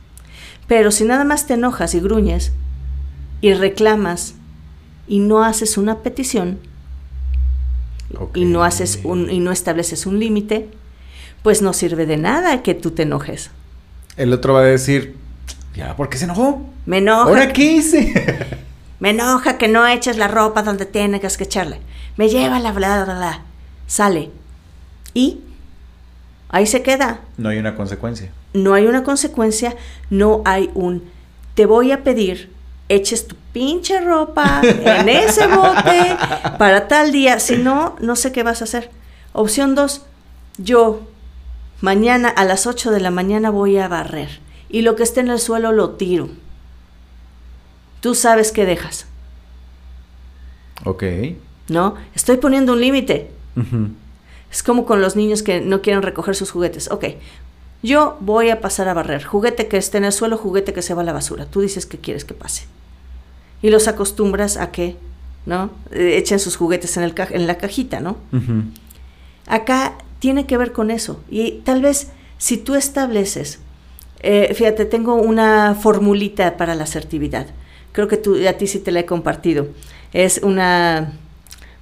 Pero 0.66 0.90
si 0.90 1.04
nada 1.04 1.24
más 1.24 1.46
te 1.46 1.54
enojas 1.54 1.94
y 1.94 2.00
gruñes 2.00 2.52
y 3.40 3.54
reclamas 3.54 4.34
y 5.08 5.20
no 5.20 5.42
haces 5.42 5.76
una 5.78 6.02
petición, 6.02 6.58
y 8.34 8.44
no 8.44 8.64
haces 8.64 9.00
un 9.04 9.30
y 9.30 9.40
no 9.40 9.50
estableces 9.50 10.06
un 10.06 10.18
límite, 10.20 10.70
pues 11.46 11.62
no 11.62 11.72
sirve 11.72 12.06
de 12.06 12.16
nada 12.16 12.60
que 12.64 12.74
tú 12.74 12.90
te 12.90 13.04
enojes. 13.04 13.52
El 14.16 14.32
otro 14.32 14.54
va 14.54 14.62
a 14.62 14.64
decir, 14.64 15.14
ya, 15.76 15.94
¿por 15.94 16.08
qué 16.08 16.18
se 16.18 16.24
enojó? 16.24 16.60
Me 16.86 16.98
enoja, 16.98 17.22
¿Ahora 17.22 17.52
qué 17.52 17.62
hice? 17.62 18.12
me 18.98 19.10
enoja 19.10 19.56
que 19.56 19.68
no 19.68 19.86
eches 19.86 20.16
la 20.16 20.26
ropa 20.26 20.64
donde 20.64 20.86
tienes 20.86 21.36
que 21.36 21.44
echarle. 21.44 21.78
Me 22.16 22.28
lleva 22.28 22.58
la 22.58 22.72
bla 22.72 23.04
bla 23.04 23.14
bla. 23.14 23.42
Sale. 23.86 24.32
Y 25.14 25.38
ahí 26.48 26.66
se 26.66 26.82
queda. 26.82 27.20
no 27.36 27.50
hay 27.50 27.58
una 27.58 27.76
consecuencia. 27.76 28.32
No 28.52 28.74
hay 28.74 28.86
una 28.86 29.04
consecuencia, 29.04 29.76
no 30.10 30.42
hay 30.44 30.68
un 30.74 31.04
te 31.54 31.64
voy 31.64 31.92
a 31.92 32.02
pedir 32.02 32.50
eches 32.88 33.28
tu 33.28 33.36
pinche 33.52 34.00
ropa 34.00 34.62
en 34.64 35.08
ese 35.08 35.46
bote 35.46 36.16
para 36.58 36.88
tal 36.88 37.12
día, 37.12 37.38
si 37.38 37.56
no, 37.56 37.94
no 38.00 38.16
sé 38.16 38.32
qué 38.32 38.42
vas 38.42 38.62
a 38.62 38.64
hacer. 38.64 38.90
Opción 39.32 39.76
2, 39.76 40.04
yo 40.58 41.02
mañana 41.80 42.28
a 42.28 42.44
las 42.44 42.66
8 42.66 42.90
de 42.90 43.00
la 43.00 43.10
mañana 43.10 43.50
voy 43.50 43.76
a 43.78 43.88
barrer 43.88 44.40
y 44.68 44.82
lo 44.82 44.96
que 44.96 45.02
esté 45.02 45.20
en 45.20 45.28
el 45.28 45.38
suelo 45.38 45.72
lo 45.72 45.90
tiro. 45.90 46.28
Tú 48.00 48.14
sabes 48.14 48.52
qué 48.52 48.64
dejas, 48.66 49.06
Ok. 50.84 51.02
¿no? 51.68 51.94
Estoy 52.14 52.36
poniendo 52.36 52.74
un 52.74 52.80
límite. 52.80 53.30
Es 54.50 54.62
como 54.62 54.86
con 54.86 55.00
los 55.00 55.16
niños 55.16 55.42
que 55.42 55.60
no 55.60 55.80
quieren 55.82 56.02
recoger 56.02 56.36
sus 56.36 56.50
juguetes. 56.50 56.90
Ok, 56.90 57.04
yo 57.82 58.16
voy 58.20 58.50
a 58.50 58.60
pasar 58.60 58.88
a 58.88 58.94
barrer. 58.94 59.24
Juguete 59.24 59.66
que 59.66 59.76
esté 59.76 59.98
en 59.98 60.04
el 60.04 60.12
suelo, 60.12 60.36
juguete 60.36 60.72
que 60.72 60.82
se 60.82 60.94
va 60.94 61.02
a 61.02 61.04
la 61.04 61.12
basura. 61.12 61.46
Tú 61.46 61.60
dices 61.62 61.86
que 61.86 61.98
quieres 61.98 62.24
que 62.24 62.34
pase. 62.34 62.66
Y 63.62 63.70
los 63.70 63.88
acostumbras 63.88 64.56
a 64.58 64.70
que, 64.70 64.96
¿no? 65.46 65.70
Eh, 65.90 66.16
echen 66.18 66.38
sus 66.38 66.56
juguetes 66.56 66.96
en, 66.96 67.02
el 67.02 67.14
ca- 67.14 67.28
en 67.30 67.46
la 67.46 67.56
cajita, 67.58 68.00
¿no? 68.00 68.16
Acá 69.46 69.94
tiene 70.18 70.46
que 70.46 70.56
ver 70.56 70.72
con 70.72 70.90
eso. 70.90 71.22
Y 71.30 71.62
tal 71.64 71.82
vez 71.82 72.08
si 72.38 72.56
tú 72.56 72.74
estableces, 72.74 73.60
eh, 74.20 74.52
fíjate, 74.54 74.84
tengo 74.84 75.14
una 75.14 75.74
formulita 75.74 76.56
para 76.56 76.74
la 76.74 76.84
asertividad. 76.84 77.46
Creo 77.92 78.08
que 78.08 78.16
tú, 78.16 78.36
a 78.48 78.52
ti 78.54 78.66
sí 78.66 78.78
te 78.78 78.92
la 78.92 79.00
he 79.00 79.06
compartido. 79.06 79.68
Es 80.12 80.40
una, 80.42 81.12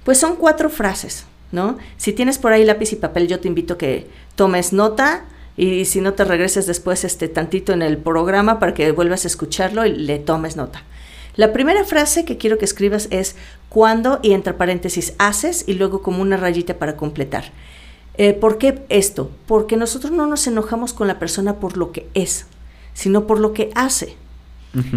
pues 0.03 0.17
son 0.17 0.35
cuatro 0.35 0.69
frases, 0.69 1.25
¿no? 1.51 1.77
Si 1.97 2.13
tienes 2.13 2.37
por 2.37 2.53
ahí 2.53 2.65
lápiz 2.65 2.93
y 2.93 2.97
papel, 2.97 3.27
yo 3.27 3.39
te 3.39 3.47
invito 3.47 3.75
a 3.75 3.77
que 3.77 4.07
tomes 4.35 4.73
nota 4.73 5.25
y 5.57 5.85
si 5.85 6.01
no 6.01 6.13
te 6.13 6.25
regreses 6.25 6.67
después 6.67 7.03
este 7.03 7.27
tantito 7.27 7.73
en 7.73 7.81
el 7.81 7.97
programa 7.97 8.59
para 8.59 8.73
que 8.73 8.91
vuelvas 8.91 9.23
a 9.25 9.27
escucharlo 9.27 9.85
y 9.85 9.93
le 9.93 10.19
tomes 10.19 10.55
nota. 10.55 10.83
La 11.35 11.51
primera 11.51 11.83
frase 11.83 12.23
que 12.23 12.37
quiero 12.37 12.57
que 12.57 12.65
escribas 12.65 13.07
es 13.11 13.35
cuando 13.67 14.19
y 14.21 14.31
entre 14.31 14.53
paréntesis 14.53 15.13
haces 15.17 15.65
y 15.67 15.73
luego 15.73 16.01
como 16.01 16.21
una 16.21 16.37
rayita 16.37 16.77
para 16.77 16.95
completar. 16.95 17.51
Eh, 18.17 18.33
¿Por 18.33 18.57
qué 18.57 18.83
esto? 18.89 19.29
Porque 19.47 19.77
nosotros 19.77 20.11
no 20.11 20.27
nos 20.27 20.47
enojamos 20.47 20.93
con 20.93 21.07
la 21.07 21.19
persona 21.19 21.55
por 21.55 21.77
lo 21.77 21.91
que 21.91 22.07
es, 22.13 22.45
sino 22.93 23.27
por 23.27 23.39
lo 23.39 23.53
que 23.53 23.71
hace. 23.75 24.15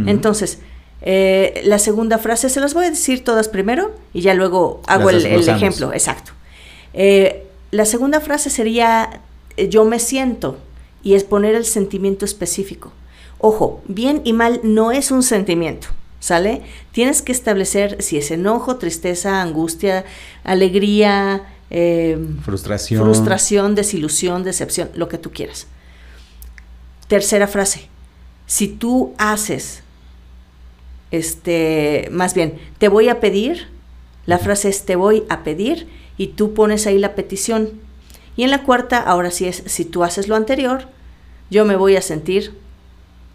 Entonces, 0.06 0.58
eh, 1.02 1.60
la 1.64 1.78
segunda 1.78 2.18
frase, 2.18 2.48
se 2.48 2.60
las 2.60 2.74
voy 2.74 2.86
a 2.86 2.90
decir 2.90 3.22
todas 3.22 3.48
primero 3.48 3.94
y 4.12 4.22
ya 4.22 4.34
luego 4.34 4.82
hago 4.88 5.10
el, 5.10 5.24
ejemplo, 5.24 5.92
exacto. 5.92 6.32
Eh, 6.94 7.46
la 7.70 7.84
segunda 7.84 8.20
frase 8.20 8.50
sería 8.50 9.20
yo 9.68 9.84
me 9.84 9.98
siento 9.98 10.58
y 11.02 11.14
es 11.14 11.24
poner 11.24 11.54
el 11.54 11.64
sentimiento 11.64 12.24
específico. 12.24 12.92
Ojo, 13.38 13.82
bien 13.86 14.20
y 14.24 14.32
mal 14.32 14.60
no 14.64 14.90
es 14.90 15.10
un 15.10 15.22
sentimiento, 15.22 15.88
¿sale? 16.18 16.62
Tienes 16.92 17.22
que 17.22 17.32
establecer 17.32 18.02
si 18.02 18.18
es 18.18 18.30
enojo, 18.30 18.76
tristeza, 18.76 19.42
angustia, 19.42 20.04
alegría, 20.42 21.46
eh, 21.70 22.18
Frustración. 22.42 23.02
frustración, 23.02 23.74
desilusión, 23.74 24.42
decepción, 24.42 24.90
lo 24.94 25.08
que 25.08 25.18
tú 25.18 25.30
quieras. 25.30 25.66
Tercera 27.08 27.46
frase. 27.46 27.88
si 28.46 28.68
tú 28.68 29.14
haces, 29.18 29.82
este, 31.10 32.08
más 32.10 32.32
bien, 32.34 32.58
te 32.78 32.88
voy 32.88 33.08
a 33.08 33.20
pedir, 33.20 33.68
la 34.24 34.38
frase 34.38 34.68
es 34.70 34.84
te 34.84 34.96
voy 34.96 35.24
a 35.28 35.42
pedir 35.42 35.86
y 36.16 36.28
tú 36.28 36.54
pones 36.54 36.86
ahí 36.86 36.98
la 36.98 37.14
petición. 37.14 37.72
Y 38.36 38.44
en 38.44 38.50
la 38.50 38.62
cuarta, 38.62 39.00
ahora 39.00 39.30
sí 39.30 39.46
es, 39.46 39.62
si 39.66 39.84
tú 39.84 40.04
haces 40.04 40.28
lo 40.28 40.36
anterior, 40.36 40.88
yo 41.50 41.64
me 41.64 41.76
voy 41.76 41.96
a 41.96 42.02
sentir 42.02 42.54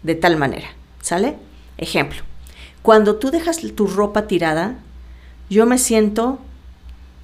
de 0.02 0.14
tal 0.14 0.36
manera, 0.36 0.68
¿sale? 1.00 1.36
Ejemplo, 1.78 2.22
cuando 2.82 3.16
tú 3.16 3.30
dejas 3.30 3.60
tu 3.74 3.86
ropa 3.86 4.26
tirada, 4.26 4.76
yo 5.50 5.66
me 5.66 5.78
siento 5.78 6.38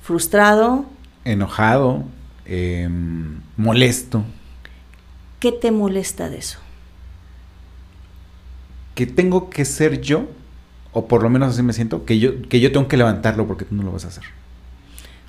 frustrado. 0.02 0.84
Enojado, 1.24 2.04
em, 2.46 3.40
molesto. 3.56 4.24
¿Qué 5.38 5.52
te 5.52 5.70
molesta 5.70 6.28
de 6.28 6.38
eso? 6.38 6.58
Que 8.94 9.06
tengo 9.06 9.50
que 9.50 9.64
ser 9.64 10.00
yo, 10.00 10.28
o 10.92 11.06
por 11.08 11.22
lo 11.22 11.30
menos 11.30 11.54
así 11.54 11.62
me 11.62 11.72
siento, 11.72 12.04
que 12.04 12.18
yo, 12.18 12.42
que 12.48 12.60
yo 12.60 12.72
tengo 12.72 12.88
que 12.88 12.96
levantarlo 12.96 13.46
porque 13.46 13.64
tú 13.64 13.74
no 13.74 13.82
lo 13.82 13.92
vas 13.92 14.04
a 14.04 14.08
hacer. 14.08 14.24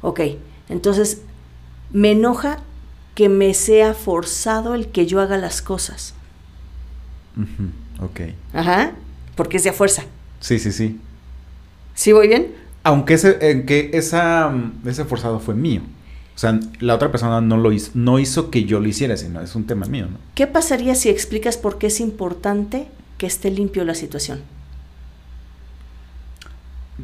Ok, 0.02 0.22
entonces 0.70 1.22
me 1.92 2.12
enoja 2.12 2.60
que 3.16 3.30
me 3.30 3.54
sea 3.54 3.94
forzado 3.94 4.74
el 4.74 4.88
que 4.88 5.06
yo 5.06 5.20
haga 5.22 5.38
las 5.38 5.62
cosas. 5.62 6.14
Ujú, 7.38 8.06
Ok. 8.06 8.22
Ajá, 8.54 8.94
porque 9.36 9.58
es 9.58 9.64
de 9.64 9.70
a 9.70 9.74
fuerza. 9.74 10.04
Sí, 10.40 10.58
sí, 10.60 10.72
sí. 10.72 11.00
¿Sí 11.94 12.12
voy 12.14 12.28
bien? 12.28 12.56
Aunque 12.84 13.14
ese, 13.16 13.52
en 13.52 13.66
que 13.66 13.92
esa, 13.94 14.50
mm, 14.50 14.88
ese 14.88 15.06
forzado 15.06 15.40
fue 15.40 15.56
mío. 15.56 15.82
O 16.36 16.40
sea, 16.42 16.60
la 16.80 16.96
otra 16.96 17.12
persona 17.12 17.42
no 17.42 17.58
lo 17.58 17.72
hizo, 17.72 17.92
no 17.94 18.18
hizo 18.18 18.50
que 18.50 18.64
yo 18.64 18.80
lo 18.80 18.88
hiciera, 18.88 19.18
sino 19.18 19.42
es 19.42 19.54
un 19.56 19.66
tema 19.68 19.86
mío, 19.86 20.08
¿no? 20.10 20.18
¿Qué 20.34 20.48
pasaría 20.48 20.96
si 20.96 21.10
explicas 21.10 21.58
por 21.58 21.78
qué 21.78 21.88
es 21.88 22.00
importante 22.00 22.88
que 23.18 23.28
esté 23.28 23.52
limpio 23.52 23.84
la 23.86 23.94
situación? 23.96 24.42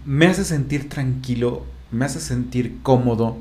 Me 0.06 0.28
hace 0.28 0.44
sentir 0.44 0.90
tranquilo, 0.90 1.66
me 1.92 2.06
hace 2.06 2.20
sentir 2.20 2.80
cómodo 2.84 3.38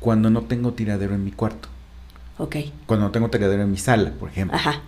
cuando 0.00 0.30
no 0.30 0.42
tengo 0.42 0.72
tiradero 0.74 1.14
en 1.14 1.24
mi 1.24 1.32
cuarto. 1.32 1.68
Ok, 2.38 2.56
Cuando 2.86 3.06
no 3.06 3.12
tengo 3.12 3.30
tiradero 3.30 3.62
en 3.62 3.70
mi 3.70 3.76
sala, 3.76 4.12
por 4.12 4.30
ejemplo. 4.30 4.56
ajá, 4.56 4.82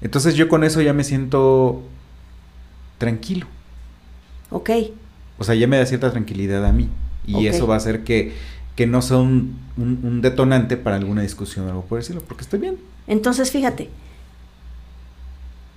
Entonces 0.00 0.34
yo 0.34 0.48
con 0.48 0.64
eso 0.64 0.80
ya 0.82 0.92
me 0.92 1.04
siento 1.04 1.82
tranquilo. 2.98 3.46
ok, 4.50 4.70
O 5.38 5.44
sea, 5.44 5.54
ya 5.54 5.66
me 5.66 5.78
da 5.78 5.86
cierta 5.86 6.10
tranquilidad 6.10 6.64
a 6.64 6.72
mí. 6.72 6.88
Y 7.26 7.46
eso 7.48 7.66
va 7.66 7.74
a 7.74 7.78
hacer 7.78 8.04
que, 8.04 8.34
que 8.76 8.86
no 8.86 9.02
sea 9.02 9.16
un, 9.18 9.58
un- 9.76 10.00
un 10.02 10.20
detonante 10.22 10.76
para 10.76 10.96
alguna 10.96 11.22
discusión 11.22 11.66
o 11.66 11.68
algo 11.68 11.82
por 11.84 11.98
decirlo, 11.98 12.22
porque 12.26 12.44
estoy 12.44 12.60
bien. 12.60 12.78
Entonces, 13.06 13.50
fíjate, 13.50 13.90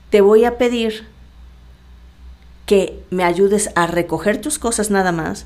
te 0.10 0.22
voy 0.22 0.46
a 0.46 0.58
pedir 0.58 1.06
que 2.66 3.04
me 3.10 3.24
ayudes 3.24 3.72
a 3.76 3.88
recoger 3.88 4.40
tus 4.42 4.60
cosas 4.60 4.92
nada 4.92 5.12
más 5.12 5.46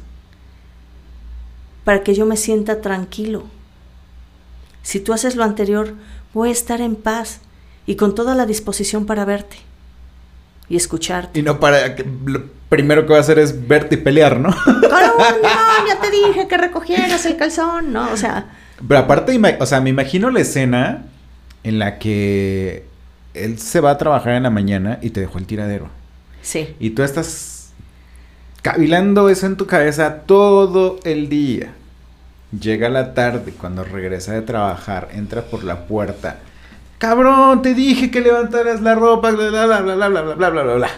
para 1.83 2.03
que 2.03 2.13
yo 2.13 2.25
me 2.25 2.37
sienta 2.37 2.81
tranquilo. 2.81 3.43
Si 4.83 4.99
tú 4.99 5.13
haces 5.13 5.35
lo 5.35 5.43
anterior, 5.43 5.95
voy 6.33 6.49
a 6.49 6.51
estar 6.51 6.81
en 6.81 6.95
paz 6.95 7.39
y 7.85 7.95
con 7.95 8.15
toda 8.15 8.35
la 8.35 8.45
disposición 8.45 9.05
para 9.05 9.25
verte 9.25 9.57
y 10.69 10.75
escucharte. 10.75 11.39
Y 11.39 11.43
no 11.43 11.59
para 11.59 11.95
que 11.95 12.05
primero 12.73 13.05
que 13.05 13.11
va 13.13 13.19
a 13.19 13.21
hacer 13.21 13.37
es 13.37 13.67
verte 13.67 13.93
y 13.95 13.97
pelear, 13.99 14.39
¿no? 14.39 14.49
¡Caroña! 14.49 15.85
Ya 15.87 16.01
te 16.01 16.09
dije 16.09 16.47
que 16.47 16.57
recogieras 16.57 17.23
el 17.27 17.37
calzón, 17.37 17.93
¿no? 17.93 18.11
O 18.11 18.17
sea, 18.17 18.47
Pero 18.87 18.99
aparte, 18.99 19.39
o 19.59 19.65
sea, 19.67 19.79
me 19.79 19.91
imagino 19.91 20.31
la 20.31 20.39
escena 20.39 21.03
en 21.63 21.77
la 21.77 21.99
que 21.99 22.85
él 23.35 23.59
se 23.59 23.79
va 23.79 23.91
a 23.91 23.97
trabajar 23.99 24.33
en 24.33 24.43
la 24.43 24.49
mañana 24.49 24.97
y 25.03 25.11
te 25.11 25.19
dejó 25.19 25.37
el 25.37 25.45
tiradero. 25.45 25.89
sí, 26.41 26.75
Y 26.79 26.89
tú 26.91 27.03
estás 27.03 27.73
cavilando 28.63 29.29
eso 29.29 29.45
en 29.45 29.55
tu 29.55 29.67
cabeza 29.67 30.21
todo 30.25 30.99
el 31.03 31.29
día. 31.29 31.73
Llega 32.59 32.89
la 32.89 33.13
tarde, 33.13 33.53
cuando 33.55 33.83
regresa 33.83 34.33
de 34.33 34.41
trabajar, 34.41 35.09
entra 35.13 35.43
por 35.43 35.63
la 35.63 35.85
puerta. 35.85 36.39
Cabrón, 36.97 37.61
te 37.61 37.75
dije 37.75 38.09
que 38.09 38.19
levantaras 38.19 38.81
la 38.81 38.95
ropa, 38.95 39.29
bla, 39.29 39.49
bla, 39.49 39.65
bla, 39.67 39.81
bla, 39.81 39.95
bla, 39.95 40.21
bla, 40.21 40.49
bla, 40.49 40.49
bla, 40.63 40.73
bla. 40.73 40.89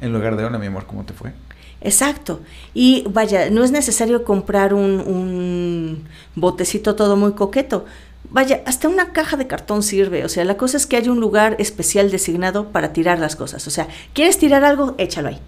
En 0.00 0.12
lugar 0.12 0.36
de, 0.36 0.44
hola, 0.44 0.58
mi 0.58 0.66
amor, 0.66 0.86
¿cómo 0.86 1.04
te 1.04 1.12
fue? 1.12 1.32
Exacto. 1.80 2.40
Y 2.72 3.04
vaya, 3.10 3.50
no 3.50 3.62
es 3.64 3.70
necesario 3.70 4.24
comprar 4.24 4.74
un, 4.74 5.00
un 5.00 6.04
botecito 6.34 6.94
todo 6.94 7.16
muy 7.16 7.32
coqueto. 7.32 7.84
Vaya, 8.30 8.62
hasta 8.66 8.88
una 8.88 9.12
caja 9.12 9.36
de 9.36 9.46
cartón 9.46 9.82
sirve. 9.82 10.24
O 10.24 10.28
sea, 10.28 10.44
la 10.44 10.56
cosa 10.56 10.76
es 10.76 10.86
que 10.86 10.96
hay 10.96 11.08
un 11.08 11.20
lugar 11.20 11.56
especial 11.58 12.10
designado 12.10 12.68
para 12.70 12.92
tirar 12.92 13.18
las 13.18 13.36
cosas. 13.36 13.66
O 13.66 13.70
sea, 13.70 13.86
¿quieres 14.14 14.38
tirar 14.38 14.64
algo? 14.64 14.94
Échalo 14.98 15.28
ahí. 15.28 15.38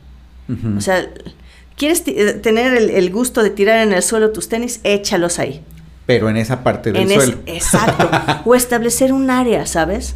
O 0.76 0.80
sea, 0.80 1.08
¿quieres 1.76 2.04
eh, 2.06 2.34
tener 2.34 2.76
el, 2.76 2.90
el 2.90 3.10
gusto 3.10 3.42
de 3.42 3.50
tirar 3.50 3.78
en 3.84 3.92
el 3.92 4.02
suelo 4.02 4.30
tus 4.30 4.48
tenis? 4.48 4.78
Échalos 4.84 5.38
ahí. 5.40 5.64
Pero 6.06 6.28
en 6.30 6.36
esa 6.36 6.62
parte 6.62 6.92
del 6.92 7.02
En 7.02 7.10
es- 7.10 7.24
suelo. 7.24 7.38
exacto. 7.46 8.08
o 8.44 8.54
establecer 8.54 9.12
un 9.12 9.30
área, 9.30 9.66
¿sabes? 9.66 10.14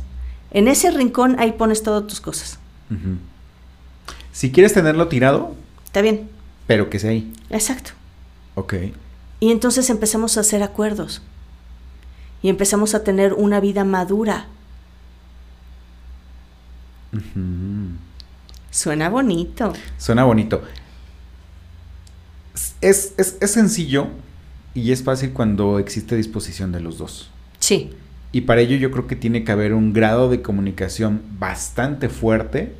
En 0.52 0.68
ese 0.68 0.90
rincón 0.92 1.36
ahí 1.40 1.52
pones 1.52 1.82
todas 1.82 2.06
tus 2.06 2.20
cosas. 2.20 2.58
Si 4.40 4.50
quieres 4.52 4.72
tenerlo 4.72 5.06
tirado, 5.08 5.54
¿Está 5.84 6.00
bien? 6.00 6.30
pero 6.66 6.88
que 6.88 6.98
sea 6.98 7.10
ahí. 7.10 7.30
Exacto. 7.50 7.90
Ok. 8.54 8.72
Y 9.38 9.50
entonces 9.50 9.90
empezamos 9.90 10.38
a 10.38 10.40
hacer 10.40 10.62
acuerdos. 10.62 11.20
Y 12.40 12.48
empezamos 12.48 12.94
a 12.94 13.04
tener 13.04 13.34
una 13.34 13.60
vida 13.60 13.84
madura. 13.84 14.46
Suena 18.70 19.10
bonito. 19.10 19.74
Suena 19.98 20.24
bonito. 20.24 20.62
Es, 22.80 23.12
es- 23.18 23.36
es 23.42 23.50
sencillo 23.50 24.06
y 24.72 24.92
es 24.92 25.02
fácil 25.02 25.32
cuando 25.34 25.78
existe 25.78 26.16
disposición 26.16 26.72
de 26.72 26.80
los 26.80 26.96
dos. 26.96 27.28
Sí, 27.58 27.90
Y 28.32 28.40
para 28.42 28.62
ello 28.62 28.76
yo 28.76 28.90
creo 28.90 29.06
que 29.06 29.16
tiene 29.16 29.44
que 29.44 29.52
haber 29.52 29.74
un 29.74 29.92
grado 29.92 30.30
de 30.30 30.40
comunicación 30.40 31.20
bastante 31.38 32.08
fuerte 32.08 32.74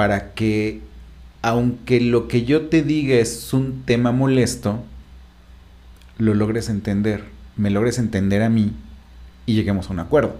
para 0.00 0.32
que, 0.32 0.80
aunque 1.42 2.00
lo 2.00 2.26
que 2.26 2.46
yo 2.46 2.68
te 2.68 2.82
diga 2.82 3.16
es 3.16 3.52
un 3.52 3.82
tema 3.84 4.12
molesto, 4.12 4.82
lo 6.16 6.32
logres 6.32 6.70
entender, 6.70 7.24
me 7.56 7.68
logres 7.68 7.98
entender 7.98 8.42
a 8.42 8.48
mí 8.48 8.72
y 9.44 9.52
lleguemos 9.56 9.90
a 9.90 9.92
un 9.92 9.98
acuerdo. 10.00 10.36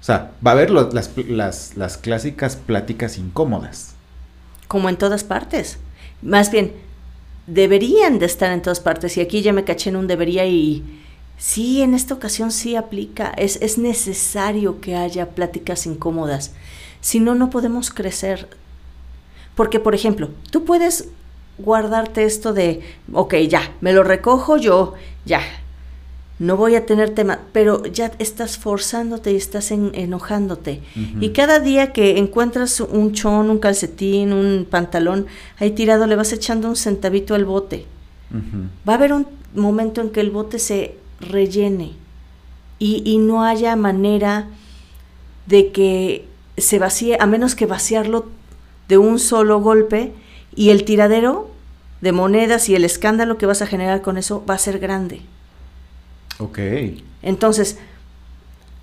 O 0.00 0.02
sea, 0.02 0.32
va 0.42 0.52
a 0.52 0.54
haber 0.54 0.70
las, 0.70 1.10
las, 1.28 1.76
las 1.76 1.98
clásicas 1.98 2.56
pláticas 2.56 3.18
incómodas. 3.18 3.96
como 4.66 4.88
en 4.88 4.96
todas 4.96 5.24
partes. 5.24 5.76
Más 6.22 6.50
bien, 6.50 6.72
deberían 7.46 8.18
de 8.18 8.24
estar 8.24 8.50
en 8.50 8.62
todas 8.62 8.80
partes. 8.80 9.18
Y 9.18 9.20
aquí 9.20 9.42
ya 9.42 9.52
me 9.52 9.64
caché 9.64 9.90
en 9.90 9.96
un 9.96 10.06
debería 10.06 10.46
y 10.46 10.82
sí, 11.36 11.82
en 11.82 11.92
esta 11.92 12.14
ocasión 12.14 12.50
sí 12.50 12.76
aplica. 12.76 13.34
Es, 13.36 13.58
es 13.60 13.76
necesario 13.76 14.80
que 14.80 14.96
haya 14.96 15.28
pláticas 15.32 15.84
incómodas. 15.84 16.52
Si 17.04 17.20
no, 17.20 17.34
no 17.34 17.50
podemos 17.50 17.90
crecer. 17.90 18.48
Porque, 19.54 19.78
por 19.78 19.94
ejemplo, 19.94 20.30
tú 20.50 20.64
puedes 20.64 21.08
guardarte 21.58 22.24
esto 22.24 22.54
de, 22.54 22.80
ok, 23.12 23.34
ya, 23.46 23.60
me 23.82 23.92
lo 23.92 24.02
recojo 24.04 24.56
yo, 24.56 24.94
ya, 25.26 25.42
no 26.38 26.56
voy 26.56 26.76
a 26.76 26.86
tener 26.86 27.10
tema, 27.10 27.40
pero 27.52 27.84
ya 27.84 28.10
estás 28.18 28.56
forzándote 28.56 29.32
y 29.32 29.36
estás 29.36 29.70
en- 29.70 29.92
enojándote. 29.94 30.80
Y 31.20 31.28
cada 31.30 31.60
día 31.60 31.92
que 31.92 32.16
encuentras 32.18 32.80
un 32.80 33.12
chón, 33.12 33.50
un 33.50 33.58
calcetín, 33.58 34.32
un 34.32 34.66
pantalón 34.68 35.26
ahí 35.58 35.72
tirado, 35.72 36.06
le 36.06 36.16
vas 36.16 36.32
echando 36.32 36.68
un 36.70 36.76
centavito 36.76 37.34
al 37.34 37.44
bote. 37.44 37.84
Va 38.88 38.94
a 38.94 38.96
haber 38.96 39.12
un 39.12 39.26
momento 39.54 40.00
en 40.00 40.08
que 40.08 40.20
el 40.20 40.30
bote 40.30 40.58
se 40.58 40.96
rellene 41.20 41.92
y, 42.78 43.02
y 43.04 43.18
no 43.18 43.44
haya 43.44 43.76
manera 43.76 44.48
de 45.46 45.70
que 45.70 46.24
se 46.56 46.78
vacíe, 46.78 47.16
a 47.20 47.26
menos 47.26 47.54
que 47.54 47.66
vaciarlo 47.66 48.26
de 48.88 48.98
un 48.98 49.18
solo 49.18 49.60
golpe 49.60 50.12
y 50.54 50.70
el 50.70 50.84
tiradero 50.84 51.50
de 52.00 52.12
monedas 52.12 52.68
y 52.68 52.74
el 52.74 52.84
escándalo 52.84 53.38
que 53.38 53.46
vas 53.46 53.62
a 53.62 53.66
generar 53.66 54.02
con 54.02 54.18
eso 54.18 54.44
va 54.48 54.54
a 54.54 54.58
ser 54.58 54.78
grande. 54.78 55.22
Ok. 56.38 56.58
Entonces, 57.22 57.78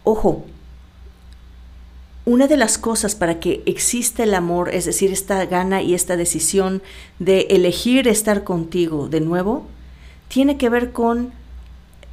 ojo, 0.04 0.46
una 2.26 2.48
de 2.48 2.58
las 2.58 2.78
cosas 2.78 3.16
para 3.16 3.40
que 3.40 3.62
exista 3.66 4.24
el 4.24 4.34
amor, 4.34 4.70
es 4.74 4.86
decir, 4.86 5.12
esta 5.12 5.46
gana 5.46 5.82
y 5.82 5.94
esta 5.94 6.18
decisión 6.18 6.82
de 7.20 7.42
elegir 7.50 8.08
estar 8.08 8.44
contigo 8.44 9.08
de 9.08 9.22
nuevo, 9.22 9.68
tiene 10.28 10.58
que 10.58 10.70
ver 10.70 10.92
con 10.92 11.34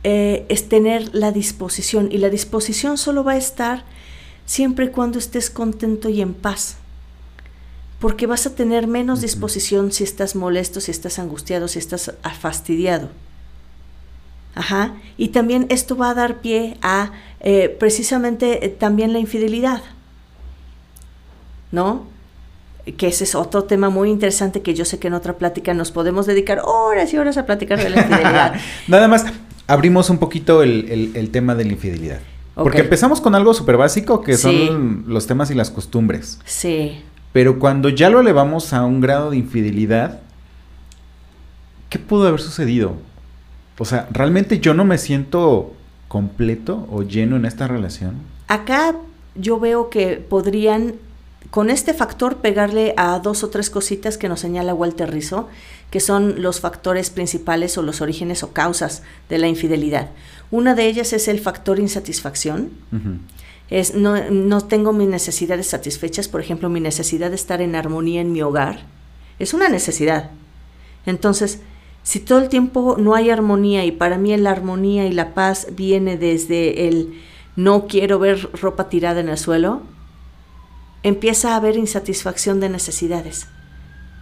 eh, 0.04 0.46
es 0.48 0.68
tener 0.68 1.14
la 1.14 1.32
disposición. 1.32 2.08
Y 2.10 2.18
la 2.18 2.30
disposición 2.30 2.98
solo 2.98 3.24
va 3.24 3.32
a 3.32 3.36
estar 3.36 3.84
siempre 4.48 4.86
y 4.86 4.88
cuando 4.88 5.18
estés 5.18 5.50
contento 5.50 6.08
y 6.08 6.22
en 6.22 6.32
paz. 6.32 6.78
Porque 8.00 8.26
vas 8.26 8.46
a 8.46 8.54
tener 8.54 8.86
menos 8.86 9.20
disposición 9.20 9.92
si 9.92 10.04
estás 10.04 10.34
molesto, 10.34 10.80
si 10.80 10.90
estás 10.90 11.18
angustiado, 11.18 11.68
si 11.68 11.78
estás 11.78 12.14
fastidiado. 12.40 13.10
Ajá. 14.54 14.94
Y 15.18 15.28
también 15.28 15.66
esto 15.68 15.96
va 15.96 16.10
a 16.10 16.14
dar 16.14 16.40
pie 16.40 16.78
a 16.80 17.12
eh, 17.40 17.68
precisamente 17.78 18.64
eh, 18.64 18.68
también 18.70 19.12
la 19.12 19.18
infidelidad. 19.18 19.82
¿no? 21.70 22.06
Que 22.96 23.08
ese 23.08 23.24
es 23.24 23.34
otro 23.34 23.64
tema 23.64 23.90
muy 23.90 24.08
interesante 24.08 24.62
que 24.62 24.72
yo 24.74 24.84
sé 24.86 24.98
que 24.98 25.08
en 25.08 25.14
otra 25.14 25.36
plática 25.36 25.74
nos 25.74 25.90
podemos 25.92 26.24
dedicar 26.26 26.62
horas 26.64 27.12
y 27.12 27.18
horas 27.18 27.36
a 27.36 27.44
platicar 27.44 27.78
de 27.82 27.90
la 27.90 27.98
infidelidad. 28.00 28.54
Nada 28.88 29.08
más, 29.08 29.26
abrimos 29.66 30.08
un 30.08 30.16
poquito 30.18 30.62
el, 30.62 30.90
el- 30.90 31.10
el 31.16 31.30
tema 31.30 31.54
de 31.54 31.64
la 31.66 31.72
infidelidad. 31.72 32.20
Porque 32.64 32.80
empezamos 32.80 33.20
con 33.20 33.34
algo 33.34 33.54
súper 33.54 33.76
básico 33.76 34.20
que 34.22 34.36
Sí. 34.36 34.42
son 34.66 35.04
los 35.06 35.26
temas 35.26 35.50
y 35.50 35.54
las 35.54 35.70
costumbres. 35.70 36.40
Sí. 36.44 37.00
Pero 37.32 37.58
cuando 37.58 37.88
ya 37.88 38.10
lo 38.10 38.20
elevamos 38.20 38.72
a 38.72 38.84
un 38.84 39.00
grado 39.00 39.30
de 39.30 39.36
infidelidad, 39.36 40.20
¿qué 41.88 41.98
pudo 41.98 42.26
haber 42.28 42.40
sucedido? 42.40 42.94
O 43.78 43.84
sea, 43.84 44.08
¿realmente 44.10 44.58
yo 44.60 44.74
no 44.74 44.84
me 44.84 44.98
siento 44.98 45.72
completo 46.08 46.86
o 46.90 47.02
lleno 47.02 47.36
en 47.36 47.44
esta 47.44 47.68
relación? 47.68 48.14
Acá 48.48 48.94
yo 49.34 49.60
veo 49.60 49.88
que 49.90 50.16
podrían, 50.16 50.94
con 51.50 51.70
este 51.70 51.94
factor, 51.94 52.36
pegarle 52.36 52.94
a 52.96 53.18
dos 53.20 53.42
o 53.42 53.48
tres 53.48 53.70
cositas 53.70 54.18
que 54.18 54.28
nos 54.28 54.40
señala 54.40 54.74
Walter 54.74 55.10
Rizzo, 55.10 55.48
que 55.90 56.00
son 56.00 56.42
los 56.42 56.60
factores 56.60 57.08
principales 57.10 57.78
o 57.78 57.82
los 57.82 58.00
orígenes 58.02 58.42
o 58.42 58.52
causas 58.52 59.02
de 59.30 59.38
la 59.38 59.48
infidelidad. 59.48 60.10
Una 60.50 60.74
de 60.74 60.86
ellas 60.86 61.12
es 61.12 61.26
el 61.28 61.40
factor 61.40 61.78
insatisfacción. 61.78 62.70
Es 63.70 63.94
no, 63.94 64.30
no 64.30 64.60
tengo 64.62 64.92
mis 64.92 65.08
necesidades 65.08 65.68
satisfechas, 65.68 66.28
por 66.28 66.40
ejemplo, 66.40 66.68
mi 66.68 66.80
necesidad 66.80 67.30
de 67.30 67.36
estar 67.36 67.62
en 67.62 67.74
armonía 67.74 68.20
en 68.20 68.32
mi 68.32 68.42
hogar. 68.42 68.80
Es 69.38 69.54
una 69.54 69.68
necesidad. 69.68 70.30
Entonces, 71.06 71.60
si 72.02 72.20
todo 72.20 72.38
el 72.38 72.48
tiempo 72.48 72.96
no 72.98 73.14
hay 73.14 73.30
armonía 73.30 73.84
y 73.84 73.92
para 73.92 74.18
mí 74.18 74.36
la 74.36 74.50
armonía 74.50 75.06
y 75.06 75.12
la 75.12 75.34
paz 75.34 75.68
viene 75.72 76.16
desde 76.16 76.88
el 76.88 77.20
no 77.56 77.86
quiero 77.86 78.18
ver 78.18 78.50
ropa 78.60 78.88
tirada 78.88 79.20
en 79.20 79.28
el 79.28 79.36
suelo, 79.36 79.82
empieza 81.08 81.52
a 81.52 81.56
haber 81.56 81.76
insatisfacción 81.76 82.60
de 82.60 82.68
necesidades. 82.68 83.46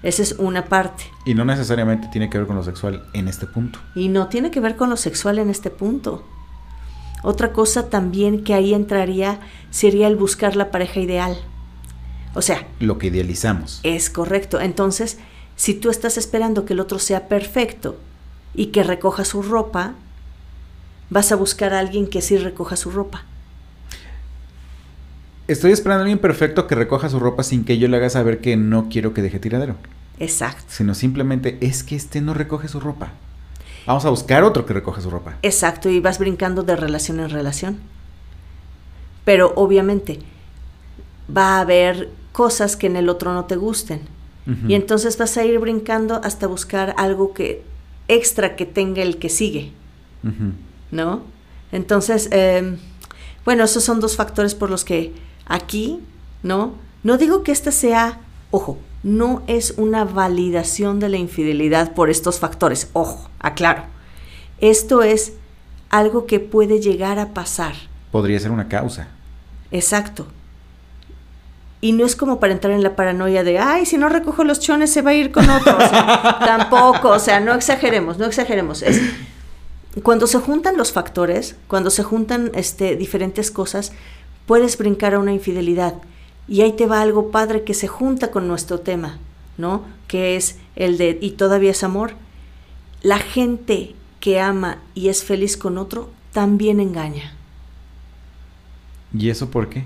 Esa 0.03 0.22
es 0.22 0.32
una 0.39 0.66
parte. 0.66 1.05
Y 1.24 1.34
no 1.34 1.45
necesariamente 1.45 2.09
tiene 2.12 2.30
que 2.30 2.39
ver 2.39 2.47
con 2.47 2.57
lo 2.57 2.62
sexual 2.64 3.05
en 3.12 3.28
este 3.28 3.47
punto. 3.47 3.78
Y 3.95 4.09
no 4.09 4.28
tiene 4.28 4.51
que 4.51 4.61
ver 4.61 4.76
con 4.76 4.91
lo 4.91 4.97
sexual 4.97 5.39
en 5.39 5.51
este 5.51 5.70
punto. 5.70 6.24
Otra 7.22 7.53
cosa 7.53 7.89
también 7.89 8.45
que 8.45 8.55
ahí 8.55 8.72
entraría 8.74 9.41
sería 9.70 10.07
el 10.07 10.16
buscar 10.16 10.55
la 10.55 10.70
pareja 10.70 11.01
ideal. 11.01 11.37
O 12.34 12.43
sea, 12.43 12.68
Lo 12.78 12.99
que 12.99 13.07
idealizamos. 13.09 13.80
es 13.82 14.11
correcto. 14.11 14.61
Entonces, 14.61 15.18
si 15.57 15.74
tú 15.74 15.91
estás 15.91 16.18
esperando 16.18 16.64
que 16.66 16.74
el 16.74 16.80
otro 16.80 16.99
sea 16.99 17.26
perfecto 17.28 17.97
y 18.55 18.66
que 18.66 18.82
recoja 18.84 19.24
su 19.24 19.43
ropa, 19.43 19.95
vas 21.11 21.32
a 21.32 21.37
buscar 21.37 21.72
a 21.72 21.78
alguien 21.80 22.07
que 22.07 22.20
sí 22.20 22.37
recoja 22.37 22.76
su 22.76 22.91
ropa. 22.91 23.24
Estoy 25.49 25.72
esperando 25.72 26.01
a 26.01 26.03
alguien 26.03 26.18
perfecto 26.18 26.66
que 26.66 26.74
recoja 26.74 27.09
su 27.09 27.20
ropa 27.20 27.42
sin 27.42 27.64
que 27.64 27.78
yo 27.78 27.86
le 27.88 27.97
haga 27.97 28.11
saber 28.11 28.40
que 28.40 28.57
no 28.57 28.88
quiero 28.88 29.14
que 29.14 29.22
deje 29.22 29.38
tiradero. 29.38 29.76
Exacto. 30.18 30.64
Sino 30.68 30.94
simplemente 30.94 31.59
es 31.61 31.84
que 31.84 31.94
este 31.94 32.20
no 32.20 32.34
recoge 32.34 32.68
su 32.68 32.80
ropa. 32.80 33.12
Vamos 33.86 34.05
a 34.05 34.11
buscar 34.11 34.42
otro 34.42 34.66
que 34.66 34.74
recoja 34.74 35.01
su 35.01 35.11
ropa. 35.11 35.36
Exacto, 35.42 35.88
y 35.88 36.01
vas 36.01 36.18
brincando 36.18 36.64
de 36.64 36.74
relación 36.74 37.20
en 37.20 37.30
relación. 37.30 37.78
Pero 39.24 39.53
obviamente 39.55 40.18
va 41.34 41.59
a 41.59 41.61
haber 41.61 42.11
cosas 42.32 42.76
que 42.76 42.88
en 42.88 42.97
el 42.97 43.09
otro 43.09 43.32
no 43.32 43.44
te 43.44 43.57
gusten. 43.57 44.01
Y 44.68 44.74
entonces 44.74 45.18
vas 45.18 45.36
a 45.38 45.44
ir 45.44 45.59
brincando 45.59 46.20
hasta 46.22 46.47
buscar 46.47 46.94
algo 46.99 47.34
que 47.34 47.64
extra 48.07 48.55
que 48.55 48.64
tenga 48.64 49.03
el 49.03 49.18
que 49.18 49.28
sigue. 49.28 49.72
¿no? 50.92 51.22
Entonces, 51.72 52.28
eh, 52.30 52.76
bueno, 53.44 53.64
esos 53.64 53.82
son 53.82 53.99
dos 53.99 54.14
factores 54.14 54.55
por 54.55 54.70
los 54.70 54.84
que 54.84 55.12
aquí, 55.47 56.01
¿no? 56.42 56.74
No 57.03 57.18
digo 57.18 57.42
que 57.42 57.53
esta 57.53 57.72
sea, 57.72 58.20
ojo, 58.51 58.78
no 59.03 59.42
es 59.47 59.74
una 59.76 60.05
validación 60.05 60.99
de 60.99 61.09
la 61.09 61.16
infidelidad 61.16 61.94
por 61.94 62.11
estos 62.11 62.38
factores, 62.38 62.90
ojo, 62.92 63.30
aclaro. 63.38 63.84
Esto 64.61 65.03
es 65.03 65.34
algo 65.90 66.26
que 66.26 66.40
puede 66.40 66.80
llegar 66.80 67.18
a 67.18 67.32
pasar. 67.32 67.74
Podría 68.11 68.40
ser 68.40 68.51
una 68.51 68.68
causa. 68.68 69.09
Exacto. 69.70 70.26
Y 71.80 71.92
no 71.92 72.05
es 72.07 72.16
como 72.16 72.40
para 72.40 72.53
entrar 72.53 72.72
en 72.72 72.82
la 72.82 72.97
paranoia 72.97 73.44
de, 73.44 73.59
ay, 73.59 73.86
si 73.86 73.99
no 73.99 74.09
recojo 74.09 74.42
los 74.44 74.61
chones 74.61 74.92
se 74.92 75.03
va 75.03 75.11
a 75.11 75.14
ir 75.14 75.30
con 75.30 75.49
otro. 75.49 75.76
O 75.76 75.88
sea, 75.88 76.38
tampoco, 76.44 77.11
o 77.11 77.18
sea, 77.18 77.38
no 77.38 77.55
exageremos, 77.55 78.18
no 78.18 78.24
exageremos. 78.24 78.82
Es, 78.82 79.01
cuando 80.03 80.26
se 80.26 80.38
juntan 80.38 80.76
los 80.76 80.92
factores, 80.92 81.57
cuando 81.68 81.90
se 81.90 82.03
juntan 82.03 82.51
este, 82.55 82.97
diferentes 82.97 83.51
cosas, 83.51 83.92
puedes 84.47 84.78
brincar 84.78 85.14
a 85.14 85.18
una 85.18 85.32
infidelidad. 85.32 85.94
Y 86.49 86.62
ahí 86.62 86.72
te 86.72 86.86
va 86.86 87.01
algo 87.01 87.30
padre 87.30 87.64
que 87.64 87.74
se 87.74 87.88
junta 87.88 88.30
con 88.30 88.49
nuestro 88.49 88.80
tema, 88.80 89.18
¿no? 89.59 89.84
Que 90.07 90.36
es 90.36 90.59
el 90.76 90.97
de, 90.97 91.18
y 91.20 91.32
todavía 91.32 91.72
es 91.72 91.82
amor. 91.82 92.12
La 93.03 93.18
gente 93.18 93.94
que 94.20 94.40
ama 94.40 94.78
y 94.94 95.09
es 95.09 95.24
feliz 95.24 95.57
con 95.57 95.76
otro 95.76 96.11
también 96.32 96.80
engaña. 96.80 97.34
¿Y 99.16 99.30
eso 99.30 99.51
por 99.51 99.68
qué? 99.68 99.84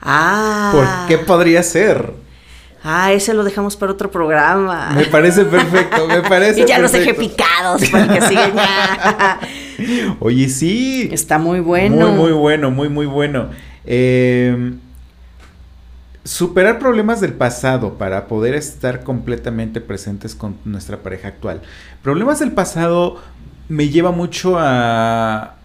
Ah. 0.00 0.70
¿Por 0.72 1.08
qué 1.08 1.24
podría 1.24 1.62
ser? 1.62 2.14
Ah, 2.82 3.12
ese 3.12 3.34
lo 3.34 3.44
dejamos 3.44 3.76
para 3.76 3.92
otro 3.92 4.10
programa. 4.10 4.90
Me 4.94 5.04
parece 5.04 5.44
perfecto, 5.44 6.06
me 6.06 6.22
parece 6.28 6.60
y 6.60 6.64
ya 6.64 6.78
los 6.78 6.92
dejé 6.92 7.12
picados 7.12 7.88
para 7.90 8.08
que 8.08 8.22
sigan 8.22 8.54
ya. 8.54 9.40
Oye, 10.20 10.48
sí. 10.48 11.08
Está 11.12 11.38
muy 11.38 11.60
bueno. 11.60 12.08
Muy, 12.08 12.16
muy 12.16 12.32
bueno, 12.32 12.70
muy, 12.70 12.88
muy 12.88 13.06
bueno. 13.06 13.50
Eh, 13.84 14.74
superar 16.24 16.78
problemas 16.78 17.20
del 17.20 17.32
pasado 17.32 17.94
para 17.94 18.26
poder 18.26 18.54
estar 18.54 19.02
completamente 19.02 19.80
presentes 19.80 20.34
con 20.34 20.56
nuestra 20.64 20.98
pareja 20.98 21.28
actual. 21.28 21.62
Problemas 22.02 22.40
del 22.40 22.52
pasado 22.52 23.16
me 23.68 23.88
lleva 23.88 24.10
mucho 24.12 24.56
a 24.58 25.56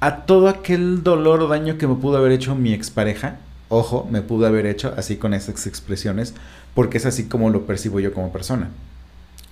a 0.00 0.26
todo 0.26 0.48
aquel 0.48 1.02
dolor 1.02 1.42
o 1.42 1.48
daño 1.48 1.78
que 1.78 1.86
me 1.86 1.96
pudo 1.96 2.18
haber 2.18 2.32
hecho 2.32 2.54
mi 2.54 2.72
expareja. 2.72 3.38
Ojo, 3.68 4.06
me 4.10 4.22
pudo 4.22 4.46
haber 4.46 4.66
hecho 4.66 4.94
así 4.96 5.16
con 5.16 5.34
esas 5.34 5.66
expresiones, 5.66 6.34
porque 6.74 6.98
es 6.98 7.06
así 7.06 7.24
como 7.24 7.50
lo 7.50 7.66
percibo 7.66 8.00
yo 8.00 8.14
como 8.14 8.32
persona. 8.32 8.70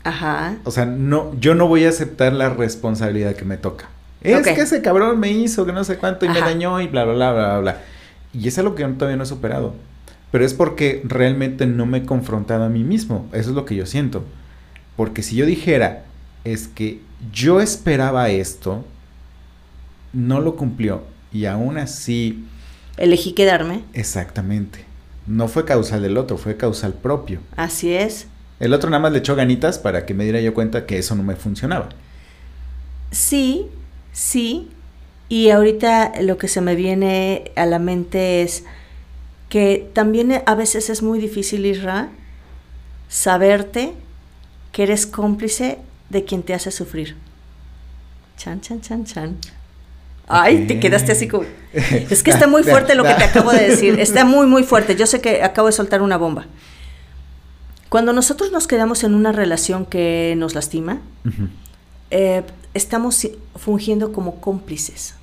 Ajá. 0.06 0.56
O 0.62 0.70
sea, 0.70 0.86
no, 0.86 1.34
yo 1.40 1.56
no 1.56 1.66
voy 1.66 1.84
a 1.84 1.88
aceptar 1.88 2.32
la 2.32 2.48
responsabilidad 2.48 3.34
que 3.34 3.44
me 3.44 3.56
toca. 3.56 3.88
Es 4.22 4.46
que 4.46 4.60
ese 4.60 4.80
cabrón 4.80 5.18
me 5.18 5.30
hizo 5.30 5.66
que 5.66 5.72
no 5.72 5.82
sé 5.82 5.98
cuánto 5.98 6.26
y 6.26 6.28
me 6.28 6.40
dañó 6.40 6.80
y 6.80 6.86
bla, 6.86 7.04
bla, 7.04 7.14
bla, 7.14 7.32
bla, 7.32 7.58
bla. 7.58 7.80
Y 8.32 8.46
es 8.46 8.56
algo 8.58 8.76
que 8.76 8.82
yo 8.82 8.88
todavía 8.90 9.16
no 9.16 9.24
he 9.24 9.26
superado. 9.26 9.74
Pero 10.30 10.44
es 10.44 10.54
porque 10.54 11.02
realmente 11.04 11.66
no 11.66 11.86
me 11.86 11.98
he 11.98 12.04
confrontado 12.04 12.64
a 12.64 12.68
mí 12.68 12.84
mismo. 12.84 13.28
Eso 13.32 13.50
es 13.50 13.56
lo 13.56 13.64
que 13.64 13.74
yo 13.74 13.84
siento. 13.84 14.24
Porque 14.96 15.22
si 15.22 15.34
yo 15.34 15.44
dijera, 15.44 16.04
es 16.44 16.68
que 16.68 17.00
yo 17.32 17.60
esperaba 17.60 18.28
esto, 18.30 18.84
no 20.12 20.40
lo 20.40 20.54
cumplió. 20.56 21.02
Y 21.32 21.46
aún 21.46 21.78
así, 21.78 22.44
Elegí 22.96 23.32
quedarme. 23.32 23.82
exactamente. 23.92 24.84
No 25.26 25.48
fue 25.48 25.64
causal 25.64 26.02
del 26.02 26.16
otro, 26.16 26.38
fue 26.38 26.56
causal 26.56 26.94
propio. 26.94 27.40
Así 27.56 27.92
es. 27.92 28.28
El 28.58 28.72
otro 28.72 28.88
nada 28.90 29.00
más 29.00 29.12
le 29.12 29.18
echó 29.18 29.36
ganitas 29.36 29.78
para 29.78 30.06
que 30.06 30.14
me 30.14 30.24
diera 30.24 30.40
yo 30.40 30.54
cuenta 30.54 30.86
que 30.86 30.98
eso 30.98 31.14
no 31.14 31.22
me 31.22 31.36
funcionaba. 31.36 31.90
Sí, 33.10 33.66
sí. 34.12 34.70
Y 35.28 35.50
ahorita 35.50 36.12
lo 36.22 36.38
que 36.38 36.48
se 36.48 36.60
me 36.60 36.74
viene 36.74 37.50
a 37.56 37.66
la 37.66 37.78
mente 37.78 38.42
es 38.42 38.64
que 39.48 39.88
también 39.92 40.42
a 40.44 40.54
veces 40.54 40.90
es 40.90 41.02
muy 41.02 41.18
difícil, 41.18 41.66
Isra, 41.66 42.08
saberte 43.08 43.92
que 44.72 44.84
eres 44.84 45.06
cómplice 45.06 45.78
de 46.10 46.24
quien 46.24 46.42
te 46.42 46.54
hace 46.54 46.70
sufrir. 46.70 47.16
Chan, 48.36 48.60
chan, 48.60 48.80
chan, 48.80 49.04
chan. 49.04 49.36
Ay, 50.28 50.66
te 50.66 50.80
quedaste 50.80 51.12
así 51.12 51.28
como... 51.28 51.44
Es 51.72 52.22
que 52.22 52.30
está 52.30 52.46
muy 52.46 52.62
fuerte 52.62 52.94
lo 52.94 53.04
que 53.04 53.14
te 53.14 53.24
acabo 53.24 53.52
de 53.52 53.68
decir. 53.70 54.00
Está 54.00 54.24
muy, 54.24 54.46
muy 54.46 54.64
fuerte. 54.64 54.96
Yo 54.96 55.06
sé 55.06 55.20
que 55.20 55.42
acabo 55.42 55.68
de 55.68 55.72
soltar 55.72 56.02
una 56.02 56.16
bomba. 56.16 56.46
Cuando 57.88 58.12
nosotros 58.12 58.50
nos 58.52 58.66
quedamos 58.66 59.04
en 59.04 59.14
una 59.14 59.32
relación 59.32 59.86
que 59.86 60.34
nos 60.36 60.54
lastima, 60.54 61.00
eh, 62.10 62.42
estamos 62.74 63.28
fungiendo 63.54 64.12
como 64.12 64.40
cómplices. 64.40 65.14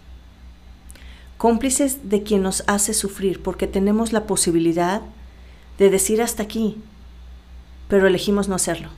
Cómplices 1.38 2.10
de 2.10 2.24
quien 2.24 2.42
nos 2.42 2.64
hace 2.68 2.94
sufrir, 2.94 3.42
porque 3.42 3.68
tenemos 3.68 4.14
la 4.14 4.26
posibilidad 4.26 5.02
de 5.78 5.90
decir 5.90 6.22
hasta 6.22 6.44
aquí, 6.44 6.78
pero 7.90 8.08
elegimos 8.08 8.48
no 8.48 8.56
hacerlo. 8.56 8.90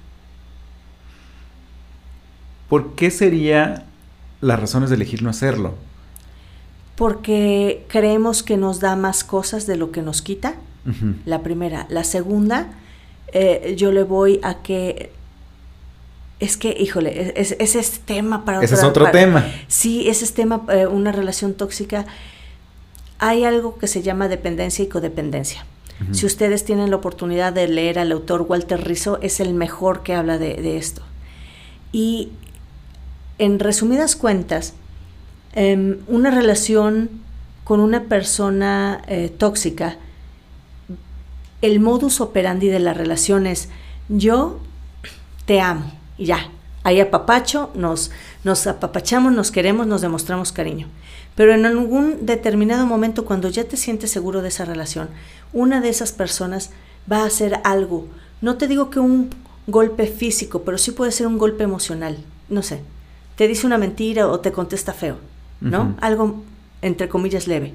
¿Por 2.70 2.94
qué 2.96 3.10
sería 3.10 3.86
las 4.42 4.60
razones 4.60 4.90
de 4.90 4.96
elegir 4.96 5.24
no 5.24 5.30
hacerlo? 5.30 5.76
Porque 6.96 7.86
creemos 7.90 8.44
que 8.44 8.58
nos 8.58 8.80
da 8.80 8.96
más 8.96 9.24
cosas 9.24 9.68
de 9.68 9.76
lo 9.76 9.92
que 9.92 10.02
nos 10.02 10.22
quita. 10.22 10.56
La 11.26 11.42
primera. 11.42 11.88
La 11.90 12.04
segunda, 12.04 12.70
eh, 13.36 13.76
yo 13.78 13.92
le 13.92 14.02
voy 14.04 14.40
a 14.44 14.62
que... 14.64 15.12
Es 16.40 16.58
que, 16.58 16.76
híjole, 16.78 17.34
es- 17.40 17.56
ese 17.60 17.80
es 17.80 18.00
tema 18.00 18.44
para 18.46 18.62
Ese 18.64 18.76
es 18.76 18.84
otro 18.84 19.06
para- 19.06 19.18
tema. 19.20 19.46
Sí, 19.68 20.10
ese 20.10 20.26
es 20.26 20.34
tema, 20.34 20.66
eh, 20.70 20.88
una 20.88 21.12
relación 21.12 21.54
tóxica. 21.54 22.06
Hay 23.20 23.44
algo 23.46 23.78
que 23.78 23.88
se 23.88 24.02
llama 24.02 24.28
dependencia 24.28 24.84
y 24.84 24.88
codependencia. 24.88 25.66
Si 26.12 26.26
ustedes 26.26 26.66
tienen 26.66 26.90
la 26.90 26.98
oportunidad 26.98 27.54
de 27.54 27.70
leer 27.70 28.00
al 28.00 28.12
autor 28.12 28.42
Walter 28.42 28.86
Rizzo, 28.86 29.18
es 29.22 29.40
el 29.40 29.54
mejor 29.54 30.04
que 30.04 30.14
habla 30.14 30.38
de, 30.38 30.56
de 30.56 30.76
esto. 30.78 31.02
Y 31.94 32.32
en 33.38 33.60
resumidas 33.60 34.18
cuentas, 34.18 34.74
em, 35.54 36.00
una 36.08 36.32
relación 36.32 37.10
con 37.64 37.80
una 37.80 38.04
persona 38.04 39.04
eh, 39.08 39.32
tóxica, 39.38 39.96
el 41.66 41.80
modus 41.80 42.22
operandi 42.22 42.68
de 42.68 42.80
la 42.80 42.94
relación 42.94 43.48
es 43.48 43.70
yo 44.10 44.60
te 45.46 45.62
amo 45.62 45.92
y 46.18 46.26
ya. 46.26 46.50
Ahí 46.84 47.00
apapacho, 47.00 47.72
nos, 47.74 48.12
nos 48.44 48.68
apapachamos, 48.68 49.34
nos 49.34 49.50
queremos, 49.50 49.88
nos 49.88 50.02
demostramos 50.02 50.52
cariño. 50.52 50.88
Pero 51.34 51.54
en 51.54 51.66
algún 51.66 52.26
determinado 52.26 52.86
momento, 52.86 53.26
cuando 53.26 53.50
ya 53.50 53.64
te 53.64 53.76
sientes 53.76 54.12
seguro 54.12 54.44
de 54.44 54.50
esa 54.50 54.66
relación, 54.66 55.10
una 55.52 55.82
de 55.82 55.90
esas 55.90 56.12
personas 56.12 56.70
va 57.12 57.24
a 57.24 57.26
hacer 57.26 57.60
algo. 57.64 58.08
No 58.42 58.58
te 58.58 58.68
digo 58.68 58.92
que 58.92 59.00
un 59.00 59.32
golpe 59.66 60.06
físico, 60.06 60.62
pero 60.62 60.78
sí 60.78 60.92
puede 60.92 61.12
ser 61.12 61.26
un 61.26 61.40
golpe 61.40 61.64
emocional. 61.64 62.18
No 62.50 62.62
sé. 62.62 62.82
Te 63.36 63.48
dice 63.48 63.66
una 63.66 63.80
mentira 63.80 64.28
o 64.28 64.40
te 64.40 64.52
contesta 64.52 64.94
feo, 64.94 65.18
¿no? 65.60 65.96
Algo, 66.00 66.44
entre 66.82 67.10
comillas, 67.10 67.48
leve. 67.48 67.74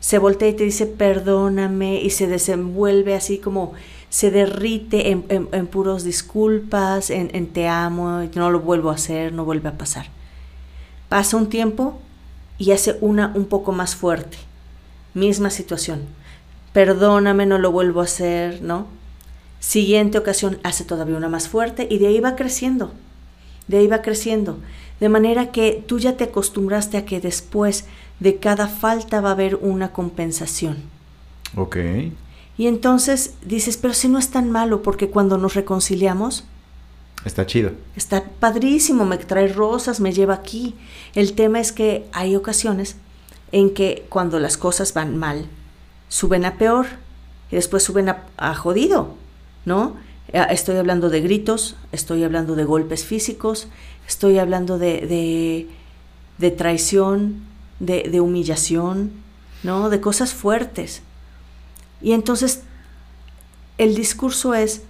Se 0.00 0.18
voltea 0.18 0.48
y 0.48 0.54
te 0.54 0.64
dice 0.64 0.86
perdóname 0.86 2.00
y 2.00 2.10
se 2.10 2.26
desenvuelve 2.26 3.14
así 3.14 3.38
como 3.38 3.74
se 4.08 4.30
derrite 4.30 5.10
en, 5.10 5.24
en- 5.30 5.66
puros 5.68 6.02
disculpas, 6.04 7.10
en, 7.10 7.30
en 7.34 7.46
te 7.48 7.68
amo, 7.68 8.22
no 8.34 8.50
lo 8.50 8.60
vuelvo 8.60 8.90
a 8.90 8.94
hacer, 8.94 9.32
no 9.32 9.44
vuelve 9.44 9.68
a 9.68 9.78
pasar. 9.78 10.06
Pasa 11.08 11.36
un 11.36 11.48
tiempo 11.48 12.00
y 12.58 12.72
hace 12.72 12.96
una 13.00 13.32
un 13.34 13.44
poco 13.46 13.72
más 13.72 13.94
fuerte. 13.94 14.38
Misma 15.14 15.50
situación. 15.50 16.00
Perdóname, 16.72 17.46
no 17.46 17.58
lo 17.58 17.72
vuelvo 17.72 18.00
a 18.00 18.04
hacer, 18.04 18.62
¿no? 18.62 18.86
Siguiente 19.60 20.18
ocasión 20.18 20.58
hace 20.62 20.84
todavía 20.84 21.16
una 21.16 21.28
más 21.28 21.48
fuerte 21.48 21.86
y 21.90 21.98
de 21.98 22.06
ahí 22.06 22.20
va 22.20 22.36
creciendo. 22.36 22.92
De 23.68 23.78
ahí 23.78 23.86
va 23.86 24.02
creciendo. 24.02 24.58
De 25.00 25.08
manera 25.08 25.50
que 25.52 25.82
tú 25.86 25.98
ya 25.98 26.16
te 26.16 26.24
acostumbraste 26.24 26.96
a 26.96 27.04
que 27.04 27.20
después 27.20 27.86
de 28.20 28.36
cada 28.36 28.68
falta 28.68 29.20
va 29.20 29.30
a 29.30 29.32
haber 29.32 29.56
una 29.56 29.92
compensación. 29.92 30.76
Ok. 31.56 31.76
Y 32.56 32.66
entonces 32.66 33.34
dices, 33.44 33.76
pero 33.76 33.94
si 33.94 34.08
no 34.08 34.18
es 34.18 34.30
tan 34.30 34.50
malo, 34.50 34.82
porque 34.82 35.08
cuando 35.10 35.38
nos 35.38 35.54
reconciliamos, 35.54 36.44
Está 37.24 37.44
chido. 37.44 37.72
Está 37.96 38.24
padrísimo, 38.24 39.04
me 39.04 39.18
trae 39.18 39.48
rosas, 39.48 40.00
me 40.00 40.12
lleva 40.12 40.32
aquí. 40.32 40.74
El 41.14 41.34
tema 41.34 41.60
es 41.60 41.70
que 41.70 42.06
hay 42.12 42.34
ocasiones 42.34 42.96
en 43.52 43.74
que 43.74 44.06
cuando 44.08 44.38
las 44.40 44.56
cosas 44.56 44.94
van 44.94 45.18
mal, 45.18 45.46
suben 46.08 46.46
a 46.46 46.54
peor 46.54 46.86
y 47.50 47.56
después 47.56 47.82
suben 47.82 48.08
a, 48.08 48.24
a 48.38 48.54
jodido, 48.54 49.16
¿no? 49.66 49.96
Eh, 50.32 50.46
Estoy 50.48 50.76
hablando 50.76 51.10
de 51.10 51.20
gritos, 51.20 51.76
estoy 51.92 52.24
hablando 52.24 52.54
de 52.56 52.64
golpes 52.64 53.04
físicos, 53.04 53.68
estoy 54.08 54.38
hablando 54.38 54.78
de, 54.78 55.06
de, 55.06 55.68
de 56.38 56.50
traición, 56.50 57.42
de, 57.80 58.04
de 58.04 58.20
humillación, 58.20 59.10
¿no? 59.64 59.90
De 59.90 60.00
cosas 60.00 60.32
fuertes. 60.32 61.02
Y 62.00 62.12
entonces 62.12 62.62
el 63.78 63.94
discurso 63.94 64.54
es, 64.54 64.82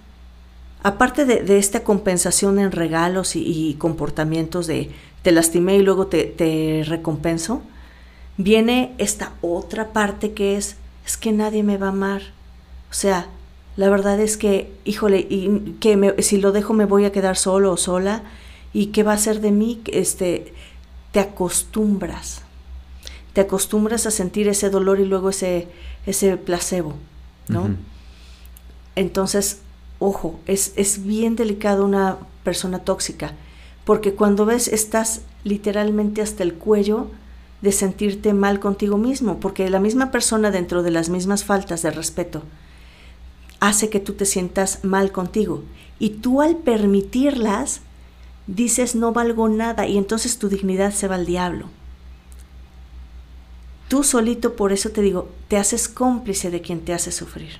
aparte 0.83 1.25
de, 1.25 1.41
de 1.43 1.57
esta 1.57 1.83
compensación 1.83 2.59
en 2.59 2.71
regalos 2.71 3.35
y, 3.35 3.75
comportamientos 3.79 4.67
de 4.67 4.91
te 5.23 5.31
lastimé 5.31 5.77
y 5.77 5.81
luego 5.83 6.07
te, 6.07 6.23
te 6.25 6.83
recompenso, 6.85 7.61
viene 8.37 8.93
esta 8.97 9.33
otra 9.41 9.93
parte 9.93 10.33
que 10.33 10.57
es, 10.57 10.77
es 11.05 11.15
que 11.17 11.31
nadie 11.31 11.63
me 11.63 11.77
va 11.77 11.87
a 11.87 11.91
amar. 11.91 12.21
O 12.89 12.93
sea, 12.93 13.27
la 13.77 13.89
verdad 13.89 14.19
es 14.19 14.35
que, 14.35 14.71
híjole, 14.83 15.19
y 15.29 15.75
que 15.79 15.95
me- 15.95 16.21
si 16.23 16.37
lo 16.37 16.51
dejo 16.51 16.73
me 16.73 16.85
voy 16.85 17.05
a 17.05 17.11
quedar 17.11 17.37
solo 17.37 17.71
o 17.71 17.77
sola, 17.77 18.23
y 18.73 18.87
qué 18.87 19.03
va 19.03 19.13
a 19.13 19.17
ser 19.17 19.41
de 19.41 19.51
mí, 19.51 19.81
este, 19.87 20.53
te 21.11 21.19
acostumbras, 21.19 22.40
te 23.33 23.41
acostumbras 23.41 24.05
a 24.05 24.11
sentir 24.11 24.47
ese 24.47 24.69
dolor 24.69 24.99
y 24.99 25.05
luego 25.05 25.29
ese, 25.29 25.67
ese 26.05 26.37
placebo, 26.37 26.95
¿no? 27.47 27.69
Entonces, 28.95 29.59
ojo, 29.99 30.39
es, 30.47 30.73
es 30.75 31.05
bien 31.05 31.35
delicado 31.35 31.85
una 31.85 32.17
persona 32.43 32.79
tóxica, 32.79 33.33
porque 33.85 34.13
cuando 34.13 34.45
ves 34.45 34.67
estás 34.67 35.21
literalmente 35.43 36.21
hasta 36.21 36.43
el 36.43 36.55
cuello 36.55 37.07
de 37.61 37.71
sentirte 37.71 38.33
mal 38.33 38.59
contigo 38.59 38.97
mismo, 38.97 39.39
porque 39.39 39.69
la 39.69 39.79
misma 39.79 40.11
persona 40.11 40.51
dentro 40.51 40.83
de 40.83 40.91
las 40.91 41.09
mismas 41.09 41.43
faltas 41.43 41.81
de 41.83 41.91
respeto 41.91 42.43
hace 43.59 43.89
que 43.89 43.99
tú 43.99 44.13
te 44.13 44.25
sientas 44.25 44.83
mal 44.83 45.11
contigo. 45.11 45.63
Y 45.99 46.09
tú 46.09 46.41
al 46.41 46.57
permitirlas, 46.57 47.81
dices 48.47 48.95
no 48.95 49.13
valgo 49.13 49.47
nada 49.47 49.87
y 49.87 49.97
entonces 49.97 50.39
tu 50.39 50.49
dignidad 50.49 50.91
se 50.91 51.07
va 51.07 51.15
al 51.15 51.27
diablo. 51.27 51.67
Tú 53.91 54.05
solito, 54.05 54.55
por 54.55 54.71
eso 54.71 54.91
te 54.91 55.01
digo, 55.01 55.29
te 55.49 55.57
haces 55.57 55.89
cómplice 55.89 56.49
de 56.49 56.61
quien 56.61 56.79
te 56.79 56.93
hace 56.93 57.11
sufrir, 57.11 57.57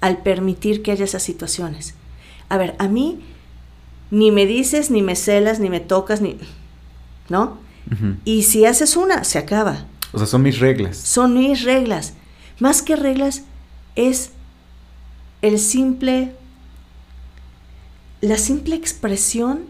al 0.00 0.22
permitir 0.22 0.82
que 0.82 0.90
haya 0.90 1.04
esas 1.04 1.22
situaciones. 1.22 1.92
A 2.48 2.56
ver, 2.56 2.74
a 2.78 2.88
mí 2.88 3.20
ni 4.10 4.30
me 4.30 4.46
dices, 4.46 4.90
ni 4.90 5.02
me 5.02 5.16
celas, 5.16 5.60
ni 5.60 5.68
me 5.68 5.80
tocas, 5.80 6.22
ni... 6.22 6.38
¿No? 7.28 7.58
Y 8.24 8.44
si 8.44 8.64
haces 8.64 8.96
una, 8.96 9.22
se 9.24 9.36
acaba. 9.36 9.84
O 10.12 10.18
sea, 10.18 10.26
son 10.26 10.40
mis 10.40 10.60
reglas. 10.60 10.96
Son 10.96 11.34
mis 11.34 11.62
reglas. 11.62 12.14
Más 12.58 12.80
que 12.80 12.96
reglas, 12.96 13.42
es 13.96 14.30
el 15.42 15.58
simple, 15.58 16.32
la 18.22 18.38
simple 18.38 18.76
expresión 18.76 19.66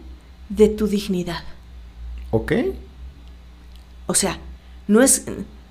de 0.47 0.69
tu 0.69 0.87
dignidad. 0.87 1.43
Ok. 2.31 2.53
O 4.05 4.13
sea, 4.13 4.39
no 4.87 5.01
es, 5.01 5.25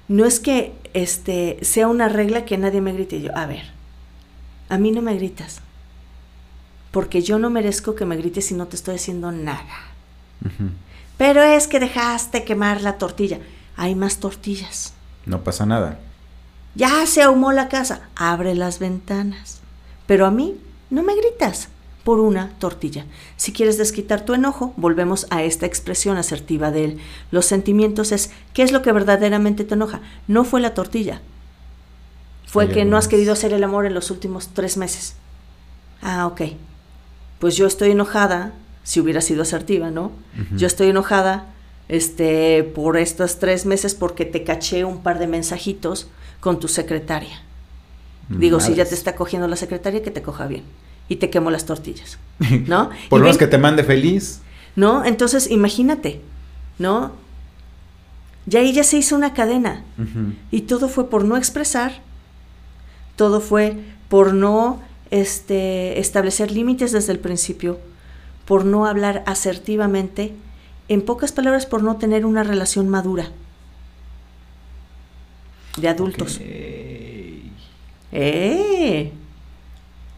no 0.08 0.24
es 0.24 0.40
que 0.40 0.72
este, 0.94 1.58
sea 1.62 1.88
una 1.88 2.08
regla 2.08 2.44
que 2.44 2.58
nadie 2.58 2.80
me 2.80 2.92
grite. 2.92 3.20
Yo, 3.20 3.36
a 3.36 3.46
ver, 3.46 3.64
a 4.68 4.78
mí 4.78 4.90
no 4.92 5.02
me 5.02 5.14
gritas. 5.14 5.60
Porque 6.90 7.22
yo 7.22 7.38
no 7.38 7.50
merezco 7.50 7.94
que 7.94 8.06
me 8.06 8.16
grites 8.16 8.46
si 8.46 8.54
no 8.54 8.66
te 8.66 8.76
estoy 8.76 8.94
haciendo 8.94 9.32
nada. 9.32 9.64
Pero 11.18 11.42
es 11.42 11.66
que 11.66 11.80
dejaste 11.80 12.44
quemar 12.44 12.80
la 12.80 12.98
tortilla. 12.98 13.40
Hay 13.76 13.94
más 13.94 14.18
tortillas. 14.18 14.94
No 15.26 15.42
pasa 15.42 15.66
nada. 15.66 15.98
Ya 16.74 17.04
se 17.06 17.22
ahumó 17.22 17.52
la 17.52 17.68
casa. 17.68 18.08
Abre 18.14 18.54
las 18.54 18.78
ventanas. 18.78 19.60
Pero 20.06 20.24
a 20.24 20.30
mí 20.30 20.56
no 20.88 21.02
me 21.02 21.14
gritas 21.16 21.68
por 22.06 22.20
una 22.20 22.50
tortilla. 22.60 23.04
Si 23.36 23.52
quieres 23.52 23.78
desquitar 23.78 24.24
tu 24.24 24.32
enojo, 24.32 24.72
volvemos 24.76 25.26
a 25.30 25.42
esta 25.42 25.66
expresión 25.66 26.16
asertiva 26.18 26.70
de 26.70 26.84
él. 26.84 26.98
Los 27.32 27.46
sentimientos 27.46 28.12
es, 28.12 28.30
¿qué 28.54 28.62
es 28.62 28.70
lo 28.70 28.80
que 28.80 28.92
verdaderamente 28.92 29.64
te 29.64 29.74
enoja? 29.74 30.02
No 30.28 30.44
fue 30.44 30.60
la 30.60 30.72
tortilla. 30.72 31.20
Fue 32.46 32.68
que 32.68 32.84
no 32.84 32.96
has 32.96 33.08
querido 33.08 33.32
hacer 33.32 33.52
el 33.52 33.64
amor 33.64 33.86
en 33.86 33.94
los 33.94 34.12
últimos 34.12 34.50
tres 34.54 34.76
meses. 34.76 35.16
Ah, 36.00 36.28
ok. 36.28 36.42
Pues 37.40 37.56
yo 37.56 37.66
estoy 37.66 37.90
enojada, 37.90 38.52
si 38.84 39.00
hubiera 39.00 39.20
sido 39.20 39.42
asertiva, 39.42 39.90
¿no? 39.90 40.12
Yo 40.54 40.68
estoy 40.68 40.90
enojada 40.90 41.46
este, 41.88 42.62
por 42.62 42.98
estos 42.98 43.40
tres 43.40 43.66
meses 43.66 43.96
porque 43.96 44.24
te 44.24 44.44
caché 44.44 44.84
un 44.84 45.02
par 45.02 45.18
de 45.18 45.26
mensajitos 45.26 46.06
con 46.38 46.60
tu 46.60 46.68
secretaria. 46.68 47.42
Digo, 48.28 48.60
si 48.60 48.76
ya 48.76 48.84
te 48.84 48.94
está 48.94 49.16
cogiendo 49.16 49.48
la 49.48 49.56
secretaria, 49.56 50.04
que 50.04 50.12
te 50.12 50.22
coja 50.22 50.46
bien. 50.46 50.62
Y 51.08 51.16
te 51.16 51.30
quemo 51.30 51.50
las 51.50 51.66
tortillas. 51.66 52.18
¿No? 52.66 52.90
Por 53.08 53.18
Y 53.18 53.20
lo 53.20 53.24
menos 53.24 53.38
que 53.38 53.46
te 53.46 53.58
mande 53.58 53.84
feliz. 53.84 54.40
¿No? 54.74 55.04
Entonces, 55.04 55.50
imagínate, 55.50 56.20
¿no? 56.78 57.12
Ya 58.46 58.60
ahí 58.60 58.72
ya 58.72 58.84
se 58.84 58.98
hizo 58.98 59.16
una 59.16 59.34
cadena. 59.34 59.82
Y 60.50 60.62
todo 60.62 60.88
fue 60.88 61.10
por 61.10 61.24
no 61.24 61.36
expresar, 61.36 62.00
todo 63.16 63.40
fue 63.40 63.76
por 64.08 64.34
no 64.34 64.80
este, 65.10 65.98
establecer 65.98 66.52
límites 66.52 66.92
desde 66.92 67.12
el 67.12 67.18
principio, 67.18 67.80
por 68.44 68.64
no 68.64 68.86
hablar 68.86 69.24
asertivamente, 69.26 70.32
en 70.88 71.02
pocas 71.02 71.32
palabras, 71.32 71.66
por 71.66 71.82
no 71.82 71.96
tener 71.96 72.24
una 72.24 72.44
relación 72.44 72.88
madura 72.88 73.30
de 75.76 75.88
adultos. 75.88 76.36
Ok. 76.36 76.42
¡Eh! 78.12 79.12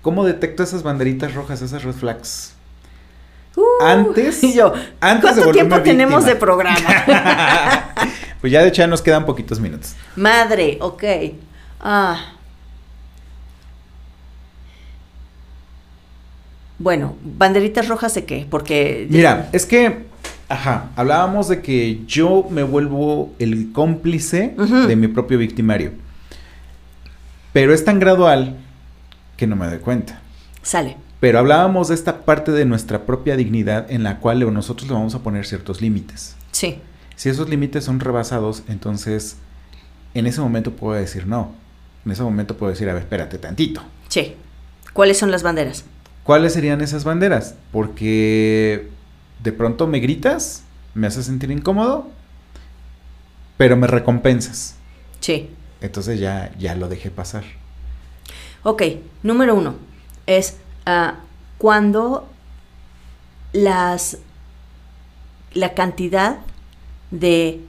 ¿Cómo 0.09 0.25
detecto 0.25 0.63
esas 0.63 0.83
banderitas 0.83 1.35
rojas, 1.35 1.61
esas 1.61 1.83
red 1.85 1.93
flags? 1.93 2.55
Uh, 3.55 3.85
Antes, 3.85 4.43
y 4.43 4.55
yo, 4.55 4.73
antes 5.03 5.37
de 5.37 5.43
¿cuánto 5.43 5.45
volverme 5.45 5.53
tiempo 5.53 5.83
tenemos 5.83 6.25
de 6.25 6.35
programa? 6.35 6.81
Pues 8.41 8.51
ya 8.51 8.63
de 8.63 8.69
hecho 8.69 8.81
ya 8.81 8.87
nos 8.87 9.03
quedan 9.03 9.27
poquitos 9.27 9.61
minutos. 9.61 9.95
Madre, 10.17 10.79
ok. 10.81 11.05
Ah. 11.83 12.33
Bueno, 16.79 17.15
banderitas 17.23 17.87
rojas 17.87 18.15
de 18.15 18.25
qué? 18.25 18.47
Porque 18.49 19.07
Mira, 19.11 19.51
es 19.53 19.67
que, 19.67 20.07
ajá, 20.49 20.89
hablábamos 20.97 21.49
de 21.49 21.61
que 21.61 22.01
yo 22.07 22.47
me 22.49 22.63
vuelvo 22.63 23.35
el 23.39 23.73
cómplice 23.73 24.55
de 24.57 24.97
mi 24.97 25.09
propio 25.09 25.37
victimario. 25.37 25.93
Pero 27.53 27.75
es 27.75 27.85
tan 27.85 27.99
gradual 27.99 28.57
que 29.39 29.47
no 29.47 29.57
me 29.57 29.67
doy 29.67 29.79
cuenta. 29.79 30.21
Sale. 30.61 30.99
Pero 31.21 31.39
hablábamos 31.39 31.89
de 31.89 31.95
esta 31.95 32.27
parte 32.27 32.53
de 32.53 32.67
nuestra 32.67 33.07
propia 33.07 33.37
dignidad 33.37 33.91
en 33.91 34.03
la 34.03 34.19
cual 34.19 34.53
nosotros 34.53 34.89
le 34.89 34.95
vamos 34.95 35.15
a 35.15 35.21
poner 35.21 35.47
ciertos 35.47 35.81
límites. 35.81 36.37
Sí. 36.53 36.81
Si 37.17 37.31
esos 37.31 37.49
límites 37.49 37.85
son 37.85 38.01
rebasados, 38.01 38.65
entonces 38.69 39.37
en 40.15 40.27
ese 40.27 40.41
momento 40.41 40.73
puedo 40.73 40.99
decir 40.99 41.27
no. 41.27 41.53
En 42.05 42.13
ese 42.13 42.23
momento 42.23 42.57
puedo 42.57 42.71
decir, 42.71 42.89
a 42.91 42.95
ver, 42.95 43.03
espérate 43.03 43.39
tantito. 43.39 43.83
Sí. 44.09 44.35
¿Cuáles 44.93 45.19
son 45.19 45.31
las 45.31 45.43
banderas? 45.43 45.85
¿Cuáles 46.25 46.53
serían 46.53 46.81
esas 46.81 47.05
banderas? 47.05 47.55
Porque 47.73 48.89
de 49.43 49.53
pronto 49.53 49.87
me 49.87 50.01
gritas, 50.01 50.65
me 50.95 51.07
haces 51.07 51.27
sentir 51.27 51.51
incómodo, 51.51 52.11
pero 53.57 53.77
me 53.77 53.87
recompensas. 53.87 54.77
Sí. 55.21 55.51
Entonces 55.81 56.19
ya, 56.19 56.53
ya 56.59 56.75
lo 56.75 56.89
dejé 56.89 57.11
pasar. 57.11 57.45
Ok, 58.63 58.83
número 59.23 59.55
uno 59.55 59.75
es 60.27 60.57
ah, 60.87 61.17
cuando 61.59 62.29
las 63.53 64.19
la 65.55 65.75
cantidad 65.75 66.39
de 67.11 67.61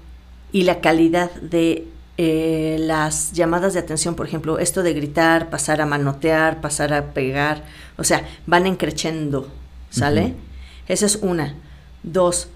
y 0.51 0.63
la 0.63 0.81
calidad 0.81 1.31
de 1.35 1.87
eh, 2.17 2.75
las 2.79 3.31
llamadas 3.31 3.73
de 3.73 3.79
atención, 3.79 4.15
por 4.15 4.27
ejemplo, 4.27 4.59
esto 4.59 4.83
de 4.83 4.93
gritar, 4.93 5.49
pasar 5.49 5.79
a 5.79 5.85
manotear, 5.85 6.59
pasar 6.59 6.93
a 6.93 7.13
pegar, 7.13 7.63
o 7.97 8.03
sea, 8.03 8.27
van 8.45 8.67
encrechendo, 8.67 9.47
¿sale? 9.89 10.33
Esa 10.87 11.05
es 11.05 11.15
una. 11.21 11.55
Dos, 12.03 12.49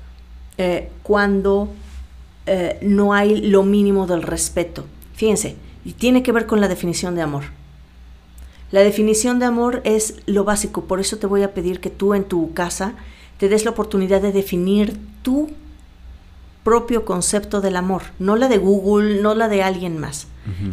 eh, 0.58 0.90
cuando 1.02 1.70
eh, 2.46 2.78
no 2.82 3.14
hay 3.14 3.40
lo 3.40 3.64
mínimo 3.64 4.06
del 4.06 4.24
respeto. 4.24 4.86
Fíjense, 5.14 5.56
y 5.86 5.94
tiene 5.94 6.24
que 6.24 6.34
ver 6.34 6.46
con 6.46 6.60
la 6.60 6.68
definición 6.68 7.16
de 7.16 7.22
amor. 7.22 7.44
La 8.74 8.82
definición 8.82 9.38
de 9.38 9.46
amor 9.46 9.82
es 9.84 10.16
lo 10.26 10.46
básico, 10.46 10.86
por 10.86 11.00
eso 11.00 11.18
te 11.18 11.28
voy 11.28 11.44
a 11.44 11.54
pedir 11.54 11.80
que 11.80 11.92
tú 11.92 12.16
en 12.16 12.24
tu 12.24 12.56
casa 12.56 12.96
te 13.38 13.48
des 13.48 13.66
la 13.66 13.70
oportunidad 13.70 14.20
de 14.20 14.32
definir 14.32 14.98
tu 15.22 15.52
propio 16.64 17.06
concepto 17.06 17.62
del 17.62 17.76
amor, 17.76 18.02
no 18.18 18.36
la 18.36 18.48
de 18.48 18.58
Google, 18.58 19.22
no 19.22 19.36
la 19.36 19.48
de 19.48 19.62
alguien 19.62 20.00
más, 20.00 20.26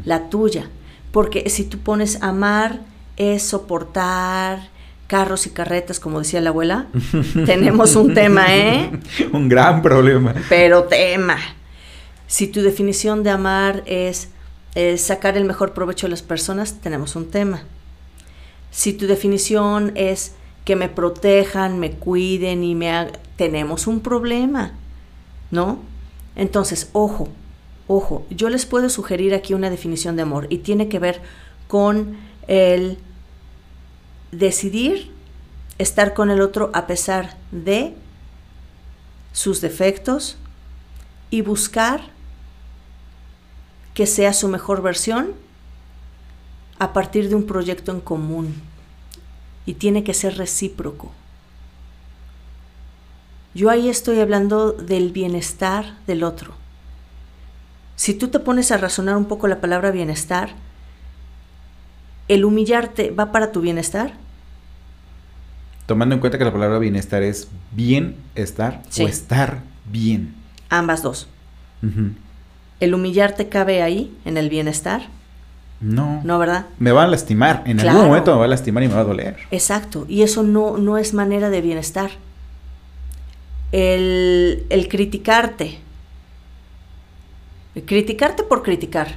la 0.06 0.30
tuya. 0.30 0.70
Porque 1.12 1.50
si 1.50 1.64
tú 1.64 1.76
pones 1.76 2.22
amar 2.22 2.80
es 3.18 3.42
soportar 3.42 4.70
carros 5.06 5.46
y 5.46 5.50
carretas, 5.50 6.00
como 6.00 6.20
decía 6.20 6.40
la 6.40 6.48
abuela, 6.48 6.86
tenemos 7.44 7.96
un 7.96 8.14
tema, 8.14 8.46
¿eh? 8.48 8.98
Un 9.34 9.46
gran 9.50 9.82
problema. 9.82 10.32
Pero 10.48 10.84
tema. 10.84 11.36
Si 12.26 12.46
tu 12.46 12.62
definición 12.62 13.22
de 13.24 13.28
amar 13.28 13.82
es, 13.84 14.30
es 14.74 15.02
sacar 15.02 15.36
el 15.36 15.44
mejor 15.44 15.74
provecho 15.74 16.06
de 16.06 16.12
las 16.12 16.22
personas, 16.22 16.80
tenemos 16.80 17.14
un 17.14 17.28
tema. 17.28 17.62
Si 18.70 18.92
tu 18.92 19.06
definición 19.06 19.92
es 19.96 20.34
que 20.64 20.76
me 20.76 20.88
protejan, 20.88 21.78
me 21.78 21.92
cuiden 21.92 22.62
y 22.62 22.74
me 22.74 22.90
hagan, 22.90 23.18
tenemos 23.36 23.86
un 23.86 24.00
problema, 24.00 24.72
¿no? 25.50 25.78
Entonces, 26.36 26.90
ojo, 26.92 27.28
ojo, 27.88 28.24
yo 28.30 28.48
les 28.48 28.66
puedo 28.66 28.88
sugerir 28.88 29.34
aquí 29.34 29.54
una 29.54 29.70
definición 29.70 30.16
de 30.16 30.22
amor 30.22 30.46
y 30.50 30.58
tiene 30.58 30.88
que 30.88 30.98
ver 30.98 31.20
con 31.66 32.16
el 32.46 32.98
decidir 34.32 35.10
estar 35.78 36.14
con 36.14 36.30
el 36.30 36.40
otro 36.40 36.70
a 36.74 36.86
pesar 36.86 37.36
de 37.50 37.94
sus 39.32 39.60
defectos 39.60 40.36
y 41.30 41.42
buscar 41.42 42.02
que 43.94 44.06
sea 44.06 44.32
su 44.32 44.48
mejor 44.48 44.82
versión 44.82 45.34
a 46.80 46.92
partir 46.92 47.28
de 47.28 47.34
un 47.36 47.44
proyecto 47.46 47.92
en 47.92 48.00
común. 48.00 48.54
Y 49.66 49.74
tiene 49.74 50.02
que 50.02 50.14
ser 50.14 50.36
recíproco. 50.38 51.12
Yo 53.54 53.68
ahí 53.68 53.88
estoy 53.88 54.18
hablando 54.18 54.72
del 54.72 55.12
bienestar 55.12 55.94
del 56.06 56.24
otro. 56.24 56.54
Si 57.96 58.14
tú 58.14 58.28
te 58.28 58.38
pones 58.38 58.72
a 58.72 58.78
razonar 58.78 59.16
un 59.16 59.26
poco 59.26 59.46
la 59.46 59.60
palabra 59.60 59.90
bienestar, 59.90 60.54
¿el 62.28 62.44
humillarte 62.44 63.10
va 63.10 63.30
para 63.30 63.52
tu 63.52 63.60
bienestar? 63.60 64.14
Tomando 65.86 66.14
en 66.14 66.20
cuenta 66.20 66.38
que 66.38 66.44
la 66.44 66.52
palabra 66.52 66.78
bienestar 66.78 67.22
es 67.22 67.48
bien 67.72 68.16
estar 68.36 68.82
Sí. 68.88 69.04
o 69.04 69.08
estar 69.08 69.60
bien. 69.84 70.34
Ambas 70.70 71.02
dos. 71.02 71.28
¿El 72.78 72.94
humillarte 72.94 73.48
cabe 73.50 73.82
ahí, 73.82 74.16
en 74.24 74.38
el 74.38 74.48
bienestar? 74.48 75.08
No. 75.80 76.20
No, 76.24 76.38
¿verdad? 76.38 76.66
Me 76.78 76.92
va 76.92 77.04
a 77.04 77.06
lastimar. 77.06 77.62
En 77.66 77.78
Claro. 77.78 77.90
algún 77.98 78.08
momento 78.08 78.32
me 78.34 78.38
va 78.40 78.44
a 78.44 78.48
lastimar 78.48 78.82
y 78.82 78.88
me 78.88 78.94
va 78.94 79.00
a 79.00 79.04
doler. 79.04 79.36
Exacto, 79.50 80.04
y 80.08 80.22
eso 80.22 80.42
no, 80.42 80.76
no 80.76 80.98
es 80.98 81.14
manera 81.14 81.48
de 81.50 81.60
bienestar. 81.62 82.10
El, 83.72 84.66
el 84.68 84.88
criticarte. 84.88 85.78
El 87.74 87.84
criticarte 87.84 88.42
por 88.42 88.62
criticar. 88.62 89.16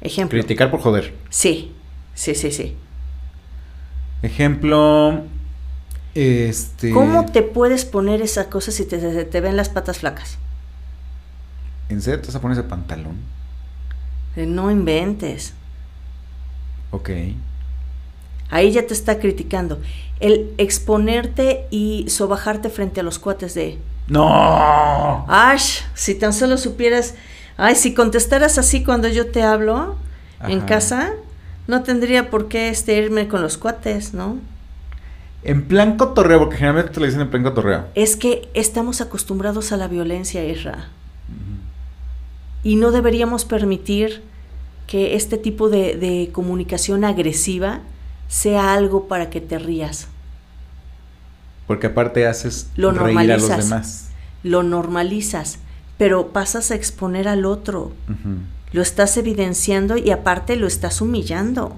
Ejemplo. 0.00 0.38
Criticar 0.38 0.70
por 0.70 0.80
joder. 0.80 1.14
Sí, 1.30 1.72
sí, 2.14 2.34
sí, 2.34 2.52
sí. 2.52 2.76
Ejemplo. 4.22 5.22
Este. 6.14 6.90
¿Cómo 6.92 7.26
te 7.26 7.42
puedes 7.42 7.84
poner 7.84 8.22
esa 8.22 8.48
cosa 8.48 8.70
si 8.72 8.84
te, 8.86 8.98
te, 8.98 9.24
te 9.24 9.40
ven 9.40 9.56
las 9.56 9.68
patas 9.68 9.98
flacas? 9.98 10.38
¿En 11.88 12.00
serio 12.02 12.20
te 12.20 12.28
vas 12.28 12.36
a 12.36 12.40
poner 12.40 12.58
ese 12.58 12.68
pantalón? 12.68 13.16
Eh, 14.36 14.46
No 14.46 14.70
inventes. 14.70 15.54
Ok. 16.90 17.10
Ahí 18.50 18.72
ya 18.72 18.86
te 18.86 18.94
está 18.94 19.18
criticando. 19.18 19.80
El 20.20 20.52
exponerte 20.58 21.66
y 21.70 22.06
sobajarte 22.08 22.70
frente 22.70 23.00
a 23.00 23.02
los 23.02 23.18
cuates 23.18 23.54
de... 23.54 23.78
¡No! 24.08 25.26
Ash, 25.28 25.82
si 25.94 26.14
tan 26.14 26.32
solo 26.32 26.56
supieras... 26.56 27.14
Ay, 27.56 27.74
si 27.74 27.92
contestaras 27.92 28.56
así 28.56 28.84
cuando 28.84 29.08
yo 29.08 29.26
te 29.26 29.42
hablo 29.42 29.96
en 30.46 30.60
casa, 30.60 31.12
no 31.66 31.82
tendría 31.82 32.30
por 32.30 32.48
qué 32.48 32.68
este, 32.68 32.96
irme 32.96 33.28
con 33.28 33.42
los 33.42 33.58
cuates, 33.58 34.14
¿no? 34.14 34.38
En 35.42 35.66
plan 35.66 35.96
cotorreo, 35.96 36.38
porque 36.38 36.56
generalmente 36.56 36.92
te 36.92 37.00
lo 37.00 37.06
dicen 37.06 37.20
en 37.20 37.30
plan 37.30 37.42
cotorreo. 37.42 37.86
Es 37.94 38.16
que 38.16 38.48
estamos 38.54 39.00
acostumbrados 39.00 39.72
a 39.72 39.76
la 39.76 39.88
violencia, 39.88 40.44
Isra. 40.44 40.88
Y 42.62 42.76
no 42.76 42.90
deberíamos 42.90 43.44
permitir 43.44 44.22
que 44.88 45.14
este 45.14 45.38
tipo 45.38 45.68
de, 45.68 45.94
de 45.94 46.30
comunicación 46.32 47.04
agresiva 47.04 47.82
sea 48.26 48.74
algo 48.74 49.06
para 49.06 49.30
que 49.30 49.40
te 49.40 49.58
rías. 49.60 50.08
Porque 51.68 51.86
aparte 51.88 52.26
haces 52.26 52.70
Lo 52.74 52.90
reír 52.90 53.18
a 53.18 53.36
los 53.36 53.42
normalizas. 53.48 53.68
demás. 53.70 54.08
Lo 54.42 54.62
normalizas, 54.62 55.58
pero 55.98 56.28
pasas 56.32 56.70
a 56.70 56.74
exponer 56.74 57.28
al 57.28 57.44
otro. 57.44 57.92
Lo 58.72 58.82
estás 58.82 59.16
evidenciando 59.16 59.96
y 59.96 60.10
aparte 60.10 60.56
lo 60.56 60.66
estás 60.66 61.00
humillando. 61.00 61.76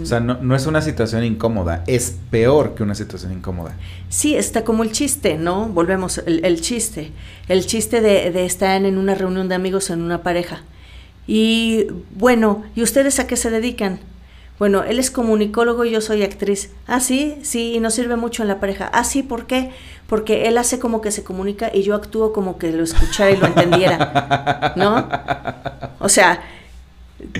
O 0.00 0.06
sea, 0.06 0.20
no, 0.20 0.38
no 0.40 0.56
es 0.56 0.66
una 0.66 0.80
situación 0.80 1.24
incómoda, 1.24 1.84
es 1.86 2.16
peor 2.30 2.74
que 2.74 2.82
una 2.82 2.94
situación 2.94 3.32
incómoda. 3.32 3.74
Sí, 4.08 4.34
está 4.36 4.64
como 4.64 4.84
el 4.84 4.92
chiste, 4.92 5.36
¿no? 5.36 5.66
Volvemos, 5.66 6.18
el, 6.18 6.44
el 6.44 6.60
chiste. 6.60 7.12
El 7.48 7.66
chiste 7.66 8.00
de, 8.00 8.30
de 8.30 8.46
estar 8.46 8.84
en 8.84 8.96
una 8.96 9.14
reunión 9.14 9.48
de 9.48 9.54
amigos 9.54 9.90
en 9.90 10.00
una 10.00 10.22
pareja. 10.22 10.62
Y 11.26 11.86
bueno, 12.16 12.64
¿y 12.74 12.82
ustedes 12.82 13.18
a 13.20 13.26
qué 13.26 13.36
se 13.36 13.50
dedican? 13.50 14.00
Bueno, 14.58 14.84
él 14.84 14.98
es 14.98 15.10
comunicólogo 15.10 15.84
y 15.84 15.90
yo 15.90 16.00
soy 16.00 16.22
actriz. 16.22 16.70
Ah, 16.86 17.00
sí, 17.00 17.36
sí, 17.42 17.74
y 17.74 17.80
nos 17.80 17.94
sirve 17.94 18.16
mucho 18.16 18.42
en 18.42 18.48
la 18.48 18.60
pareja. 18.60 18.88
Ah, 18.92 19.02
sí, 19.04 19.22
¿por 19.22 19.46
qué? 19.46 19.70
Porque 20.06 20.46
él 20.46 20.56
hace 20.56 20.78
como 20.78 21.00
que 21.00 21.10
se 21.10 21.24
comunica 21.24 21.70
y 21.74 21.82
yo 21.82 21.94
actúo 21.94 22.32
como 22.32 22.58
que 22.58 22.70
lo 22.70 22.84
escuchara 22.84 23.30
y 23.30 23.36
lo 23.36 23.46
entendiera. 23.46 24.72
¿No? 24.76 25.08
O 25.98 26.08
sea, 26.08 26.42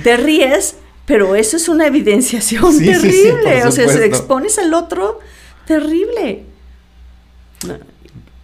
te 0.03 0.17
ríes, 0.17 0.77
pero 1.07 1.35
eso 1.35 1.57
es 1.57 1.69
una 1.69 1.87
evidenciación 1.87 2.73
Sí, 2.79 2.95
sí, 2.95 2.95
sí, 2.95 3.23
terrible. 3.25 3.67
o 3.67 3.73
sea, 3.73 3.89
se 3.89 4.05
expones 4.05 4.59
al 4.59 4.73
otro, 4.75 5.21
terrible. 5.67 6.45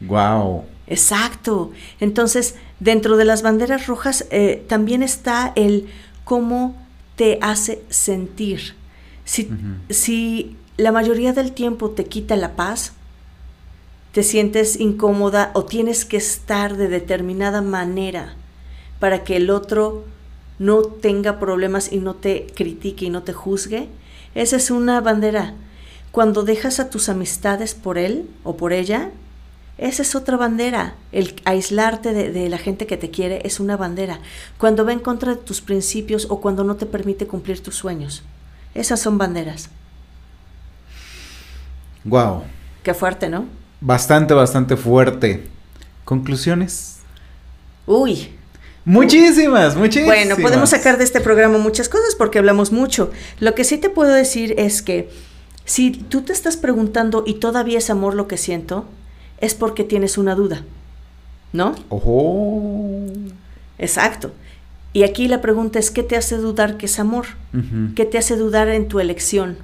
Wow. 0.00 0.64
Exacto. 0.86 1.72
Entonces, 2.00 2.54
dentro 2.80 3.16
de 3.16 3.24
las 3.24 3.42
banderas 3.42 3.86
rojas 3.86 4.26
eh, 4.30 4.64
también 4.68 5.02
está 5.02 5.52
el 5.54 5.88
cómo 6.24 6.76
te 7.16 7.38
hace 7.42 7.82
sentir. 7.90 8.74
Si, 9.24 9.50
si 9.90 10.56
la 10.76 10.92
mayoría 10.92 11.32
del 11.32 11.52
tiempo 11.52 11.90
te 11.90 12.04
quita 12.04 12.36
la 12.36 12.56
paz, 12.56 12.92
te 14.12 14.22
sientes 14.22 14.80
incómoda 14.80 15.50
o 15.54 15.64
tienes 15.64 16.04
que 16.04 16.16
estar 16.16 16.76
de 16.76 16.88
determinada 16.88 17.60
manera 17.60 18.34
para 18.98 19.24
que 19.24 19.36
el 19.36 19.50
otro 19.50 20.04
no 20.58 20.82
tenga 20.82 21.38
problemas 21.38 21.92
y 21.92 21.98
no 21.98 22.14
te 22.14 22.46
critique 22.54 23.06
y 23.06 23.10
no 23.10 23.22
te 23.22 23.32
juzgue, 23.32 23.88
esa 24.34 24.56
es 24.56 24.70
una 24.70 25.00
bandera. 25.00 25.54
Cuando 26.10 26.42
dejas 26.42 26.80
a 26.80 26.90
tus 26.90 27.08
amistades 27.08 27.74
por 27.74 27.98
él 27.98 28.28
o 28.44 28.56
por 28.56 28.72
ella, 28.72 29.10
esa 29.76 30.02
es 30.02 30.14
otra 30.14 30.36
bandera. 30.36 30.94
El 31.12 31.40
aislarte 31.44 32.12
de, 32.12 32.32
de, 32.32 32.48
la 32.48 32.58
gente 32.58 32.86
que 32.86 32.96
te 32.96 33.10
quiere 33.10 33.42
es 33.44 33.60
una 33.60 33.76
bandera. 33.76 34.18
Cuando 34.58 34.84
va 34.84 34.92
en 34.92 34.98
contra 34.98 35.34
de 35.34 35.40
tus 35.40 35.60
principios 35.60 36.26
o 36.30 36.40
cuando 36.40 36.64
no 36.64 36.76
te 36.76 36.86
permite 36.86 37.26
cumplir 37.26 37.62
tus 37.62 37.76
sueños. 37.76 38.22
Esas 38.74 39.00
son 39.00 39.18
banderas. 39.18 39.70
Wow. 42.04 42.42
Qué 42.82 42.94
fuerte, 42.94 43.28
¿no? 43.28 43.46
Bastante, 43.80 44.34
bastante 44.34 44.76
fuerte. 44.76 45.46
¿Conclusiones? 46.04 47.00
Uy. 47.86 48.37
Muchísimas, 48.84 49.76
muchísimas. 49.76 50.16
Bueno, 50.16 50.36
podemos 50.36 50.70
sacar 50.70 50.96
de 50.98 51.04
este 51.04 51.20
programa 51.20 51.58
muchas 51.58 51.88
cosas 51.88 52.14
porque 52.14 52.38
hablamos 52.38 52.72
mucho. 52.72 53.10
Lo 53.38 53.54
que 53.54 53.64
sí 53.64 53.78
te 53.78 53.90
puedo 53.90 54.12
decir 54.12 54.54
es 54.58 54.82
que 54.82 55.10
si 55.64 55.90
tú 55.90 56.22
te 56.22 56.32
estás 56.32 56.56
preguntando 56.56 57.24
y 57.26 57.34
todavía 57.34 57.78
es 57.78 57.90
amor 57.90 58.14
lo 58.14 58.26
que 58.26 58.38
siento, 58.38 58.86
es 59.40 59.54
porque 59.54 59.84
tienes 59.84 60.16
una 60.16 60.34
duda. 60.34 60.64
¿No? 61.52 61.74
Ojo. 61.88 63.06
Exacto. 63.78 64.32
Y 64.92 65.02
aquí 65.02 65.28
la 65.28 65.40
pregunta 65.40 65.78
es, 65.78 65.90
¿qué 65.90 66.02
te 66.02 66.16
hace 66.16 66.36
dudar 66.36 66.76
que 66.76 66.86
es 66.86 66.98
amor? 66.98 67.26
¿Qué 67.94 68.04
te 68.04 68.18
hace 68.18 68.36
dudar 68.36 68.68
en 68.68 68.88
tu 68.88 69.00
elección? 69.00 69.58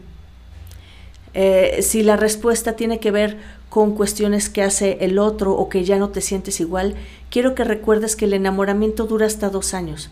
Eh, 1.33 1.81
si 1.83 2.03
la 2.03 2.17
respuesta 2.17 2.75
tiene 2.75 3.01
que 3.01 3.11
ver 3.11 3.39
con 3.75 3.97
cuestiones 3.97 4.51
que 4.51 4.63
hace 4.63 4.99
el 5.01 5.19
otro 5.19 5.53
o 5.55 5.69
que 5.69 5.83
ya 5.83 5.99
no 5.99 6.11
te 6.11 6.21
sientes 6.21 6.61
igual, 6.61 6.95
quiero 7.29 7.57
que 7.57 7.65
recuerdes 7.65 8.15
que 8.15 8.27
el 8.27 8.35
enamoramiento 8.35 9.07
dura 9.07 9.27
hasta 9.27 9.51
dos 9.51 9.75
años. 9.75 10.11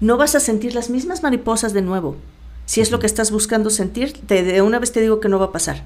No 0.00 0.16
vas 0.16 0.34
a 0.34 0.40
sentir 0.40 0.74
las 0.74 0.90
mismas 0.90 1.22
mariposas 1.22 1.74
de 1.74 1.80
nuevo. 1.80 2.16
Si 2.66 2.80
es 2.80 2.90
lo 2.90 2.98
que 2.98 3.06
estás 3.06 3.30
buscando 3.30 3.70
sentir, 3.70 4.20
de 4.22 4.62
una 4.62 4.80
vez 4.80 4.90
te 4.90 5.00
digo 5.00 5.20
que 5.20 5.28
no 5.28 5.38
va 5.38 5.44
a 5.44 5.52
pasar. 5.52 5.84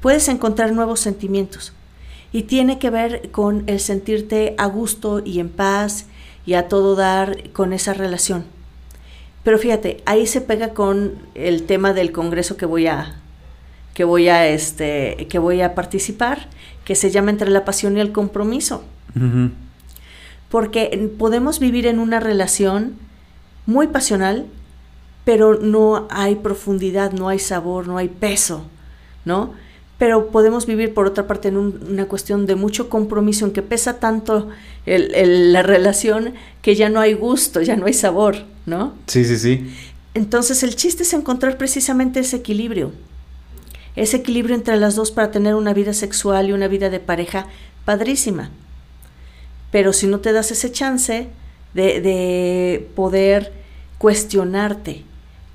Puedes 0.00 0.26
encontrar 0.28 0.72
nuevos 0.72 1.00
sentimientos 1.00 1.74
y 2.32 2.44
tiene 2.44 2.78
que 2.78 2.88
ver 2.88 3.30
con 3.30 3.64
el 3.66 3.78
sentirte 3.78 4.54
a 4.56 4.64
gusto 4.64 5.20
y 5.22 5.38
en 5.38 5.50
paz 5.50 6.06
y 6.46 6.54
a 6.54 6.66
todo 6.66 6.96
dar 6.96 7.50
con 7.50 7.74
esa 7.74 7.92
relación. 7.92 8.46
Pero 9.44 9.58
fíjate, 9.58 10.02
ahí 10.06 10.26
se 10.26 10.40
pega 10.40 10.72
con 10.72 11.12
el 11.34 11.64
tema 11.64 11.92
del 11.92 12.10
congreso 12.10 12.56
que 12.56 12.64
voy 12.64 12.86
a 12.86 13.21
que 13.94 14.04
voy 14.04 14.28
a 14.28 14.48
este 14.48 15.26
que 15.28 15.38
voy 15.38 15.60
a 15.60 15.74
participar, 15.74 16.48
que 16.84 16.94
se 16.94 17.10
llama 17.10 17.30
Entre 17.30 17.50
la 17.50 17.64
pasión 17.64 17.96
y 17.96 18.00
el 18.00 18.12
compromiso, 18.12 18.82
porque 20.50 21.10
podemos 21.18 21.58
vivir 21.58 21.86
en 21.86 21.98
una 21.98 22.20
relación 22.20 22.94
muy 23.66 23.86
pasional, 23.88 24.46
pero 25.24 25.58
no 25.60 26.08
hay 26.10 26.34
profundidad, 26.36 27.12
no 27.12 27.28
hay 27.28 27.38
sabor, 27.38 27.86
no 27.86 27.96
hay 27.96 28.08
peso, 28.08 28.64
¿no? 29.24 29.54
Pero 29.98 30.28
podemos 30.30 30.66
vivir 30.66 30.94
por 30.94 31.06
otra 31.06 31.26
parte 31.28 31.48
en 31.48 31.56
un- 31.56 31.78
una 31.88 32.06
cuestión 32.06 32.44
de 32.46 32.56
mucho 32.56 32.88
compromiso, 32.90 33.46
en 33.46 33.52
que 33.52 33.62
pesa 33.62 34.00
tanto 34.00 34.48
el- 34.84 35.14
el- 35.14 35.52
la 35.52 35.62
relación 35.62 36.34
que 36.60 36.74
ya 36.74 36.88
no 36.88 36.98
hay 37.00 37.14
gusto, 37.14 37.62
ya 37.62 37.76
no 37.76 37.86
hay 37.86 37.92
sabor, 37.94 38.36
¿no? 38.66 38.94
Sí, 39.06 39.24
sí, 39.24 39.38
sí. 39.38 39.72
Entonces 40.14 40.62
el 40.64 40.74
chiste 40.74 41.04
es 41.04 41.12
encontrar 41.14 41.56
precisamente 41.56 42.18
ese 42.20 42.36
equilibrio, 42.36 42.90
ese 43.96 44.18
equilibrio 44.18 44.54
entre 44.54 44.76
las 44.76 44.96
dos 44.96 45.10
para 45.10 45.30
tener 45.30 45.54
una 45.54 45.74
vida 45.74 45.92
sexual 45.92 46.48
y 46.48 46.52
una 46.52 46.68
vida 46.68 46.90
de 46.90 47.00
pareja 47.00 47.46
padrísima. 47.84 48.50
Pero 49.70 49.92
si 49.92 50.06
no 50.06 50.20
te 50.20 50.32
das 50.32 50.50
ese 50.50 50.70
chance 50.70 51.28
de, 51.74 52.00
de 52.00 52.90
poder 52.94 53.52
cuestionarte 53.98 55.04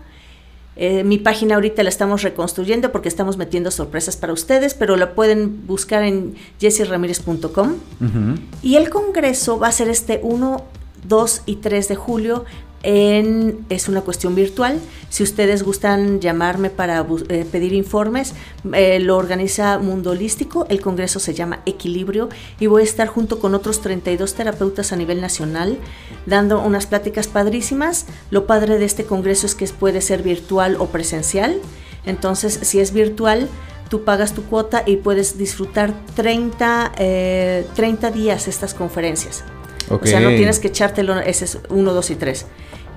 Eh, 0.76 1.04
mi 1.04 1.18
página 1.18 1.56
ahorita 1.56 1.82
la 1.82 1.88
estamos 1.88 2.22
reconstruyendo 2.22 2.92
porque 2.92 3.08
estamos 3.08 3.36
metiendo 3.36 3.70
sorpresas 3.70 4.16
para 4.16 4.32
ustedes, 4.32 4.74
pero 4.74 4.96
la 4.96 5.14
pueden 5.14 5.66
buscar 5.66 6.04
en 6.04 6.36
jessiramírez.com. 6.58 7.74
Ujú. 8.00 8.40
Y 8.62 8.76
el 8.76 8.88
congreso 8.88 9.58
va 9.58 9.68
a 9.68 9.72
ser 9.72 9.88
este 9.88 10.20
1, 10.22 10.64
2 11.06 11.42
y 11.46 11.56
3 11.56 11.88
de 11.88 11.96
julio. 11.96 12.44
En, 12.82 13.66
es 13.68 13.88
una 13.88 14.00
cuestión 14.00 14.34
virtual. 14.34 14.78
Si 15.10 15.22
ustedes 15.22 15.62
gustan 15.62 16.20
llamarme 16.20 16.70
para 16.70 17.06
eh, 17.28 17.44
pedir 17.50 17.74
informes, 17.74 18.34
eh, 18.72 19.00
lo 19.00 19.16
organiza 19.16 19.78
Mundo 19.78 20.10
Holístico. 20.12 20.66
El 20.70 20.80
congreso 20.80 21.20
se 21.20 21.34
llama 21.34 21.60
Equilibrio 21.66 22.28
y 22.58 22.66
voy 22.66 22.82
a 22.82 22.84
estar 22.84 23.08
junto 23.08 23.38
con 23.38 23.54
otros 23.54 23.82
32 23.82 24.34
terapeutas 24.34 24.92
a 24.92 24.96
nivel 24.96 25.20
nacional 25.20 25.78
dando 26.26 26.60
unas 26.60 26.86
pláticas 26.86 27.28
padrísimas. 27.28 28.06
Lo 28.30 28.46
padre 28.46 28.78
de 28.78 28.84
este 28.84 29.04
congreso 29.04 29.46
es 29.46 29.54
que 29.54 29.66
puede 29.68 30.00
ser 30.00 30.22
virtual 30.22 30.76
o 30.78 30.86
presencial. 30.86 31.60
Entonces, 32.06 32.58
si 32.62 32.80
es 32.80 32.92
virtual, 32.92 33.48
tú 33.90 34.04
pagas 34.04 34.32
tu 34.32 34.44
cuota 34.44 34.84
y 34.86 34.96
puedes 34.96 35.36
disfrutar 35.36 35.92
30, 36.14 36.92
eh, 36.96 37.66
30 37.74 38.10
días 38.10 38.48
estas 38.48 38.72
conferencias. 38.72 39.44
O 39.90 40.06
sea, 40.06 40.20
no 40.20 40.28
tienes 40.28 40.60
que 40.60 40.68
echártelo, 40.68 41.18
ese 41.18 41.44
es 41.44 41.58
1, 41.68 41.92
2 41.92 42.10
y 42.10 42.14
3. 42.14 42.46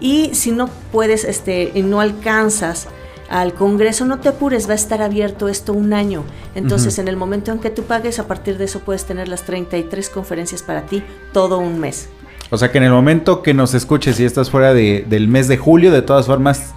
Y 0.03 0.35
si 0.35 0.51
no 0.51 0.69
puedes, 0.91 1.23
este, 1.23 1.71
y 1.73 1.81
no 1.81 1.99
alcanzas 2.01 2.87
al 3.29 3.53
Congreso, 3.53 4.05
no 4.05 4.19
te 4.19 4.29
apures, 4.29 4.67
va 4.67 4.73
a 4.73 4.75
estar 4.75 5.01
abierto 5.01 5.47
esto 5.47 5.71
un 5.73 5.93
año. 5.93 6.23
Entonces, 6.55 6.99
en 6.99 7.07
el 7.07 7.15
momento 7.17 7.51
en 7.51 7.57
que 7.59 7.69
tú 7.71 7.83
pagues, 7.83 8.19
a 8.19 8.27
partir 8.27 8.57
de 8.57 8.65
eso 8.65 8.81
puedes 8.81 9.05
tener 9.05 9.27
las 9.29 9.43
33 9.43 10.09
conferencias 10.09 10.61
para 10.61 10.81
ti 10.85 11.01
todo 11.31 11.57
un 11.57 11.79
mes. 11.79 12.09
O 12.51 12.57
sea 12.57 12.71
que 12.71 12.77
en 12.79 12.83
el 12.83 12.91
momento 12.91 13.41
que 13.41 13.53
nos 13.55 13.73
escuches 13.73 14.19
y 14.19 14.25
estás 14.25 14.51
fuera 14.51 14.73
de- 14.75 15.05
del 15.09 15.27
mes 15.29 15.47
de 15.47 15.57
julio, 15.57 15.91
de 15.91 16.01
todas 16.03 16.27
formas, 16.27 16.73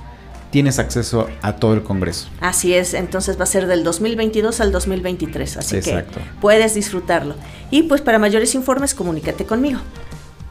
tienes 0.51 0.79
acceso 0.79 1.27
a 1.43 1.57
todo 1.57 1.75
el 1.75 1.83
congreso. 1.83 2.29
Así 2.41 2.73
es, 2.73 2.95
entonces 2.95 3.39
va 3.39 3.43
a 3.43 3.47
ser 3.47 3.67
del 3.67 3.83
2022 3.85 4.61
al 4.61 4.71
2023, 4.73 5.57
así 5.59 5.77
Exacto. 5.77 6.21
que 6.21 6.25
puedes 6.41 6.75
disfrutarlo. 6.75 7.35
Y 7.71 7.83
pues 7.83 8.01
para 8.01 8.19
mayores 8.21 8.55
informes, 8.55 8.95
comunícate 8.95 9.45
conmigo. 9.45 9.81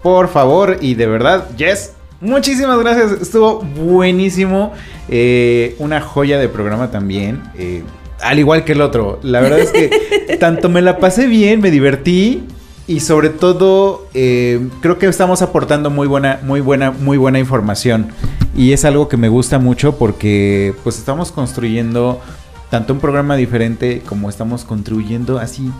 Por 0.03 0.27
favor, 0.27 0.77
y 0.81 0.93
de 0.93 1.07
verdad, 1.07 1.47
Jess, 1.57 1.93
muchísimas 2.25 2.79
gracias. 2.79 3.21
Estuvo 3.21 3.59
buenísimo. 3.61 4.73
Eh, 5.09 5.75
una 5.79 6.01
joya 6.01 6.37
de 6.39 6.49
programa 6.49 6.91
también. 6.91 7.41
eh, 7.57 7.83
al 8.21 8.39
igual 8.39 8.63
que 8.63 8.71
el 8.71 8.81
otro. 8.81 9.19
La 9.23 9.41
verdad 9.41 9.59
es 9.59 9.71
que 9.71 10.37
tanto 10.39 10.69
me 10.69 10.81
la 10.81 10.97
pasé 10.99 11.27
bien, 11.27 11.61
me 11.61 11.69
divertí. 11.71 12.43
Y 12.87 12.99
sobre 12.99 13.29
todo, 13.29 14.07
eh, 14.13 14.67
creo 14.81 14.97
que 14.99 15.07
estamos 15.07 15.41
aportando 15.41 15.89
muy 15.89 16.07
buena, 16.07 16.39
muy 16.43 16.61
buena, 16.61 16.91
muy 16.91 17.17
buena 17.17 17.39
información. 17.39 18.07
Y 18.55 18.73
es 18.73 18.85
algo 18.85 19.09
que 19.09 19.17
me 19.17 19.27
gusta 19.27 19.57
mucho 19.59 19.97
porque 19.97 20.73
pues 20.83 20.97
estamos 20.97 21.31
construyendo 21.31 22.21
tanto 22.69 22.93
un 22.93 22.99
programa 22.99 23.35
diferente 23.35 24.01
como 24.07 24.29
estamos 24.29 24.63
contribuyendo 24.63 25.39
así 25.39 25.71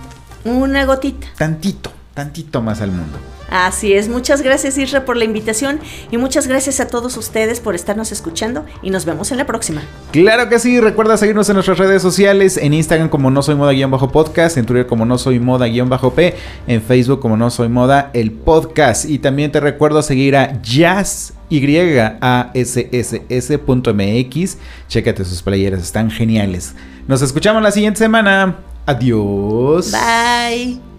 Una 0.44 0.86
gotita. 0.86 1.28
tantito, 1.38 1.92
tantito 2.16 2.62
más 2.62 2.82
al 2.82 2.92
mundo. 2.92 3.20
Así 3.52 3.94
es, 3.94 4.10
muchas 4.10 4.42
gracias 4.42 4.76
Isra 4.80 5.06
por 5.06 5.18
la 5.18 5.24
invitación 5.24 5.80
y 6.10 6.18
muchas 6.18 6.48
gracias 6.48 6.80
a 6.80 6.88
todos 6.88 7.16
ustedes 7.16 7.60
por 7.60 7.76
estarnos 7.76 8.12
escuchando 8.12 8.66
y 8.82 8.90
nos 8.90 9.06
vemos 9.06 9.32
en 9.32 9.38
la 9.38 9.46
próxima. 9.46 9.84
Claro 10.12 10.50
que 10.50 10.58
sí, 10.58 10.80
recuerda 10.80 11.16
seguirnos 11.16 11.48
en 11.50 11.54
nuestras 11.54 11.78
redes 11.78 12.02
sociales, 12.02 12.58
en 12.58 12.74
Instagram 12.74 13.10
como 13.10 13.30
no 13.30 13.44
soy 13.44 13.54
moda-podcast, 13.54 14.58
en 14.58 14.66
Twitter 14.66 14.88
como 14.88 15.06
no 15.06 15.20
soy 15.20 15.40
moda-p, 15.40 16.36
en 16.66 16.82
Facebook 16.82 17.20
como 17.20 17.38
no 17.38 17.52
soy 17.52 17.70
moda 17.70 18.10
el 18.14 18.32
podcast 18.32 19.06
y 19.06 19.20
también 19.20 19.52
te 19.52 19.60
recuerdo 19.60 20.02
seguir 20.02 20.36
a 20.36 20.60
Jazz 20.64 21.34
YASSS.mx. 21.50 22.48
Chécate 24.88 25.24
sus 25.26 25.44
playeras, 25.44 25.84
están 25.84 26.10
geniales. 26.10 26.74
Nos 27.08 27.22
escuchamos 27.22 27.62
la 27.62 27.72
siguiente 27.72 28.00
semana. 28.00 28.56
Adiós. 28.88 29.92
Bye. 29.92 30.95